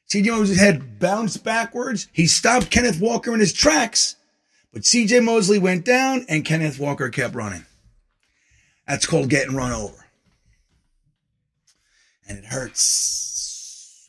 CJ 0.09 0.27
Mosley's 0.27 0.59
head 0.59 0.99
bounced 0.99 1.43
backwards. 1.43 2.07
He 2.13 2.27
stopped 2.27 2.71
Kenneth 2.71 3.01
Walker 3.01 3.33
in 3.33 3.41
his 3.41 3.51
tracks, 3.51 4.15
but 4.71 4.83
CJ 4.83 5.23
Mosley 5.23 5.59
went 5.59 5.83
down 5.83 6.25
and 6.29 6.45
Kenneth 6.45 6.79
Walker 6.79 7.09
kept 7.09 7.35
running. 7.35 7.65
That's 8.87 9.05
called 9.05 9.29
getting 9.29 9.55
run 9.55 9.73
over. 9.73 10.05
And 12.29 12.37
it 12.37 12.45
hurts. 12.45 13.33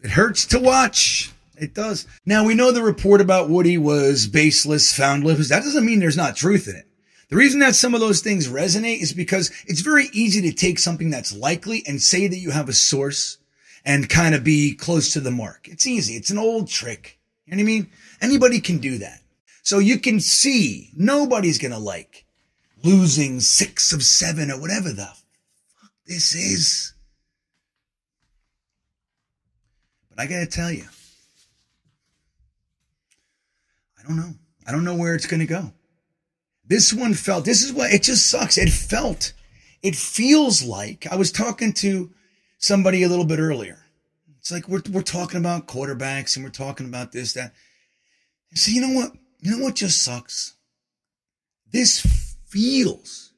It 0.03 0.11
hurts 0.11 0.47
to 0.47 0.61
watch. 0.61 1.33
It 1.57 1.75
does. 1.75 2.07
Now 2.25 2.45
we 2.45 2.55
know 2.55 2.71
the 2.71 2.83
report 2.83 3.21
about 3.21 3.51
Woody 3.51 3.79
was 3.79 4.29
baseless, 4.29 4.93
foundless. 4.97 5.49
That 5.49 5.65
doesn't 5.65 5.85
mean 5.85 5.99
there's 5.99 6.17
not 6.17 6.37
truth 6.37 6.69
in 6.69 6.77
it. 6.77 6.87
The 7.31 7.37
reason 7.37 7.61
that 7.61 7.75
some 7.75 7.95
of 7.95 8.01
those 8.01 8.21
things 8.21 8.49
resonate 8.49 9.03
is 9.03 9.13
because 9.13 9.51
it's 9.67 9.81
very 9.81 10.09
easy 10.13 10.41
to 10.43 10.53
take 10.53 10.79
something 10.79 11.11
that's 11.11 11.37
likely 11.37 11.83
and 11.87 12.01
say 12.01 12.27
that 12.27 12.39
you 12.39 12.53
have 12.53 12.69
a 12.69 12.73
source 12.73 13.39
and 13.85 14.09
kind 14.09 14.35
of 14.35 14.45
be 14.45 14.75
close 14.75 15.13
to 15.13 15.21
the 15.21 15.31
mark. 15.31 15.69
It's 15.69 15.87
easy. 15.87 16.15
It's 16.15 16.31
an 16.31 16.39
old 16.39 16.69
trick. 16.69 17.19
You 17.45 17.53
know 17.53 17.57
what 17.59 17.63
I 17.63 17.67
mean? 17.67 17.91
Anybody 18.21 18.61
can 18.61 18.79
do 18.79 18.99
that. 18.99 19.21
So 19.63 19.79
you 19.79 19.99
can 19.99 20.21
see 20.21 20.91
nobody's 20.97 21.59
going 21.59 21.73
to 21.73 21.79
like 21.79 22.25
losing 22.83 23.41
six 23.41 23.93
of 23.93 24.03
seven 24.03 24.51
or 24.51 24.61
whatever 24.61 24.91
the 24.91 25.07
fuck 25.07 25.91
this 26.07 26.35
is. 26.35 26.95
But 30.19 30.25
I 30.25 30.27
got 30.27 30.41
to 30.41 30.47
tell 30.47 30.73
you, 30.73 30.85
I 33.97 34.03
don't 34.03 34.16
know. 34.16 34.35
I 34.66 34.73
don't 34.73 34.83
know 34.85 34.97
where 34.97 35.14
it's 35.14 35.27
going 35.27 35.39
to 35.39 35.47
go. 35.47 35.73
This 36.66 36.93
one 36.93 37.14
felt, 37.14 37.45
this 37.45 37.62
is 37.62 37.73
what 37.73 37.93
it 37.93 38.03
just 38.03 38.29
sucks. 38.29 38.59
It 38.59 38.69
felt, 38.69 39.33
it 39.81 39.95
feels 39.95 40.64
like 40.64 41.07
I 41.09 41.14
was 41.14 41.31
talking 41.31 41.73
to 41.75 42.11
somebody 42.59 43.05
a 43.05 43.09
little 43.09 43.25
bit 43.25 43.39
earlier. 43.39 43.79
It's 44.41 44.51
like 44.51 44.69
we're, 44.69 44.83
we're 44.91 45.03
talking 45.03 45.39
about 45.39 45.69
quarterbacks 45.69 46.35
and 46.35 46.45
we're 46.45 46.51
talking 46.51 46.87
about 46.87 47.12
this, 47.12 47.35
that. 47.35 47.55
So 48.55 48.73
you 48.73 48.81
know 48.81 48.95
what? 49.01 49.12
You 49.41 49.57
know 49.57 49.62
what 49.62 49.77
just 49.77 50.03
sucks? 50.03 50.57
This 51.71 52.05
feels 52.49 53.33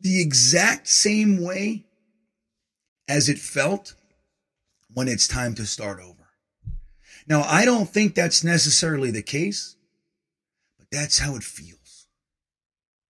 the 0.00 0.22
exact 0.22 0.86
same 0.86 1.42
way 1.42 1.86
as 3.08 3.28
it 3.28 3.38
felt 3.40 3.95
when 4.96 5.08
it's 5.08 5.28
time 5.28 5.54
to 5.54 5.66
start 5.66 6.00
over. 6.00 6.30
Now, 7.28 7.42
I 7.42 7.66
don't 7.66 7.86
think 7.86 8.14
that's 8.14 8.42
necessarily 8.42 9.10
the 9.10 9.20
case, 9.20 9.76
but 10.78 10.86
that's 10.90 11.18
how 11.18 11.36
it 11.36 11.42
feels. 11.42 12.06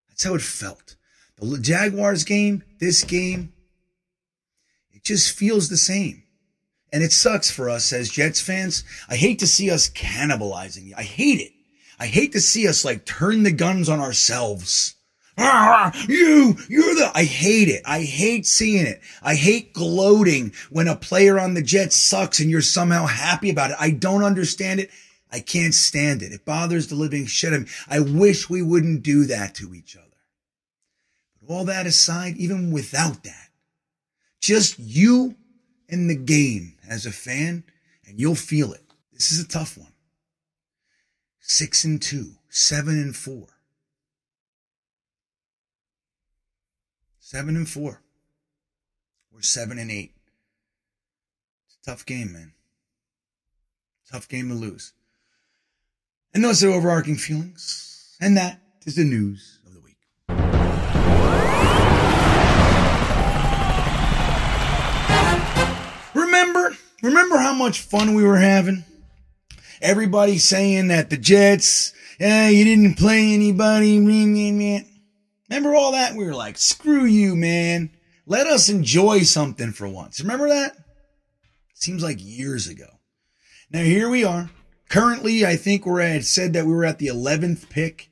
That's 0.09 0.25
how 0.25 0.35
it 0.35 0.43
felt. 0.43 0.97
The 1.41 1.59
Jaguars 1.59 2.25
game, 2.25 2.65
this 2.81 3.05
game, 3.05 3.53
it 4.91 5.05
just 5.05 5.39
feels 5.39 5.69
the 5.69 5.77
same. 5.77 6.25
And 6.93 7.05
it 7.05 7.13
sucks 7.13 7.53
for 7.53 7.71
us 7.71 7.93
as 7.93 8.11
Jets 8.11 8.41
fans. 8.41 8.83
I 9.09 9.15
hate 9.15 9.39
to 9.39 9.47
see 9.47 9.71
us 9.71 9.89
cannibalizing. 9.89 10.93
I 10.97 11.05
hate 11.05 11.41
it. 11.41 11.53
I 12.01 12.07
hate 12.07 12.33
to 12.33 12.41
see 12.41 12.67
us 12.67 12.85
like 12.85 13.07
turn 13.07 13.45
the 13.45 13.53
guns 13.53 13.89
on 13.89 14.01
ourselves. 14.01 14.96
You, 16.09 16.57
you're 16.69 16.95
the, 16.95 17.11
I 17.15 17.25
hate 17.25 17.69
it. 17.69 17.83
I 17.85 18.03
hate 18.03 18.47
seeing 18.47 18.87
it. 18.87 19.01
I 19.23 19.35
hate 19.35 19.73
gloating 19.73 20.53
when 20.71 20.89
a 20.89 20.97
player 20.97 21.39
on 21.39 21.55
the 21.55 21.63
Jets 21.63 21.97
sucks 21.97 22.41
and 22.41 22.51
you're 22.51 22.63
somehow 22.63 23.07
happy 23.07 23.51
about 23.51 23.71
it. 23.71 23.77
I 23.79 23.91
don't 23.91 24.25
understand 24.25 24.81
it. 24.81 24.91
I 25.31 25.41
can't 25.41 25.75
stand 25.75 26.23
it. 26.23 26.33
It 26.33 26.45
bothers 26.45 26.87
the 26.87 26.95
living 26.95 27.27
shit 27.27 27.53
out 27.53 27.61
of 27.61 27.63
me. 27.65 27.69
I 27.89 28.01
wish 28.01 28.49
we 28.49 28.63
wouldn't 28.63 29.03
do 29.03 29.25
that 29.27 29.55
to 29.57 29.75
each 29.75 29.97
other. 29.97 30.07
But 31.41 31.53
all 31.53 31.65
that 31.65 31.87
aside, 31.87 32.37
even 32.37 32.73
without 32.73 33.25
that, 33.25 33.51
just 34.41 34.79
you 34.79 35.37
and 35.89 36.09
the 36.09 36.17
game 36.17 36.75
as 36.89 37.07
a 37.07 37.13
fan, 37.13 37.65
and 38.07 38.19
you'll 38.19 38.35
feel 38.35 38.73
it. 38.73 38.83
This 39.13 39.33
is 39.33 39.45
a 39.45 39.49
tough 39.49 39.77
one. 39.77 39.93
Six 41.41 41.85
and 41.85 42.01
two, 42.01 42.33
seven 42.49 43.01
and 43.01 43.15
four. 43.15 43.47
Seven 47.29 47.57
and 47.57 47.69
four. 47.69 48.03
We're 49.33 49.43
seven 49.43 49.81
and 49.81 49.91
eight. 49.91 50.13
It's 51.67 51.77
a 51.83 51.91
tough 51.91 52.07
game, 52.07 52.33
man. 52.33 52.53
Tough 54.09 54.29
game 54.29 54.49
to 54.49 54.55
lose. 54.55 54.93
And 56.33 56.45
those 56.45 56.63
are 56.63 56.71
overarching 56.71 57.17
feelings. 57.17 58.17
And 58.21 58.37
that 58.37 58.61
is 58.85 58.95
the 58.95 59.03
news 59.03 59.59
of 59.67 59.75
the 59.75 59.81
week. 59.81 59.97
Remember, 66.15 66.77
remember 67.03 67.39
how 67.39 67.55
much 67.55 67.81
fun 67.81 68.15
we 68.15 68.23
were 68.23 68.37
having? 68.37 68.85
Everybody 69.83 70.39
saying 70.39 70.87
that 70.89 71.11
the 71.11 71.17
Jets, 71.17 71.93
yeah, 72.21 72.49
you 72.51 72.65
didn't 72.65 72.95
play 72.95 73.35
anybody. 73.35 73.99
Remember 75.49 75.75
all 75.75 75.93
that? 75.93 76.17
We 76.17 76.25
were 76.25 76.35
like, 76.35 76.59
screw 76.59 77.05
you, 77.05 77.37
man. 77.37 77.91
Let 78.27 78.47
us 78.47 78.69
enjoy 78.69 79.21
something 79.21 79.73
for 79.73 79.89
once. 79.89 80.21
Remember 80.21 80.49
that? 80.49 80.77
Seems 81.75 82.03
like 82.03 82.19
years 82.21 82.67
ago. 82.67 82.89
Now 83.71 83.83
here 83.83 84.09
we 84.09 84.25
are. 84.25 84.51
Currently, 84.89 85.45
I 85.45 85.57
think 85.57 85.85
we're 85.85 86.01
at, 86.01 86.25
said 86.25 86.53
that 86.53 86.67
we 86.67 86.73
were 86.73 86.85
at 86.85 86.99
the 86.99 87.09
11th 87.09 87.69
pick. 87.69 88.11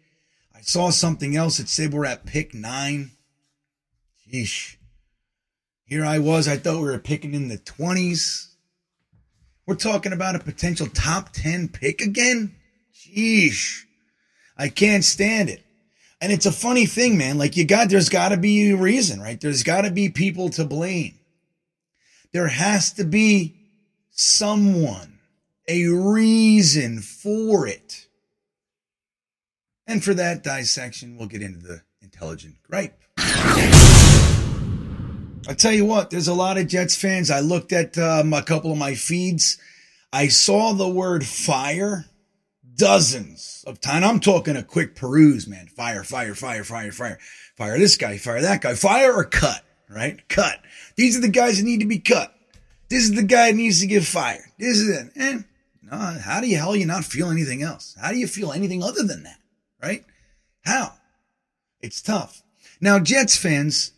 I 0.55 0.61
saw 0.61 0.91
something 0.91 1.37
else 1.37 1.59
that 1.59 1.68
said 1.68 1.93
we're 1.93 2.05
at 2.05 2.26
pick 2.26 2.55
nine. 2.55 3.12
Sheesh. 4.28 4.76
Here 5.85 6.05
I 6.05 6.18
was. 6.18 6.49
I 6.49 6.57
thought 6.57 6.80
we 6.80 6.89
were 6.89 6.99
picking 6.99 7.35
in 7.35 7.49
the 7.49 7.59
20s. 7.59 8.49
We're 9.66 9.76
talking 9.76 10.12
about 10.12 10.37
a 10.37 10.41
potential 10.41 10.87
top 10.87 11.30
10 11.32 11.68
pick 11.68 12.01
again. 12.01 12.55
Sheesh. 12.93 13.85
I 14.57 14.68
can't 14.68 15.05
stand 15.05 15.49
it. 15.51 15.63
And 16.25 16.33
it's 16.33 16.47
a 16.47 16.53
funny 16.53 16.87
thing, 16.87 17.18
man. 17.18 17.37
Like 17.37 17.55
you 17.55 17.66
got, 17.66 17.91
there's 17.91 18.09
got 18.09 18.31
to 18.31 18.39
be 18.39 18.70
a 18.70 18.77
reason, 18.79 19.20
right? 19.20 19.39
There's 19.39 19.62
got 19.62 19.83
to 19.83 19.91
be 19.91 20.09
people 20.09 20.49
to 20.53 20.64
blame. 20.64 21.18
There 22.33 22.49
has 22.49 22.95
to 22.95 23.05
be 23.05 23.57
someone, 24.11 25.18
a 25.68 25.85
reason 25.85 27.01
for 27.01 27.66
it. 27.66 28.07
And 29.87 30.03
for 30.03 30.14
that 30.14 30.43
dissection, 30.43 31.18
we'll 31.18 31.29
get 31.29 31.43
into 31.43 31.59
the 31.59 31.83
intelligent 32.01 32.55
gripe. 32.62 32.99
I 33.18 33.83
tell 35.55 35.72
you 35.72 35.85
what, 35.85 36.09
there's 36.09 36.29
a 36.29 36.33
lot 36.33 36.57
of 36.57 36.68
Jets 36.68 36.97
fans. 36.97 37.31
I 37.31 37.41
looked 37.41 37.70
at 37.70 37.99
um, 37.99 38.33
a 38.33 38.41
couple 38.43 38.72
of 38.72 38.79
my 38.79 38.95
feeds. 38.95 39.59
I 40.11 40.29
saw 40.29 40.72
the 40.72 40.89
word 40.89 41.27
fire 41.27 42.07
dozens 42.77 43.64
of 43.66 43.81
times. 43.81 44.05
I'm 44.05 44.20
talking 44.20 44.57
a 44.57 44.62
quick 44.62 44.95
peruse, 44.95 45.47
man. 45.47 45.66
Fire, 45.68 46.05
fire, 46.05 46.35
fire, 46.35 46.64
fire, 46.64 46.93
fire, 46.93 47.18
fire 47.57 47.79
this 47.79 47.97
guy, 47.97 48.18
fire 48.18 48.41
that 48.43 48.61
guy, 48.62 48.75
fire 48.75 49.12
or 49.12 49.25
cut, 49.25 49.62
right? 49.89 50.27
Cut. 50.29 50.61
These 50.97 51.16
are 51.16 51.20
the 51.20 51.29
guys 51.29 51.59
that 51.59 51.64
need 51.64 51.81
to 51.81 51.87
be 51.87 51.99
cut. 51.99 52.35
This 52.89 53.05
is 53.05 53.14
the 53.14 53.22
guy 53.22 53.51
that 53.51 53.57
needs 53.57 53.81
to 53.81 53.87
get 53.87 54.05
fired. 54.05 54.45
This 54.59 54.79
is 54.79 54.89
it. 54.89 55.12
And 55.16 55.45
how 55.91 56.41
do 56.41 56.49
you 56.49 56.57
hell 56.57 56.77
you 56.77 56.87
not 56.87 57.05
feel 57.05 57.31
anything 57.31 57.62
else? 57.62 57.97
How 58.01 58.11
do 58.11 58.18
you 58.18 58.27
feel 58.27 58.53
anything 58.53 58.83
other 58.83 59.03
than 59.03 59.22
that? 59.22 59.39
Right? 59.83 60.05
How? 60.64 60.95
It's 61.81 62.03
tough. 62.03 62.43
Now, 62.81 62.99
Jets 62.99 63.37
fans, 63.37 63.93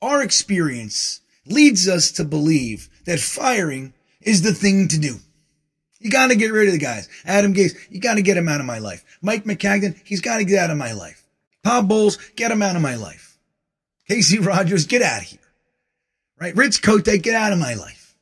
our 0.00 0.22
experience 0.22 1.20
leads 1.46 1.88
us 1.88 2.10
to 2.12 2.24
believe 2.24 2.88
that 3.04 3.20
firing 3.20 3.94
is 4.20 4.42
the 4.42 4.54
thing 4.54 4.88
to 4.88 4.98
do. 4.98 5.16
You 6.02 6.10
got 6.10 6.28
to 6.28 6.36
get 6.36 6.52
rid 6.52 6.68
of 6.68 6.72
the 6.72 6.78
guys. 6.78 7.08
Adam 7.24 7.54
Gase, 7.54 7.76
you 7.90 8.00
got 8.00 8.14
to 8.14 8.22
get 8.22 8.36
him 8.36 8.48
out 8.48 8.60
of 8.60 8.66
my 8.66 8.78
life. 8.78 9.04
Mike 9.22 9.44
Maccagnan, 9.44 9.96
he's 10.04 10.20
got 10.20 10.38
to 10.38 10.44
get 10.44 10.58
out 10.58 10.70
of 10.70 10.76
my 10.76 10.92
life. 10.92 11.24
Todd 11.64 11.88
Bowles, 11.88 12.18
get 12.34 12.50
him 12.50 12.62
out 12.62 12.76
of 12.76 12.82
my 12.82 12.96
life. 12.96 13.38
Casey 14.08 14.38
Rogers, 14.40 14.86
get 14.86 15.02
out 15.02 15.22
of 15.22 15.28
here. 15.28 15.38
Right? 16.40 16.56
Rich 16.56 16.82
Cote, 16.82 17.04
get 17.04 17.34
out 17.34 17.52
of 17.52 17.58
my 17.58 17.74
life. 17.74 18.16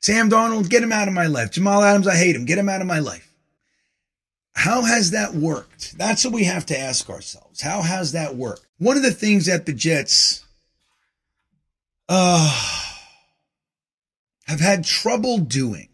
Sam 0.00 0.30
Darnold, 0.30 0.68
get 0.68 0.82
him 0.82 0.92
out 0.92 1.08
of 1.08 1.14
my 1.14 1.26
life. 1.26 1.50
Jamal 1.50 1.82
Adams, 1.82 2.06
I 2.06 2.16
hate 2.16 2.36
him. 2.36 2.44
Get 2.44 2.58
him 2.58 2.68
out 2.68 2.80
of 2.80 2.86
my 2.86 3.00
life. 3.00 3.28
How 4.54 4.82
has 4.82 5.10
that 5.10 5.34
worked? 5.34 5.98
That's 5.98 6.24
what 6.24 6.34
we 6.34 6.44
have 6.44 6.66
to 6.66 6.78
ask 6.78 7.10
ourselves. 7.10 7.60
How 7.60 7.82
has 7.82 8.12
that 8.12 8.36
worked? 8.36 8.66
One 8.78 8.96
of 8.96 9.02
the 9.02 9.10
things 9.10 9.46
that 9.46 9.66
the 9.66 9.72
Jets 9.72 10.44
uh, 12.08 12.84
have 14.46 14.60
had 14.60 14.84
trouble 14.84 15.38
doing 15.38 15.88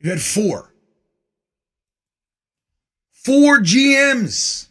you 0.00 0.10
had 0.10 0.20
four. 0.20 0.74
Four 3.12 3.60
GMs. 3.60 4.68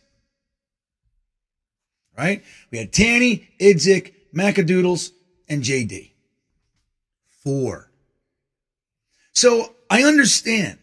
Right? 2.15 2.43
We 2.69 2.77
had 2.77 2.93
Tanny, 2.93 3.49
Idzik, 3.59 4.13
Macadoodles, 4.31 5.09
and 5.49 5.63
JD. 5.63 6.11
Four. 7.43 7.89
So 9.33 9.73
I 9.89 10.03
understand 10.03 10.79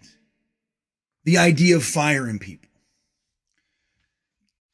the 1.24 1.38
idea 1.38 1.76
of 1.76 1.84
firing 1.84 2.38
people. 2.38 2.68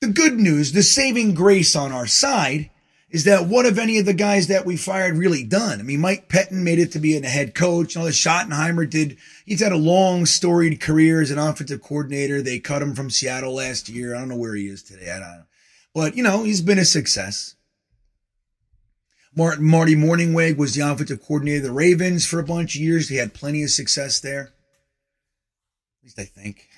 The 0.01 0.09
good 0.09 0.39
news, 0.39 0.73
the 0.73 0.83
saving 0.83 1.35
grace 1.35 1.77
on 1.77 1.93
our 1.93 2.07
side 2.07 2.71
is 3.11 3.25
that 3.25 3.49
what 3.49 3.65
have 3.65 3.79
any 3.79 3.99
of 3.99 4.07
the 4.07 4.15
guys 4.15 4.47
that 4.47 4.65
we 4.65 4.77
fired 4.77 5.17
really 5.17 5.43
done? 5.43 5.81
I 5.81 5.83
mean, 5.83 6.01
Mike 6.01 6.29
Pettine 6.29 6.63
made 6.63 6.79
it 6.79 6.93
to 6.93 7.01
be 7.01 7.17
a 7.17 7.27
head 7.27 7.55
coach. 7.55 7.95
You 7.95 8.03
know, 8.03 8.07
Schottenheimer 8.09 8.89
did, 8.89 9.19
he's 9.45 9.61
had 9.61 9.73
a 9.73 9.77
long 9.77 10.27
storied 10.27 10.81
career 10.81 11.21
as 11.21 11.31
an 11.31 11.39
offensive 11.39 11.83
coordinator. 11.83 12.41
They 12.41 12.61
cut 12.61 12.83
him 12.83 12.95
from 12.95 13.11
Seattle 13.11 13.55
last 13.55 13.89
year. 13.89 14.15
I 14.15 14.21
don't 14.21 14.29
know 14.29 14.37
where 14.37 14.55
he 14.55 14.69
is 14.69 14.83
today. 14.83 15.11
I 15.11 15.19
don't 15.19 15.29
know. 15.29 15.45
But, 15.93 16.17
you 16.17 16.23
know, 16.23 16.45
he's 16.45 16.61
been 16.61 16.79
a 16.79 16.85
success. 16.85 17.57
Martin, 19.37 19.65
Marty 19.65 19.95
Mornhinweg 19.95 20.57
was 20.57 20.75
the 20.75 20.81
offensive 20.81 21.23
coordinator 21.23 21.59
of 21.59 21.65
the 21.65 21.73
Ravens 21.73 22.27
for 22.27 22.41
a 22.41 22.45
bunch 22.45 22.75
of 22.75 22.81
years. 22.81 23.09
He 23.09 23.17
had 23.17 23.33
plenty 23.33 23.63
of 23.63 23.71
success 23.71 24.21
there. 24.21 24.53
At 25.99 26.05
least 26.05 26.19
I 26.19 26.25
think. 26.25 26.69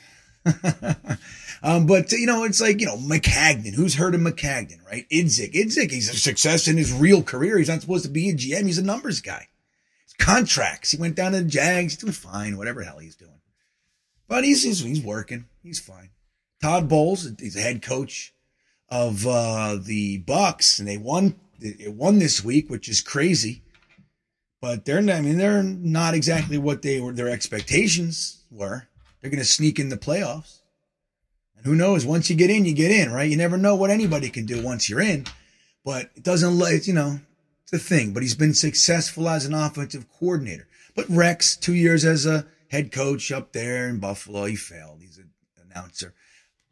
um, 1.63 1.87
but 1.87 2.11
you 2.13 2.27
know, 2.27 2.45
it's 2.45 2.61
like 2.61 2.81
you 2.81 2.87
know 2.87 2.97
Maccagnan. 2.97 3.75
Who's 3.75 3.95
heard 3.95 4.15
of 4.15 4.21
Maccagnan, 4.21 4.85
right? 4.85 5.09
Idzik. 5.11 5.55
Idzik. 5.55 5.91
He's 5.91 6.11
a 6.11 6.17
success 6.17 6.69
in 6.69 6.77
his 6.77 6.93
real 6.93 7.23
career. 7.23 7.59
He's 7.59 7.69
not 7.69 7.81
supposed 7.81 8.05
to 8.05 8.11
be 8.11 8.29
a 8.29 8.35
GM. 8.35 8.67
He's 8.67 8.79
a 8.79 8.83
numbers 8.83 9.21
guy. 9.21 9.49
His 10.05 10.15
contracts. 10.15 10.91
He 10.91 10.99
went 10.99 11.15
down 11.15 11.33
to 11.33 11.39
the 11.39 11.45
Jags. 11.45 11.95
He's 11.95 12.01
doing 12.01 12.13
fine. 12.13 12.57
Whatever 12.57 12.81
the 12.81 12.87
hell 12.87 12.99
he's 12.99 13.17
doing. 13.17 13.41
But 14.29 14.45
he's 14.45 14.63
he's, 14.63 14.81
he's 14.81 15.03
working. 15.03 15.47
He's 15.63 15.81
fine. 15.81 16.11
Todd 16.61 16.89
Bowles. 16.89 17.31
He's 17.39 17.57
a 17.57 17.61
head 17.61 17.83
coach 17.83 18.35
of 18.89 19.27
uh, 19.27 19.79
the 19.81 20.23
Bucs, 20.25 20.79
and 20.79 20.89
they 20.89 20.99
won. 20.99 21.37
They 21.63 21.89
won 21.89 22.19
this 22.19 22.45
week, 22.45 22.69
which 22.69 22.89
is 22.89 23.01
crazy. 23.01 23.63
But 24.61 24.85
they're 24.85 25.01
not, 25.01 25.17
I 25.17 25.21
mean 25.21 25.39
they're 25.39 25.63
not 25.63 26.15
exactly 26.15 26.59
what 26.59 26.83
they 26.83 27.01
were. 27.01 27.13
Their 27.13 27.29
expectations 27.29 28.45
were. 28.51 28.89
They're 29.21 29.31
going 29.31 29.43
to 29.43 29.45
sneak 29.45 29.79
in 29.79 29.89
the 29.89 29.97
playoffs. 29.97 30.61
And 31.57 31.65
who 31.65 31.75
knows? 31.75 32.05
Once 32.05 32.29
you 32.29 32.37
get 32.37 32.51
in, 32.51 32.65
you 32.65 32.75
get 32.75 32.91
in, 32.91 33.13
right? 33.13 33.31
You 33.31 33.37
never 33.37 33.57
know 33.57 33.75
what 33.75 33.91
anybody 33.91 34.31
can 34.31 34.47
do 34.47 34.63
once 34.63 34.89
you're 34.89 35.01
in. 35.01 35.27
But 35.85 36.11
it 36.15 36.23
doesn't, 36.23 36.61
it's, 36.61 36.87
you 36.87 36.95
know, 36.95 37.21
it's 37.63 37.73
a 37.73 37.79
thing. 37.79 38.13
But 38.13 38.23
he's 38.23 38.35
been 38.35 38.55
successful 38.55 39.29
as 39.29 39.47
an 39.47 39.55
offensive 39.55 40.07
coordinator. 40.11 40.69
But 40.95 41.09
Rex, 41.09 41.57
two 41.57 41.75
years 41.75 42.05
as 42.05 42.27
a 42.27 42.47
head 42.69 42.93
coach 42.93 43.33
up 43.33 43.53
there 43.53 43.89
in 43.89 43.99
Buffalo, 43.99 44.45
he 44.45 44.57
failed. 44.57 45.01
He's 45.01 45.19
an 45.19 45.31
announcer. 45.71 46.15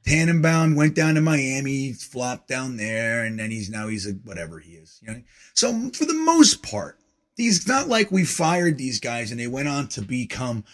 Tannenbaum 0.07 0.75
went 0.77 0.95
down 0.95 1.15
to 1.15 1.21
Miami, 1.21 1.93
flopped 1.93 2.49
down 2.49 2.77
there, 2.77 3.25
and 3.25 3.39
then 3.39 3.51
he's 3.51 3.71
now 3.71 3.89
he's 3.89 4.07
a 4.07 4.13
whatever 4.13 4.59
he 4.59 4.73
is. 4.73 4.99
You 5.03 5.13
know? 5.13 5.23
So 5.55 5.91
for 5.91 6.05
the 6.07 6.15
most 6.15 6.63
part, 6.63 6.99
these 7.37 7.67
not 7.69 7.89
like 7.89 8.11
we 8.11 8.25
fired 8.25 8.79
these 8.79 9.01
guys 9.01 9.31
and 9.31 9.41
they 9.41 9.47
went 9.47 9.69
on 9.69 9.89
to 9.89 10.03
become 10.03 10.65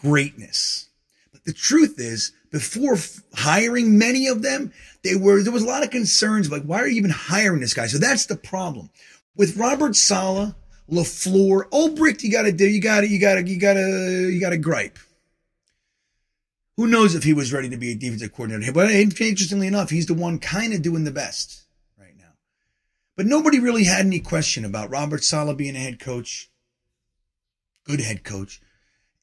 greatness 0.00 0.88
But 1.32 1.44
the 1.44 1.52
truth 1.52 1.96
is, 1.98 2.32
before 2.50 2.94
f- 2.94 3.20
hiring 3.34 3.98
many 3.98 4.28
of 4.28 4.42
them, 4.42 4.72
they 5.02 5.16
were 5.16 5.42
there 5.42 5.52
was 5.52 5.62
a 5.62 5.66
lot 5.66 5.82
of 5.84 5.90
concerns 5.90 6.50
like, 6.50 6.62
why 6.62 6.80
are 6.80 6.86
you 6.86 6.96
even 6.96 7.10
hiring 7.10 7.60
this 7.60 7.74
guy? 7.74 7.86
So 7.86 7.98
that's 7.98 8.26
the 8.26 8.36
problem 8.36 8.90
with 9.36 9.56
Robert 9.56 9.96
Saleh, 9.96 10.54
LaFleur, 10.90 11.68
Ulbrich. 11.70 12.22
You 12.22 12.30
got 12.32 12.42
to 12.42 12.52
do, 12.52 12.66
you 12.66 12.80
got 12.80 13.00
to, 13.02 13.08
you 13.08 13.20
got 13.20 13.34
to, 13.34 13.42
you 13.42 13.58
got 13.60 13.74
to, 13.74 14.30
you 14.30 14.40
got 14.40 14.50
to 14.50 14.58
gripe. 14.58 14.98
Who 16.76 16.86
knows 16.86 17.14
if 17.14 17.24
he 17.24 17.32
was 17.32 17.52
ready 17.52 17.70
to 17.70 17.76
be 17.76 17.90
a 17.90 17.94
defensive 17.94 18.32
coordinator? 18.32 18.72
But 18.72 18.90
interestingly 18.90 19.66
enough, 19.66 19.90
he's 19.90 20.06
the 20.06 20.14
one 20.14 20.38
kind 20.38 20.74
of 20.74 20.82
doing 20.82 21.04
the 21.04 21.10
best 21.10 21.62
right 21.98 22.16
now. 22.16 22.34
But 23.16 23.26
nobody 23.26 23.58
really 23.58 23.84
had 23.84 24.04
any 24.04 24.20
question 24.20 24.64
about 24.64 24.90
Robert 24.90 25.24
Saleh 25.24 25.56
being 25.56 25.74
a 25.74 25.80
head 25.80 25.98
coach, 25.98 26.50
good 27.84 28.00
head 28.00 28.24
coach 28.24 28.60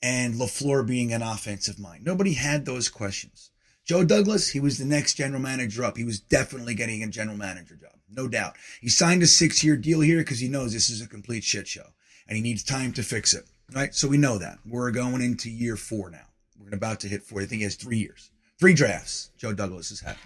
and 0.04 0.36
LaFleur 0.36 0.86
being 0.86 1.14
an 1.14 1.22
offensive 1.22 1.80
mind. 1.80 2.04
Nobody 2.04 2.34
had 2.34 2.66
those 2.66 2.89
questions. 2.89 3.51
Joe 3.86 4.04
Douglas, 4.04 4.49
he 4.49 4.60
was 4.60 4.78
the 4.78 4.86
next 4.86 5.14
general 5.16 5.41
manager 5.41 5.84
up. 5.84 5.97
He 5.97 6.04
was 6.04 6.20
definitely 6.20 6.76
getting 6.76 7.01
a 7.04 7.08
general 7.08 7.38
manager 7.38 7.76
job, 7.76 7.93
no 8.10 8.28
doubt. 8.28 8.56
He 8.82 8.89
signed 8.89 9.24
a 9.24 9.28
six 9.28 9.64
year 9.64 9.78
deal 9.78 10.01
here 10.01 10.20
because 10.20 10.39
he 10.39 10.49
knows 10.49 10.74
this 10.74 10.89
is 10.89 11.01
a 11.01 11.08
complete 11.08 11.43
shit 11.43 11.68
show 11.68 11.88
and 12.28 12.36
he 12.36 12.43
needs 12.43 12.64
time 12.64 12.93
to 12.93 13.04
fix 13.04 13.34
it. 13.34 13.45
Right. 13.74 13.95
So 13.95 14.08
we 14.08 14.18
know 14.18 14.38
that. 14.38 14.60
We're 14.66 14.91
going 14.91 15.22
into 15.22 15.49
year 15.49 15.78
four 15.78 16.10
now. 16.10 16.28
We're 16.64 16.76
about 16.76 17.01
to 17.01 17.07
hit 17.07 17.24
four. 17.24 17.41
I 17.41 17.45
think 17.45 17.59
he 17.59 17.64
has 17.64 17.76
three 17.76 17.97
years, 17.97 18.32
three 18.59 18.74
drafts 18.74 19.32
Joe 19.38 19.53
Douglas 19.53 19.89
has 19.89 19.99
had. 19.99 20.18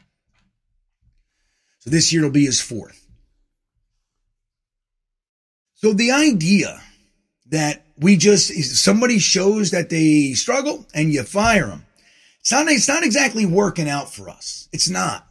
So 1.79 1.89
this 1.89 2.11
year 2.13 2.23
will 2.23 2.31
be 2.31 2.45
his 2.45 2.61
fourth. 2.61 3.07
So 5.75 5.93
the 5.93 6.11
idea 6.11 6.81
that 7.49 7.85
we 7.97 8.17
just 8.17 8.51
somebody 8.75 9.19
shows 9.19 9.71
that 9.71 9.89
they 9.89 10.33
struggle 10.33 10.85
and 10.93 11.11
you 11.11 11.23
fire 11.23 11.67
them. 11.67 11.85
It's 12.41 12.51
not 12.51 12.67
it's 12.67 12.88
not 12.88 13.03
exactly 13.03 13.45
working 13.45 13.89
out 13.89 14.13
for 14.13 14.29
us. 14.29 14.69
It's 14.71 14.89
not. 14.89 15.27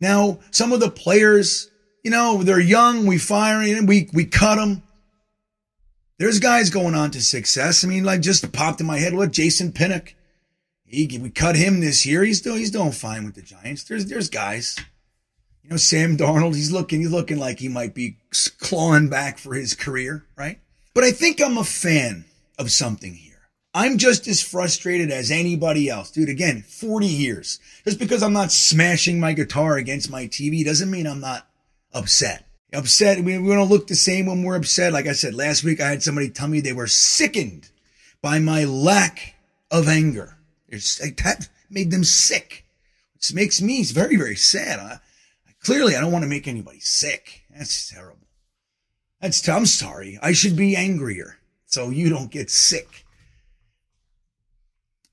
Now, 0.00 0.40
some 0.50 0.72
of 0.72 0.80
the 0.80 0.90
players, 0.90 1.70
you 2.04 2.10
know, 2.10 2.42
they're 2.42 2.60
young, 2.60 3.06
we 3.06 3.18
fire 3.18 3.64
them, 3.64 3.86
we 3.86 4.08
we 4.12 4.24
cut 4.24 4.56
them. 4.56 4.82
There's 6.18 6.38
guys 6.38 6.70
going 6.70 6.94
on 6.94 7.10
to 7.12 7.22
success. 7.22 7.84
I 7.84 7.88
mean, 7.88 8.04
like 8.04 8.20
just 8.20 8.52
popped 8.52 8.80
in 8.80 8.86
my 8.86 8.98
head. 8.98 9.14
What 9.14 9.32
Jason 9.32 9.72
Pinnock? 9.72 10.14
He, 10.90 11.18
we 11.22 11.30
cut 11.30 11.54
him 11.54 11.80
this 11.80 12.04
year. 12.04 12.24
He's 12.24 12.40
doing 12.40 12.58
he's 12.58 12.72
doing 12.72 12.90
fine 12.90 13.24
with 13.24 13.36
the 13.36 13.42
Giants. 13.42 13.84
There's 13.84 14.06
there's 14.06 14.28
guys. 14.28 14.76
You 15.62 15.70
know, 15.70 15.76
Sam 15.76 16.16
Darnold. 16.16 16.56
He's 16.56 16.72
looking 16.72 17.00
he's 17.00 17.12
looking 17.12 17.38
like 17.38 17.60
he 17.60 17.68
might 17.68 17.94
be 17.94 18.16
clawing 18.58 19.08
back 19.08 19.38
for 19.38 19.54
his 19.54 19.74
career, 19.74 20.24
right? 20.36 20.58
But 20.92 21.04
I 21.04 21.12
think 21.12 21.40
I'm 21.40 21.58
a 21.58 21.64
fan 21.64 22.24
of 22.58 22.72
something 22.72 23.14
here. 23.14 23.30
I'm 23.72 23.98
just 23.98 24.26
as 24.26 24.42
frustrated 24.42 25.12
as 25.12 25.30
anybody 25.30 25.88
else. 25.88 26.10
Dude, 26.10 26.28
again, 26.28 26.62
40 26.62 27.06
years. 27.06 27.60
Just 27.84 28.00
because 28.00 28.20
I'm 28.20 28.32
not 28.32 28.50
smashing 28.50 29.20
my 29.20 29.32
guitar 29.32 29.76
against 29.76 30.10
my 30.10 30.26
TV 30.26 30.64
doesn't 30.64 30.90
mean 30.90 31.06
I'm 31.06 31.20
not 31.20 31.46
upset. 31.94 32.46
Upset, 32.72 33.22
we, 33.22 33.38
we 33.38 33.50
don't 33.50 33.68
look 33.68 33.86
the 33.86 33.94
same 33.94 34.26
when 34.26 34.42
we're 34.42 34.56
upset. 34.56 34.92
Like 34.92 35.06
I 35.06 35.12
said, 35.12 35.34
last 35.34 35.62
week 35.62 35.80
I 35.80 35.88
had 35.88 36.02
somebody 36.02 36.30
tell 36.30 36.48
me 36.48 36.60
they 36.60 36.72
were 36.72 36.88
sickened 36.88 37.70
by 38.20 38.40
my 38.40 38.64
lack 38.64 39.36
of 39.70 39.86
anger. 39.86 40.36
It's, 40.70 41.00
like, 41.00 41.22
that 41.22 41.48
made 41.68 41.90
them 41.90 42.04
sick. 42.04 42.64
Which 43.14 43.34
makes 43.34 43.60
me 43.60 43.84
very, 43.84 44.16
very 44.16 44.36
sad. 44.36 44.80
I, 44.80 45.00
clearly, 45.62 45.94
I 45.94 46.00
don't 46.00 46.12
want 46.12 46.22
to 46.22 46.30
make 46.30 46.48
anybody 46.48 46.80
sick. 46.80 47.42
That's 47.50 47.90
terrible. 47.90 48.26
That's, 49.20 49.46
I'm 49.48 49.66
sorry. 49.66 50.18
I 50.22 50.32
should 50.32 50.56
be 50.56 50.74
angrier 50.74 51.36
so 51.66 51.90
you 51.90 52.08
don't 52.08 52.30
get 52.30 52.50
sick. 52.50 53.04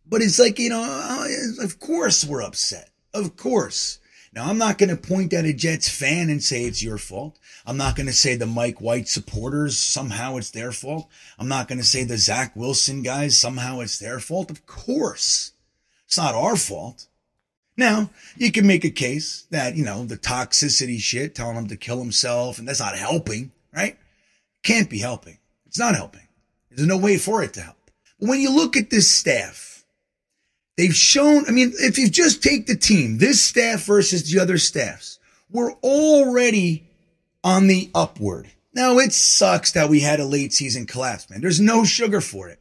But 0.05 0.21
it's 0.21 0.39
like, 0.39 0.57
you 0.57 0.69
know, 0.69 1.27
of 1.59 1.79
course 1.79 2.23
we're 2.23 2.41
upset. 2.41 2.91
Of 3.13 3.35
course. 3.35 3.99
Now, 4.37 4.51
I'm 4.51 4.59
not 4.59 4.77
going 4.77 4.89
to 4.89 4.95
point 4.95 5.33
at 5.33 5.45
a 5.45 5.51
Jets 5.51 5.89
fan 5.89 6.29
and 6.29 6.43
say 6.43 6.65
it's 6.65 6.83
your 6.83 6.99
fault. 6.99 7.39
I'm 7.65 7.75
not 7.75 7.95
going 7.95 8.05
to 8.05 8.13
say 8.13 8.35
the 8.35 8.45
Mike 8.45 8.79
White 8.79 9.07
supporters, 9.07 9.79
somehow 9.79 10.37
it's 10.37 10.51
their 10.51 10.71
fault. 10.71 11.09
I'm 11.39 11.47
not 11.47 11.67
going 11.67 11.79
to 11.79 11.83
say 11.83 12.03
the 12.03 12.19
Zach 12.19 12.55
Wilson 12.55 13.01
guys, 13.01 13.39
somehow 13.39 13.79
it's 13.79 13.97
their 13.97 14.19
fault. 14.19 14.51
Of 14.51 14.67
course. 14.67 15.53
It's 16.05 16.19
not 16.19 16.35
our 16.35 16.55
fault. 16.55 17.07
Now, 17.75 18.11
you 18.35 18.51
can 18.51 18.67
make 18.67 18.85
a 18.85 18.91
case 18.91 19.47
that, 19.49 19.75
you 19.75 19.83
know, 19.83 20.05
the 20.05 20.17
toxicity 20.17 20.99
shit, 20.99 21.33
telling 21.33 21.55
him 21.55 21.67
to 21.69 21.75
kill 21.75 21.97
himself, 21.97 22.59
and 22.59 22.67
that's 22.67 22.79
not 22.79 22.95
helping 22.95 23.51
right? 23.73 23.97
Can't 24.61 24.87
be 24.89 24.99
helping. 24.99 25.39
It's 25.65 25.79
not 25.79 25.95
helping. 25.95 26.27
There's 26.69 26.87
no 26.87 26.97
way 26.97 27.17
for 27.17 27.41
it 27.41 27.53
to 27.53 27.61
help. 27.61 27.91
But 28.19 28.29
when 28.29 28.39
you 28.39 28.55
look 28.55 28.77
at 28.77 28.91
this 28.91 29.09
staff, 29.09 29.76
they've 30.77 30.95
shown, 30.95 31.45
I 31.47 31.51
mean, 31.51 31.73
if 31.79 31.97
you 31.97 32.09
just 32.09 32.41
take 32.41 32.67
the 32.67 32.77
team, 32.77 33.17
this 33.17 33.41
staff 33.41 33.85
versus 33.85 34.31
the 34.31 34.39
other 34.39 34.57
staffs, 34.57 35.19
we're 35.49 35.73
already 35.73 36.87
on 37.43 37.67
the 37.67 37.89
upward. 37.93 38.47
Now 38.73 38.99
it 38.99 39.11
sucks 39.13 39.71
that 39.71 39.89
we 39.89 40.01
had 40.01 40.19
a 40.19 40.25
late 40.25 40.53
season 40.53 40.85
collapse, 40.85 41.29
man. 41.29 41.41
There's 41.41 41.59
no 41.59 41.83
sugar 41.83 42.21
for 42.21 42.47
it. 42.49 42.59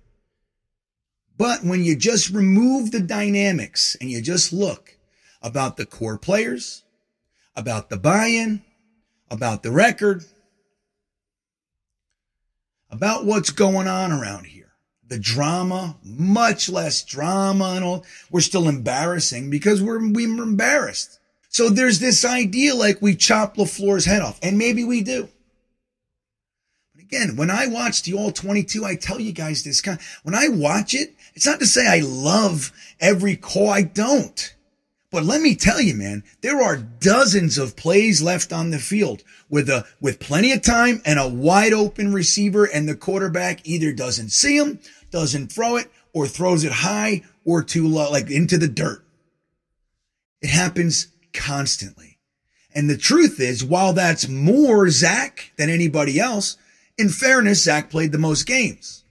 But 1.38 1.62
when 1.62 1.84
you 1.84 1.96
just 1.96 2.30
remove 2.30 2.90
the 2.90 3.00
dynamics 3.00 3.96
and 4.00 4.10
you 4.10 4.22
just 4.22 4.52
look 4.52 4.96
about 5.42 5.76
the 5.76 5.84
core 5.84 6.18
players, 6.18 6.82
about 7.54 7.90
the 7.90 7.98
buy-in, 7.98 8.62
about 9.30 9.62
the 9.62 9.70
record, 9.70 10.24
about 12.88 13.26
what's 13.26 13.50
going 13.50 13.86
on 13.86 14.12
around 14.12 14.46
here. 14.46 14.55
The 15.09 15.18
drama, 15.18 15.96
much 16.02 16.68
less 16.68 17.02
drama 17.02 17.74
and 17.76 17.84
all. 17.84 18.04
We're 18.30 18.40
still 18.40 18.68
embarrassing 18.68 19.50
because 19.50 19.80
we're, 19.80 20.00
we're 20.11 20.42
embarrassed. 20.42 21.20
So 21.48 21.70
there's 21.70 22.00
this 22.00 22.24
idea 22.24 22.74
like 22.74 23.00
we 23.00 23.14
chop 23.14 23.57
LaFleur's 23.57 24.04
head 24.04 24.20
off, 24.20 24.38
and 24.42 24.59
maybe 24.59 24.84
we 24.84 25.02
do. 25.02 25.28
But 26.94 27.04
again, 27.04 27.36
when 27.36 27.50
I 27.50 27.66
watch 27.68 28.02
the 28.02 28.14
All 28.14 28.32
22, 28.32 28.84
I 28.84 28.96
tell 28.96 29.20
you 29.20 29.32
guys 29.32 29.62
this 29.62 29.82
when 30.22 30.34
I 30.34 30.48
watch 30.48 30.92
it, 30.92 31.14
it's 31.34 31.46
not 31.46 31.61
to 31.61 31.66
say 31.66 31.86
I 31.86 32.00
love 32.00 32.72
every 33.00 33.36
call. 33.36 33.70
I 33.70 33.82
don't. 33.82 34.54
But 35.11 35.24
let 35.24 35.40
me 35.40 35.54
tell 35.54 35.80
you, 35.80 35.94
man, 35.94 36.24
there 36.40 36.61
are 36.61 36.76
dozens 36.76 37.59
of 37.59 37.76
plays 37.76 38.22
left 38.22 38.52
on 38.52 38.70
the 38.70 38.78
field 38.78 39.22
with 39.48 39.68
a, 39.70 39.86
with 40.00 40.18
plenty 40.18 40.52
of 40.52 40.62
time 40.62 41.00
and 41.04 41.18
a 41.18 41.28
wide 41.28 41.72
open 41.72 42.12
receiver 42.12 42.64
and 42.64 42.88
the 42.88 42.96
quarterback 42.96 43.66
either 43.66 43.92
doesn't 43.92 44.30
see 44.30 44.57
him, 44.57 44.80
doesn't 45.11 45.52
throw 45.52 45.76
it, 45.76 45.90
or 46.12 46.26
throws 46.26 46.64
it 46.64 46.72
high 46.72 47.22
or 47.44 47.62
too 47.62 47.86
low, 47.86 48.11
like 48.11 48.30
into 48.30 48.59
the 48.59 48.68
dirt. 48.68 49.04
It 50.42 50.50
happens 50.50 51.09
constantly. 51.32 52.18
And 52.74 52.90
the 52.90 52.96
truth 52.96 53.40
is, 53.40 53.64
while 53.64 53.92
that's 53.92 54.28
more 54.28 54.90
Zach 54.90 55.52
than 55.57 55.70
anybody 55.70 56.18
else, 56.18 56.57
in 56.98 57.11
fairness, 57.11 57.62
Zach 57.62 57.90
played 57.90 58.12
the 58.12 58.18
most 58.18 58.44
games. 58.44 59.04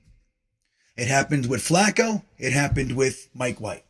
It 0.97 1.07
happened 1.07 1.47
with 1.47 1.61
Flacco. 1.61 2.23
It 2.37 2.53
happened 2.53 2.95
with 2.95 3.29
Mike 3.33 3.59
White 3.61 3.84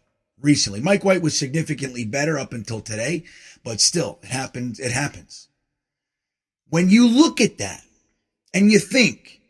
recently. 0.45 0.79
Mike 0.79 1.03
White 1.03 1.21
was 1.21 1.37
significantly 1.37 2.05
better 2.05 2.39
up 2.39 2.53
until 2.53 2.79
today, 2.79 3.23
but 3.63 3.81
still, 3.81 4.19
it 4.23 4.29
happened. 4.29 4.79
It 4.79 4.91
happens. 4.91 5.49
When 6.69 6.89
you 6.89 7.07
look 7.07 7.41
at 7.41 7.57
that 7.57 7.83
and 8.53 8.71
you 8.71 8.79
think, 8.79 9.41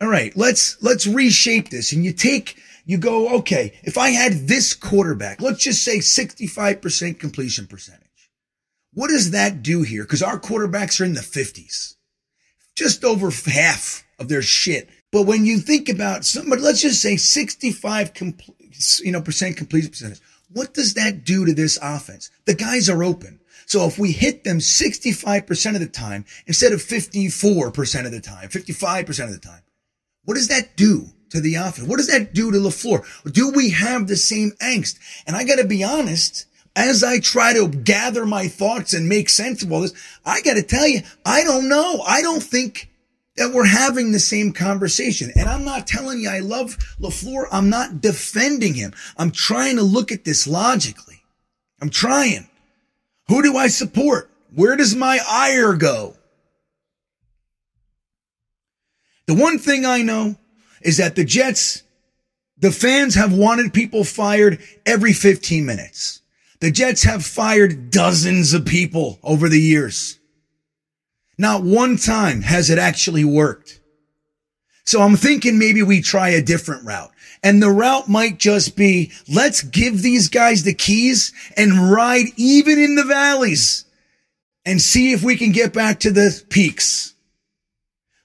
all 0.00 0.08
right, 0.08 0.34
let's, 0.36 0.82
let's 0.82 1.06
reshape 1.06 1.68
this 1.68 1.92
and 1.92 2.04
you 2.04 2.12
take, 2.12 2.56
you 2.84 2.96
go, 2.96 3.36
okay, 3.38 3.78
if 3.82 3.98
I 3.98 4.10
had 4.10 4.48
this 4.48 4.72
quarterback, 4.72 5.42
let's 5.42 5.62
just 5.62 5.82
say 5.82 5.98
65% 5.98 7.18
completion 7.18 7.66
percentage. 7.66 8.02
What 8.94 9.10
does 9.10 9.32
that 9.32 9.62
do 9.62 9.82
here? 9.82 10.04
Because 10.04 10.22
our 10.22 10.40
quarterbacks 10.40 11.00
are 11.00 11.04
in 11.04 11.14
the 11.14 11.20
50s, 11.20 11.96
just 12.74 13.04
over 13.04 13.30
half 13.50 14.04
of 14.18 14.28
their 14.28 14.42
shit. 14.42 14.88
But 15.12 15.22
when 15.22 15.44
you 15.44 15.58
think 15.58 15.88
about 15.88 16.24
somebody, 16.24 16.62
let's 16.62 16.80
just 16.80 17.02
say 17.02 17.16
65 17.16 18.14
compl- 18.14 18.54
you 19.04 19.12
know, 19.12 19.20
percent 19.20 19.56
completion 19.56 19.90
percentage. 19.90 20.20
What 20.48 20.74
does 20.74 20.94
that 20.94 21.24
do 21.24 21.44
to 21.44 21.52
this 21.52 21.78
offense? 21.82 22.30
The 22.44 22.54
guys 22.54 22.88
are 22.88 23.02
open. 23.02 23.40
So 23.66 23.86
if 23.86 23.98
we 23.98 24.12
hit 24.12 24.44
them 24.44 24.58
65% 24.58 25.74
of 25.74 25.80
the 25.80 25.88
time 25.88 26.24
instead 26.46 26.72
of 26.72 26.80
54% 26.80 28.06
of 28.06 28.12
the 28.12 28.20
time, 28.20 28.48
55% 28.48 29.24
of 29.24 29.32
the 29.32 29.38
time, 29.38 29.62
what 30.24 30.34
does 30.34 30.48
that 30.48 30.76
do 30.76 31.06
to 31.30 31.40
the 31.40 31.56
offense? 31.56 31.88
What 31.88 31.96
does 31.96 32.08
that 32.08 32.32
do 32.32 32.52
to 32.52 32.58
LaFleur? 32.58 33.32
Do 33.32 33.50
we 33.50 33.70
have 33.70 34.06
the 34.06 34.16
same 34.16 34.52
angst? 34.62 34.98
And 35.26 35.34
I 35.34 35.44
got 35.44 35.56
to 35.56 35.66
be 35.66 35.82
honest, 35.82 36.46
as 36.76 37.02
I 37.02 37.18
try 37.18 37.54
to 37.54 37.68
gather 37.68 38.24
my 38.24 38.46
thoughts 38.46 38.94
and 38.94 39.08
make 39.08 39.28
sense 39.28 39.62
of 39.62 39.72
all 39.72 39.80
this, 39.80 39.94
I 40.24 40.42
got 40.42 40.54
to 40.54 40.62
tell 40.62 40.86
you, 40.86 41.00
I 41.24 41.42
don't 41.42 41.68
know. 41.68 42.02
I 42.06 42.22
don't 42.22 42.42
think 42.42 42.90
that 43.36 43.52
we're 43.52 43.66
having 43.66 44.12
the 44.12 44.18
same 44.18 44.52
conversation. 44.52 45.30
And 45.36 45.48
I'm 45.48 45.64
not 45.64 45.86
telling 45.86 46.20
you 46.20 46.30
I 46.30 46.40
love 46.40 46.76
LaFleur. 47.00 47.46
I'm 47.52 47.68
not 47.68 48.00
defending 48.00 48.74
him. 48.74 48.92
I'm 49.16 49.30
trying 49.30 49.76
to 49.76 49.82
look 49.82 50.10
at 50.10 50.24
this 50.24 50.46
logically. 50.46 51.22
I'm 51.80 51.90
trying. 51.90 52.48
Who 53.28 53.42
do 53.42 53.56
I 53.56 53.68
support? 53.68 54.30
Where 54.54 54.76
does 54.76 54.94
my 54.94 55.20
ire 55.28 55.74
go? 55.74 56.16
The 59.26 59.34
one 59.34 59.58
thing 59.58 59.84
I 59.84 60.02
know 60.02 60.36
is 60.80 60.96
that 60.98 61.16
the 61.16 61.24
Jets, 61.24 61.82
the 62.56 62.70
fans 62.70 63.16
have 63.16 63.32
wanted 63.32 63.74
people 63.74 64.04
fired 64.04 64.60
every 64.86 65.12
15 65.12 65.66
minutes. 65.66 66.22
The 66.60 66.70
Jets 66.70 67.02
have 67.02 67.24
fired 67.24 67.90
dozens 67.90 68.54
of 68.54 68.64
people 68.64 69.18
over 69.22 69.48
the 69.48 69.60
years. 69.60 70.18
Not 71.38 71.62
one 71.62 71.96
time 71.96 72.42
has 72.42 72.70
it 72.70 72.78
actually 72.78 73.24
worked. 73.24 73.80
So 74.84 75.02
I'm 75.02 75.16
thinking 75.16 75.58
maybe 75.58 75.82
we 75.82 76.00
try 76.00 76.30
a 76.30 76.42
different 76.42 76.86
route. 76.86 77.10
And 77.42 77.62
the 77.62 77.70
route 77.70 78.08
might 78.08 78.38
just 78.38 78.76
be, 78.76 79.12
let's 79.28 79.62
give 79.62 80.02
these 80.02 80.28
guys 80.28 80.62
the 80.62 80.74
keys 80.74 81.32
and 81.56 81.90
ride 81.90 82.26
even 82.36 82.78
in 82.78 82.96
the 82.96 83.04
valleys 83.04 83.84
and 84.64 84.80
see 84.80 85.12
if 85.12 85.22
we 85.22 85.36
can 85.36 85.52
get 85.52 85.72
back 85.72 86.00
to 86.00 86.10
the 86.10 86.42
peaks. 86.48 87.14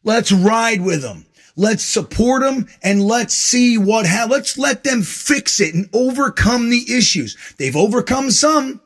Let's 0.03 0.31
ride 0.31 0.81
with 0.81 1.01
them. 1.01 1.25
Let's 1.55 1.83
support 1.83 2.41
them 2.41 2.67
and 2.81 3.03
let's 3.03 3.33
see 3.33 3.77
what 3.77 4.07
ha- 4.07 4.27
let's 4.29 4.57
let 4.57 4.83
them 4.83 5.03
fix 5.03 5.59
it 5.59 5.75
and 5.75 5.89
overcome 5.93 6.69
the 6.69 6.85
issues. 6.95 7.37
They've 7.57 7.75
overcome 7.75 8.31
some 8.31 8.81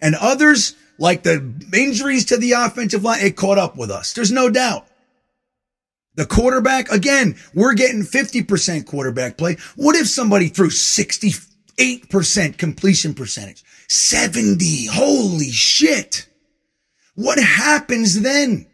and 0.00 0.14
others 0.14 0.76
like 0.98 1.22
the 1.22 1.54
injuries 1.72 2.26
to 2.26 2.36
the 2.36 2.52
offensive 2.52 3.04
line, 3.04 3.24
it 3.24 3.36
caught 3.36 3.58
up 3.58 3.76
with 3.76 3.90
us. 3.90 4.12
There's 4.12 4.32
no 4.32 4.50
doubt. 4.50 4.86
The 6.16 6.26
quarterback, 6.26 6.90
again, 6.90 7.36
we're 7.54 7.74
getting 7.74 8.02
50% 8.02 8.86
quarterback 8.86 9.38
play. 9.38 9.56
What 9.76 9.94
if 9.94 10.08
somebody 10.08 10.48
threw 10.48 10.68
68% 10.68 12.58
completion 12.58 13.14
percentage? 13.14 13.62
70. 13.88 14.86
Holy 14.86 15.50
shit. 15.50 16.26
What 17.14 17.38
happens 17.38 18.20
then? 18.20 18.66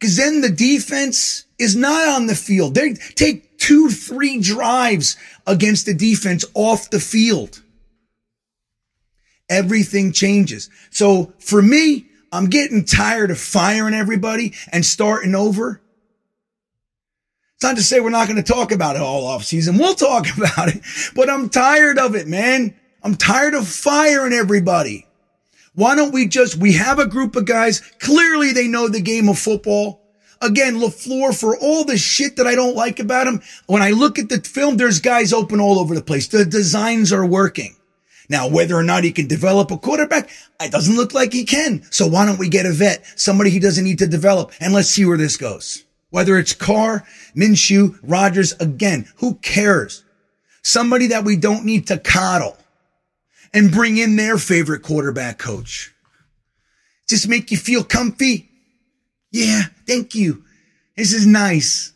Cause 0.00 0.16
then 0.16 0.40
the 0.40 0.50
defense 0.50 1.44
is 1.58 1.76
not 1.76 2.08
on 2.08 2.26
the 2.26 2.34
field. 2.34 2.74
They 2.74 2.94
take 2.94 3.58
two, 3.58 3.90
three 3.90 4.40
drives 4.40 5.16
against 5.46 5.86
the 5.86 5.94
defense 5.94 6.44
off 6.54 6.90
the 6.90 7.00
field 7.00 7.62
everything 9.50 10.12
changes. 10.12 10.70
So 10.90 11.34
for 11.38 11.60
me, 11.60 12.06
I'm 12.32 12.46
getting 12.46 12.84
tired 12.84 13.30
of 13.30 13.38
firing 13.38 13.92
everybody 13.92 14.54
and 14.72 14.86
starting 14.86 15.34
over. 15.34 15.82
It's 17.56 17.64
not 17.64 17.76
to 17.76 17.82
say 17.82 18.00
we're 18.00 18.08
not 18.08 18.28
going 18.28 18.42
to 18.42 18.52
talk 18.52 18.72
about 18.72 18.96
it 18.96 19.02
all 19.02 19.26
off 19.26 19.44
season. 19.44 19.76
We'll 19.76 19.94
talk 19.94 20.26
about 20.36 20.68
it, 20.68 20.80
but 21.14 21.28
I'm 21.28 21.50
tired 21.50 21.98
of 21.98 22.14
it, 22.14 22.26
man. 22.26 22.74
I'm 23.02 23.16
tired 23.16 23.54
of 23.54 23.68
firing 23.68 24.32
everybody. 24.32 25.06
Why 25.74 25.94
don't 25.94 26.12
we 26.12 26.26
just, 26.26 26.56
we 26.56 26.72
have 26.74 26.98
a 26.98 27.06
group 27.06 27.36
of 27.36 27.44
guys. 27.44 27.80
Clearly 28.00 28.52
they 28.52 28.68
know 28.68 28.88
the 28.88 29.00
game 29.00 29.28
of 29.28 29.38
football. 29.38 30.00
Again, 30.42 30.76
LaFleur, 30.76 31.38
for 31.38 31.56
all 31.58 31.84
the 31.84 31.98
shit 31.98 32.36
that 32.36 32.46
I 32.46 32.54
don't 32.54 32.74
like 32.74 32.98
about 32.98 33.26
him, 33.26 33.42
when 33.66 33.82
I 33.82 33.90
look 33.90 34.18
at 34.18 34.30
the 34.30 34.40
film, 34.40 34.76
there's 34.78 35.00
guys 35.00 35.32
open 35.32 35.60
all 35.60 35.78
over 35.78 35.94
the 35.94 36.02
place. 36.02 36.28
The 36.28 36.46
designs 36.46 37.12
are 37.12 37.26
working. 37.26 37.76
Now, 38.30 38.48
whether 38.48 38.76
or 38.76 38.84
not 38.84 39.02
he 39.02 39.10
can 39.10 39.26
develop 39.26 39.72
a 39.72 39.76
quarterback, 39.76 40.30
it 40.60 40.70
doesn't 40.70 40.94
look 40.94 41.12
like 41.12 41.32
he 41.32 41.44
can. 41.44 41.82
So 41.90 42.06
why 42.06 42.24
don't 42.24 42.38
we 42.38 42.48
get 42.48 42.64
a 42.64 42.70
vet, 42.70 43.04
somebody 43.16 43.50
he 43.50 43.58
doesn't 43.58 43.82
need 43.82 43.98
to 43.98 44.06
develop, 44.06 44.52
and 44.60 44.72
let's 44.72 44.88
see 44.88 45.04
where 45.04 45.18
this 45.18 45.36
goes. 45.36 45.84
Whether 46.10 46.38
it's 46.38 46.52
Carr, 46.52 47.04
Minshew, 47.36 47.98
Rodgers, 48.04 48.52
again, 48.60 49.08
who 49.16 49.34
cares? 49.34 50.04
Somebody 50.62 51.08
that 51.08 51.24
we 51.24 51.34
don't 51.34 51.64
need 51.64 51.88
to 51.88 51.98
coddle 51.98 52.56
and 53.52 53.72
bring 53.72 53.96
in 53.96 54.14
their 54.14 54.38
favorite 54.38 54.82
quarterback 54.82 55.38
coach. 55.38 55.92
Just 57.08 57.26
make 57.26 57.50
you 57.50 57.56
feel 57.56 57.82
comfy. 57.82 58.48
Yeah, 59.32 59.62
thank 59.88 60.14
you. 60.14 60.44
This 60.96 61.12
is 61.12 61.26
nice. 61.26 61.92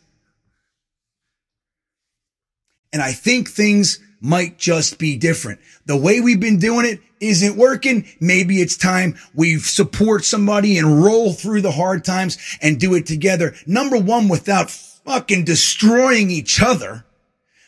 And 2.91 3.01
I 3.01 3.13
think 3.13 3.49
things 3.49 3.99
might 4.25 4.57
just 4.57 4.97
be 4.97 5.17
different. 5.17 5.59
The 5.85 5.95
way 5.95 6.19
we've 6.19 6.39
been 6.39 6.57
doing 6.57 6.85
it 6.85 6.99
isn't 7.19 7.55
working. 7.55 8.07
Maybe 8.19 8.59
it's 8.59 8.75
time 8.75 9.15
we 9.35 9.59
support 9.59 10.25
somebody 10.25 10.77
and 10.77 11.03
roll 11.03 11.31
through 11.31 11.61
the 11.61 11.71
hard 11.71 12.03
times 12.03 12.37
and 12.61 12.79
do 12.79 12.95
it 12.95 13.05
together. 13.05 13.53
Number 13.67 13.97
one, 13.97 14.27
without 14.27 14.71
fucking 14.71 15.45
destroying 15.45 16.31
each 16.31 16.61
other. 16.61 17.05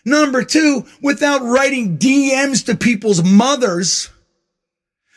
Number 0.04 0.44
two, 0.44 0.86
without 1.02 1.44
writing 1.44 1.98
DMs 1.98 2.66
to 2.66 2.76
people's 2.76 3.24
mothers, 3.24 4.10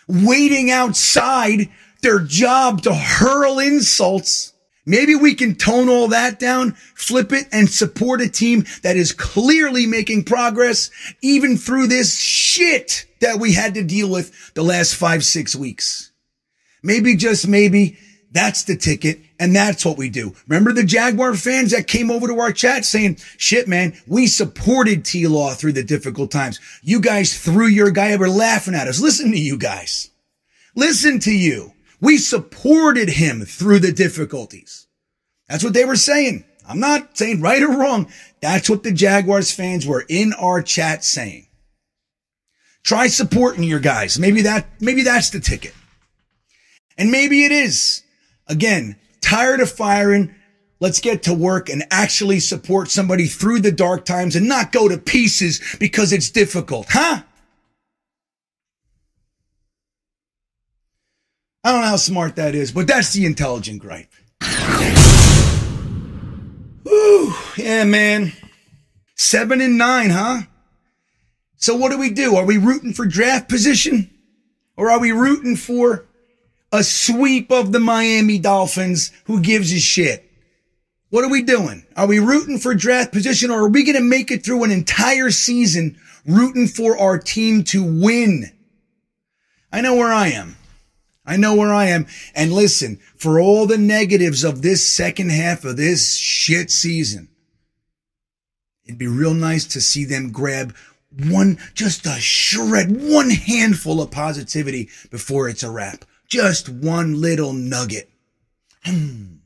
waiting 0.07 0.70
outside 0.70 1.70
their 2.03 2.18
job 2.18 2.82
to 2.82 2.95
hurl 2.95 3.59
insults. 3.59 4.53
Maybe 4.87 5.14
we 5.14 5.35
can 5.35 5.55
tone 5.55 5.89
all 5.89 6.09
that 6.09 6.39
down, 6.39 6.72
flip 6.95 7.33
it 7.33 7.47
and 7.53 7.68
support 7.68 8.20
a 8.20 8.28
team 8.28 8.64
that 8.83 8.97
is 8.97 9.12
clearly 9.12 9.87
making 9.87 10.24
progress 10.24 10.91
even 11.22 11.57
through 11.57 11.87
this 11.87 12.18
shit 12.18 13.07
that 13.20 13.39
we 13.39 13.53
had 13.53 13.74
to 13.74 13.85
deal 13.85 14.09
with 14.09 14.55
the 14.55 14.62
last 14.62 14.95
five, 14.95 15.24
six 15.24 15.55
weeks. 15.55 16.12
Maybe 16.83 17.14
just 17.14 17.47
maybe 17.47 17.99
that's 18.33 18.64
the 18.64 18.76
ticket 18.76 19.20
and 19.39 19.55
that's 19.55 19.85
what 19.85 19.99
we 19.99 20.09
do. 20.09 20.35
Remember 20.47 20.72
the 20.72 20.85
Jaguar 20.85 21.35
fans 21.35 21.72
that 21.72 21.87
came 21.87 22.11
over 22.11 22.28
to 22.28 22.39
our 22.39 22.53
chat 22.53 22.85
saying, 22.85 23.18
shit, 23.37 23.68
man, 23.68 23.95
we 24.07 24.26
supported 24.26 25.05
T 25.05 25.26
Law 25.26 25.51
through 25.51 25.72
the 25.72 25.83
difficult 25.83 26.31
times. 26.31 26.61
You 26.83 27.01
guys 27.01 27.39
threw 27.39 27.66
your 27.66 27.91
guy 27.91 28.12
over 28.12 28.28
laughing 28.28 28.74
at 28.74 28.89
us. 28.89 29.01
Listen 29.01 29.31
to 29.33 29.39
you 29.39 29.59
guys. 29.59 30.11
Listen 30.74 31.18
to 31.20 31.33
you. 31.33 31.72
We 32.01 32.16
supported 32.16 33.11
him 33.11 33.42
through 33.44 33.80
the 33.80 33.92
difficulties. 33.92 34.86
That's 35.48 35.64
what 35.64 35.74
they 35.74 35.84
were 35.84 35.96
saying. 35.96 36.44
I'm 36.68 36.80
not 36.80 37.18
saying 37.18 37.40
right 37.40 37.62
or 37.62 37.76
wrong. 37.76 38.11
That's 38.40 38.70
what 38.70 38.84
the 38.84 38.92
Jaguars 38.92 39.53
fans 39.53 39.86
were 39.86 40.05
in 40.09 40.32
our 40.34 40.62
chat 40.62 41.05
saying. 41.05 41.48
Try 42.82 43.09
supporting 43.09 43.64
your 43.64 43.80
guys. 43.80 44.18
Maybe 44.18 44.42
that, 44.42 44.66
maybe 44.80 45.03
that's 45.03 45.30
the 45.30 45.40
ticket. 45.40 45.74
And 46.96 47.11
maybe 47.11 47.44
it 47.44 47.53
is. 47.53 48.03
Again, 48.46 48.96
tired 49.20 49.61
of 49.61 49.70
firing. 49.70 50.34
Let's 50.78 51.01
get 51.01 51.24
to 51.24 51.34
work 51.34 51.68
and 51.68 51.84
actually 51.90 52.40
support 52.40 52.90
somebody 52.90 53.26
through 53.26 53.61
the 53.61 53.72
dark 53.72 54.05
times 54.05 54.34
and 54.34 54.48
not 54.48 54.72
go 54.72 54.88
to 54.88 54.96
pieces 54.96 55.61
because 55.78 56.12
it's 56.12 56.30
difficult. 56.30 56.86
Huh? 56.90 57.22
I 61.62 61.72
don't 61.72 61.82
know 61.82 61.88
how 61.88 61.96
smart 61.96 62.36
that 62.36 62.54
is, 62.54 62.72
but 62.72 62.86
that's 62.86 63.12
the 63.12 63.26
intelligent 63.26 63.80
gripe. 63.80 64.11
Whew, 66.84 67.34
yeah, 67.56 67.84
man. 67.84 68.32
Seven 69.14 69.61
and 69.61 69.76
nine, 69.76 70.11
huh? 70.11 70.42
So 71.56 71.76
what 71.76 71.90
do 71.90 71.98
we 71.98 72.08
do? 72.11 72.36
Are 72.36 72.46
we 72.46 72.56
rooting 72.56 72.94
for 72.94 73.04
draft 73.04 73.50
position? 73.50 74.11
Or 74.76 74.90
are 74.90 74.98
we 74.98 75.12
rooting 75.12 75.56
for 75.56 76.06
a 76.72 76.82
sweep 76.82 77.52
of 77.52 77.72
the 77.72 77.80
Miami 77.80 78.38
Dolphins? 78.38 79.12
Who 79.24 79.42
gives 79.42 79.70
a 79.72 79.78
shit? 79.78 80.26
What 81.11 81.24
are 81.24 81.30
we 81.30 81.42
doing? 81.42 81.84
Are 81.96 82.06
we 82.06 82.18
rooting 82.18 82.58
for 82.58 82.74
draft 82.74 83.12
position 83.12 83.50
or 83.50 83.64
are 83.64 83.68
we 83.68 83.84
going 83.84 83.96
to 83.96 84.02
make 84.02 84.30
it 84.30 84.42
through 84.42 84.64
an 84.64 84.70
entire 84.70 85.30
season 85.30 85.98
rooting 86.24 86.66
for 86.66 86.96
our 86.96 87.18
team 87.18 87.64
to 87.64 87.82
win? 87.84 88.50
I 89.70 89.82
know 89.82 89.96
where 89.96 90.12
I 90.12 90.28
am. 90.28 90.56
I 91.24 91.36
know 91.36 91.54
where 91.54 91.72
I 91.72 91.86
am. 91.86 92.06
And 92.34 92.52
listen, 92.52 92.98
for 93.16 93.38
all 93.38 93.66
the 93.66 93.78
negatives 93.78 94.42
of 94.44 94.62
this 94.62 94.94
second 94.94 95.30
half 95.30 95.64
of 95.64 95.76
this 95.76 96.16
shit 96.16 96.70
season, 96.70 97.28
it'd 98.84 98.98
be 98.98 99.06
real 99.06 99.34
nice 99.34 99.64
to 99.66 99.80
see 99.80 100.04
them 100.04 100.32
grab 100.32 100.74
one, 101.12 101.58
just 101.74 102.06
a 102.06 102.20
shred, 102.20 102.90
one 102.90 103.30
handful 103.30 104.00
of 104.00 104.10
positivity 104.10 104.88
before 105.10 105.48
it's 105.48 105.62
a 105.62 105.70
wrap. 105.70 106.04
Just 106.28 106.68
one 106.68 107.20
little 107.20 107.52
nugget. 107.52 108.08
Hmm. 108.84 109.38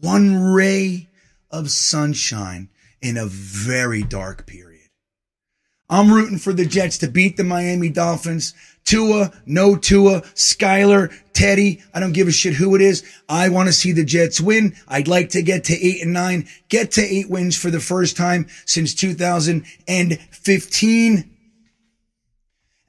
One 0.00 0.42
ray 0.42 1.08
of 1.50 1.70
sunshine 1.70 2.68
in 3.00 3.16
a 3.16 3.26
very 3.26 4.02
dark 4.02 4.46
period. 4.46 4.88
I'm 5.88 6.12
rooting 6.12 6.38
for 6.38 6.52
the 6.52 6.66
Jets 6.66 6.98
to 6.98 7.08
beat 7.08 7.36
the 7.36 7.44
Miami 7.44 7.88
Dolphins. 7.88 8.54
Tua, 8.84 9.32
no 9.46 9.76
Tua, 9.76 10.22
Skylar, 10.34 11.12
Teddy. 11.32 11.82
I 11.94 12.00
don't 12.00 12.12
give 12.12 12.28
a 12.28 12.32
shit 12.32 12.52
who 12.54 12.74
it 12.74 12.82
is. 12.82 13.04
I 13.28 13.48
want 13.48 13.68
to 13.68 13.72
see 13.72 13.92
the 13.92 14.04
Jets 14.04 14.40
win. 14.40 14.74
I'd 14.88 15.06
like 15.08 15.30
to 15.30 15.42
get 15.42 15.64
to 15.64 15.74
eight 15.74 16.02
and 16.02 16.12
nine, 16.12 16.46
get 16.68 16.90
to 16.92 17.02
eight 17.02 17.28
wins 17.30 17.56
for 17.56 17.70
the 17.70 17.80
first 17.80 18.16
time 18.16 18.46
since 18.66 18.94
2015 18.94 21.30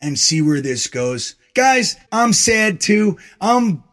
and 0.02 0.20
see 0.20 0.42
where 0.42 0.62
this 0.62 0.88
goes. 0.88 1.36
Guys, 1.54 1.96
I'm 2.12 2.34
sad 2.34 2.82
too. 2.82 3.18
I'm 3.40 3.84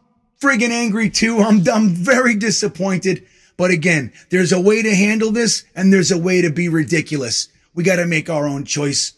friggin' 0.41 0.71
angry 0.71 1.09
too. 1.09 1.39
I'm, 1.39 1.63
I'm 1.71 1.89
very 1.89 2.35
disappointed. 2.35 3.25
But 3.57 3.71
again, 3.71 4.11
there's 4.29 4.51
a 4.51 4.59
way 4.59 4.81
to 4.81 4.95
handle 4.95 5.31
this 5.31 5.63
and 5.75 5.93
there's 5.93 6.11
a 6.11 6.17
way 6.17 6.41
to 6.41 6.49
be 6.49 6.67
ridiculous. 6.67 7.47
We 7.73 7.83
got 7.83 7.97
to 7.97 8.07
make 8.07 8.29
our 8.29 8.47
own 8.47 8.65
choice. 8.65 9.13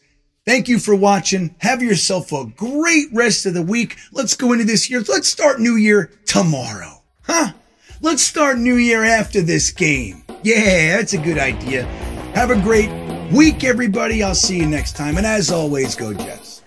Thank 0.46 0.68
you 0.68 0.78
for 0.78 0.94
watching. 0.94 1.56
Have 1.60 1.82
yourself 1.82 2.34
a 2.34 2.46
great 2.46 3.08
rest 3.14 3.46
of 3.46 3.54
the 3.54 3.62
week. 3.62 3.98
Let's 4.12 4.36
go 4.36 4.52
into 4.52 4.66
this 4.66 4.90
year. 4.90 5.02
Let's 5.08 5.30
start 5.30 5.62
New 5.62 5.78
Year 5.78 6.12
tomorrow. 6.26 7.02
Huh? 7.22 7.54
Let's 8.02 8.24
start 8.24 8.58
New 8.58 8.76
Year 8.76 9.06
after 9.06 9.42
this 9.42 9.72
game. 9.72 10.24
Yeah, 10.44 10.98
that's 10.98 11.14
a 11.14 11.18
good 11.18 11.38
idea. 11.38 11.86
Have 12.36 12.50
a 12.50 12.60
great 12.62 12.92
week, 13.32 13.64
everybody. 13.64 14.22
I'll 14.22 14.36
see 14.36 14.58
you 14.58 14.66
next 14.66 14.98
time. 14.98 15.16
And 15.16 15.26
as 15.26 15.50
always, 15.50 15.96
go 15.96 16.14
Jets. 16.14 16.62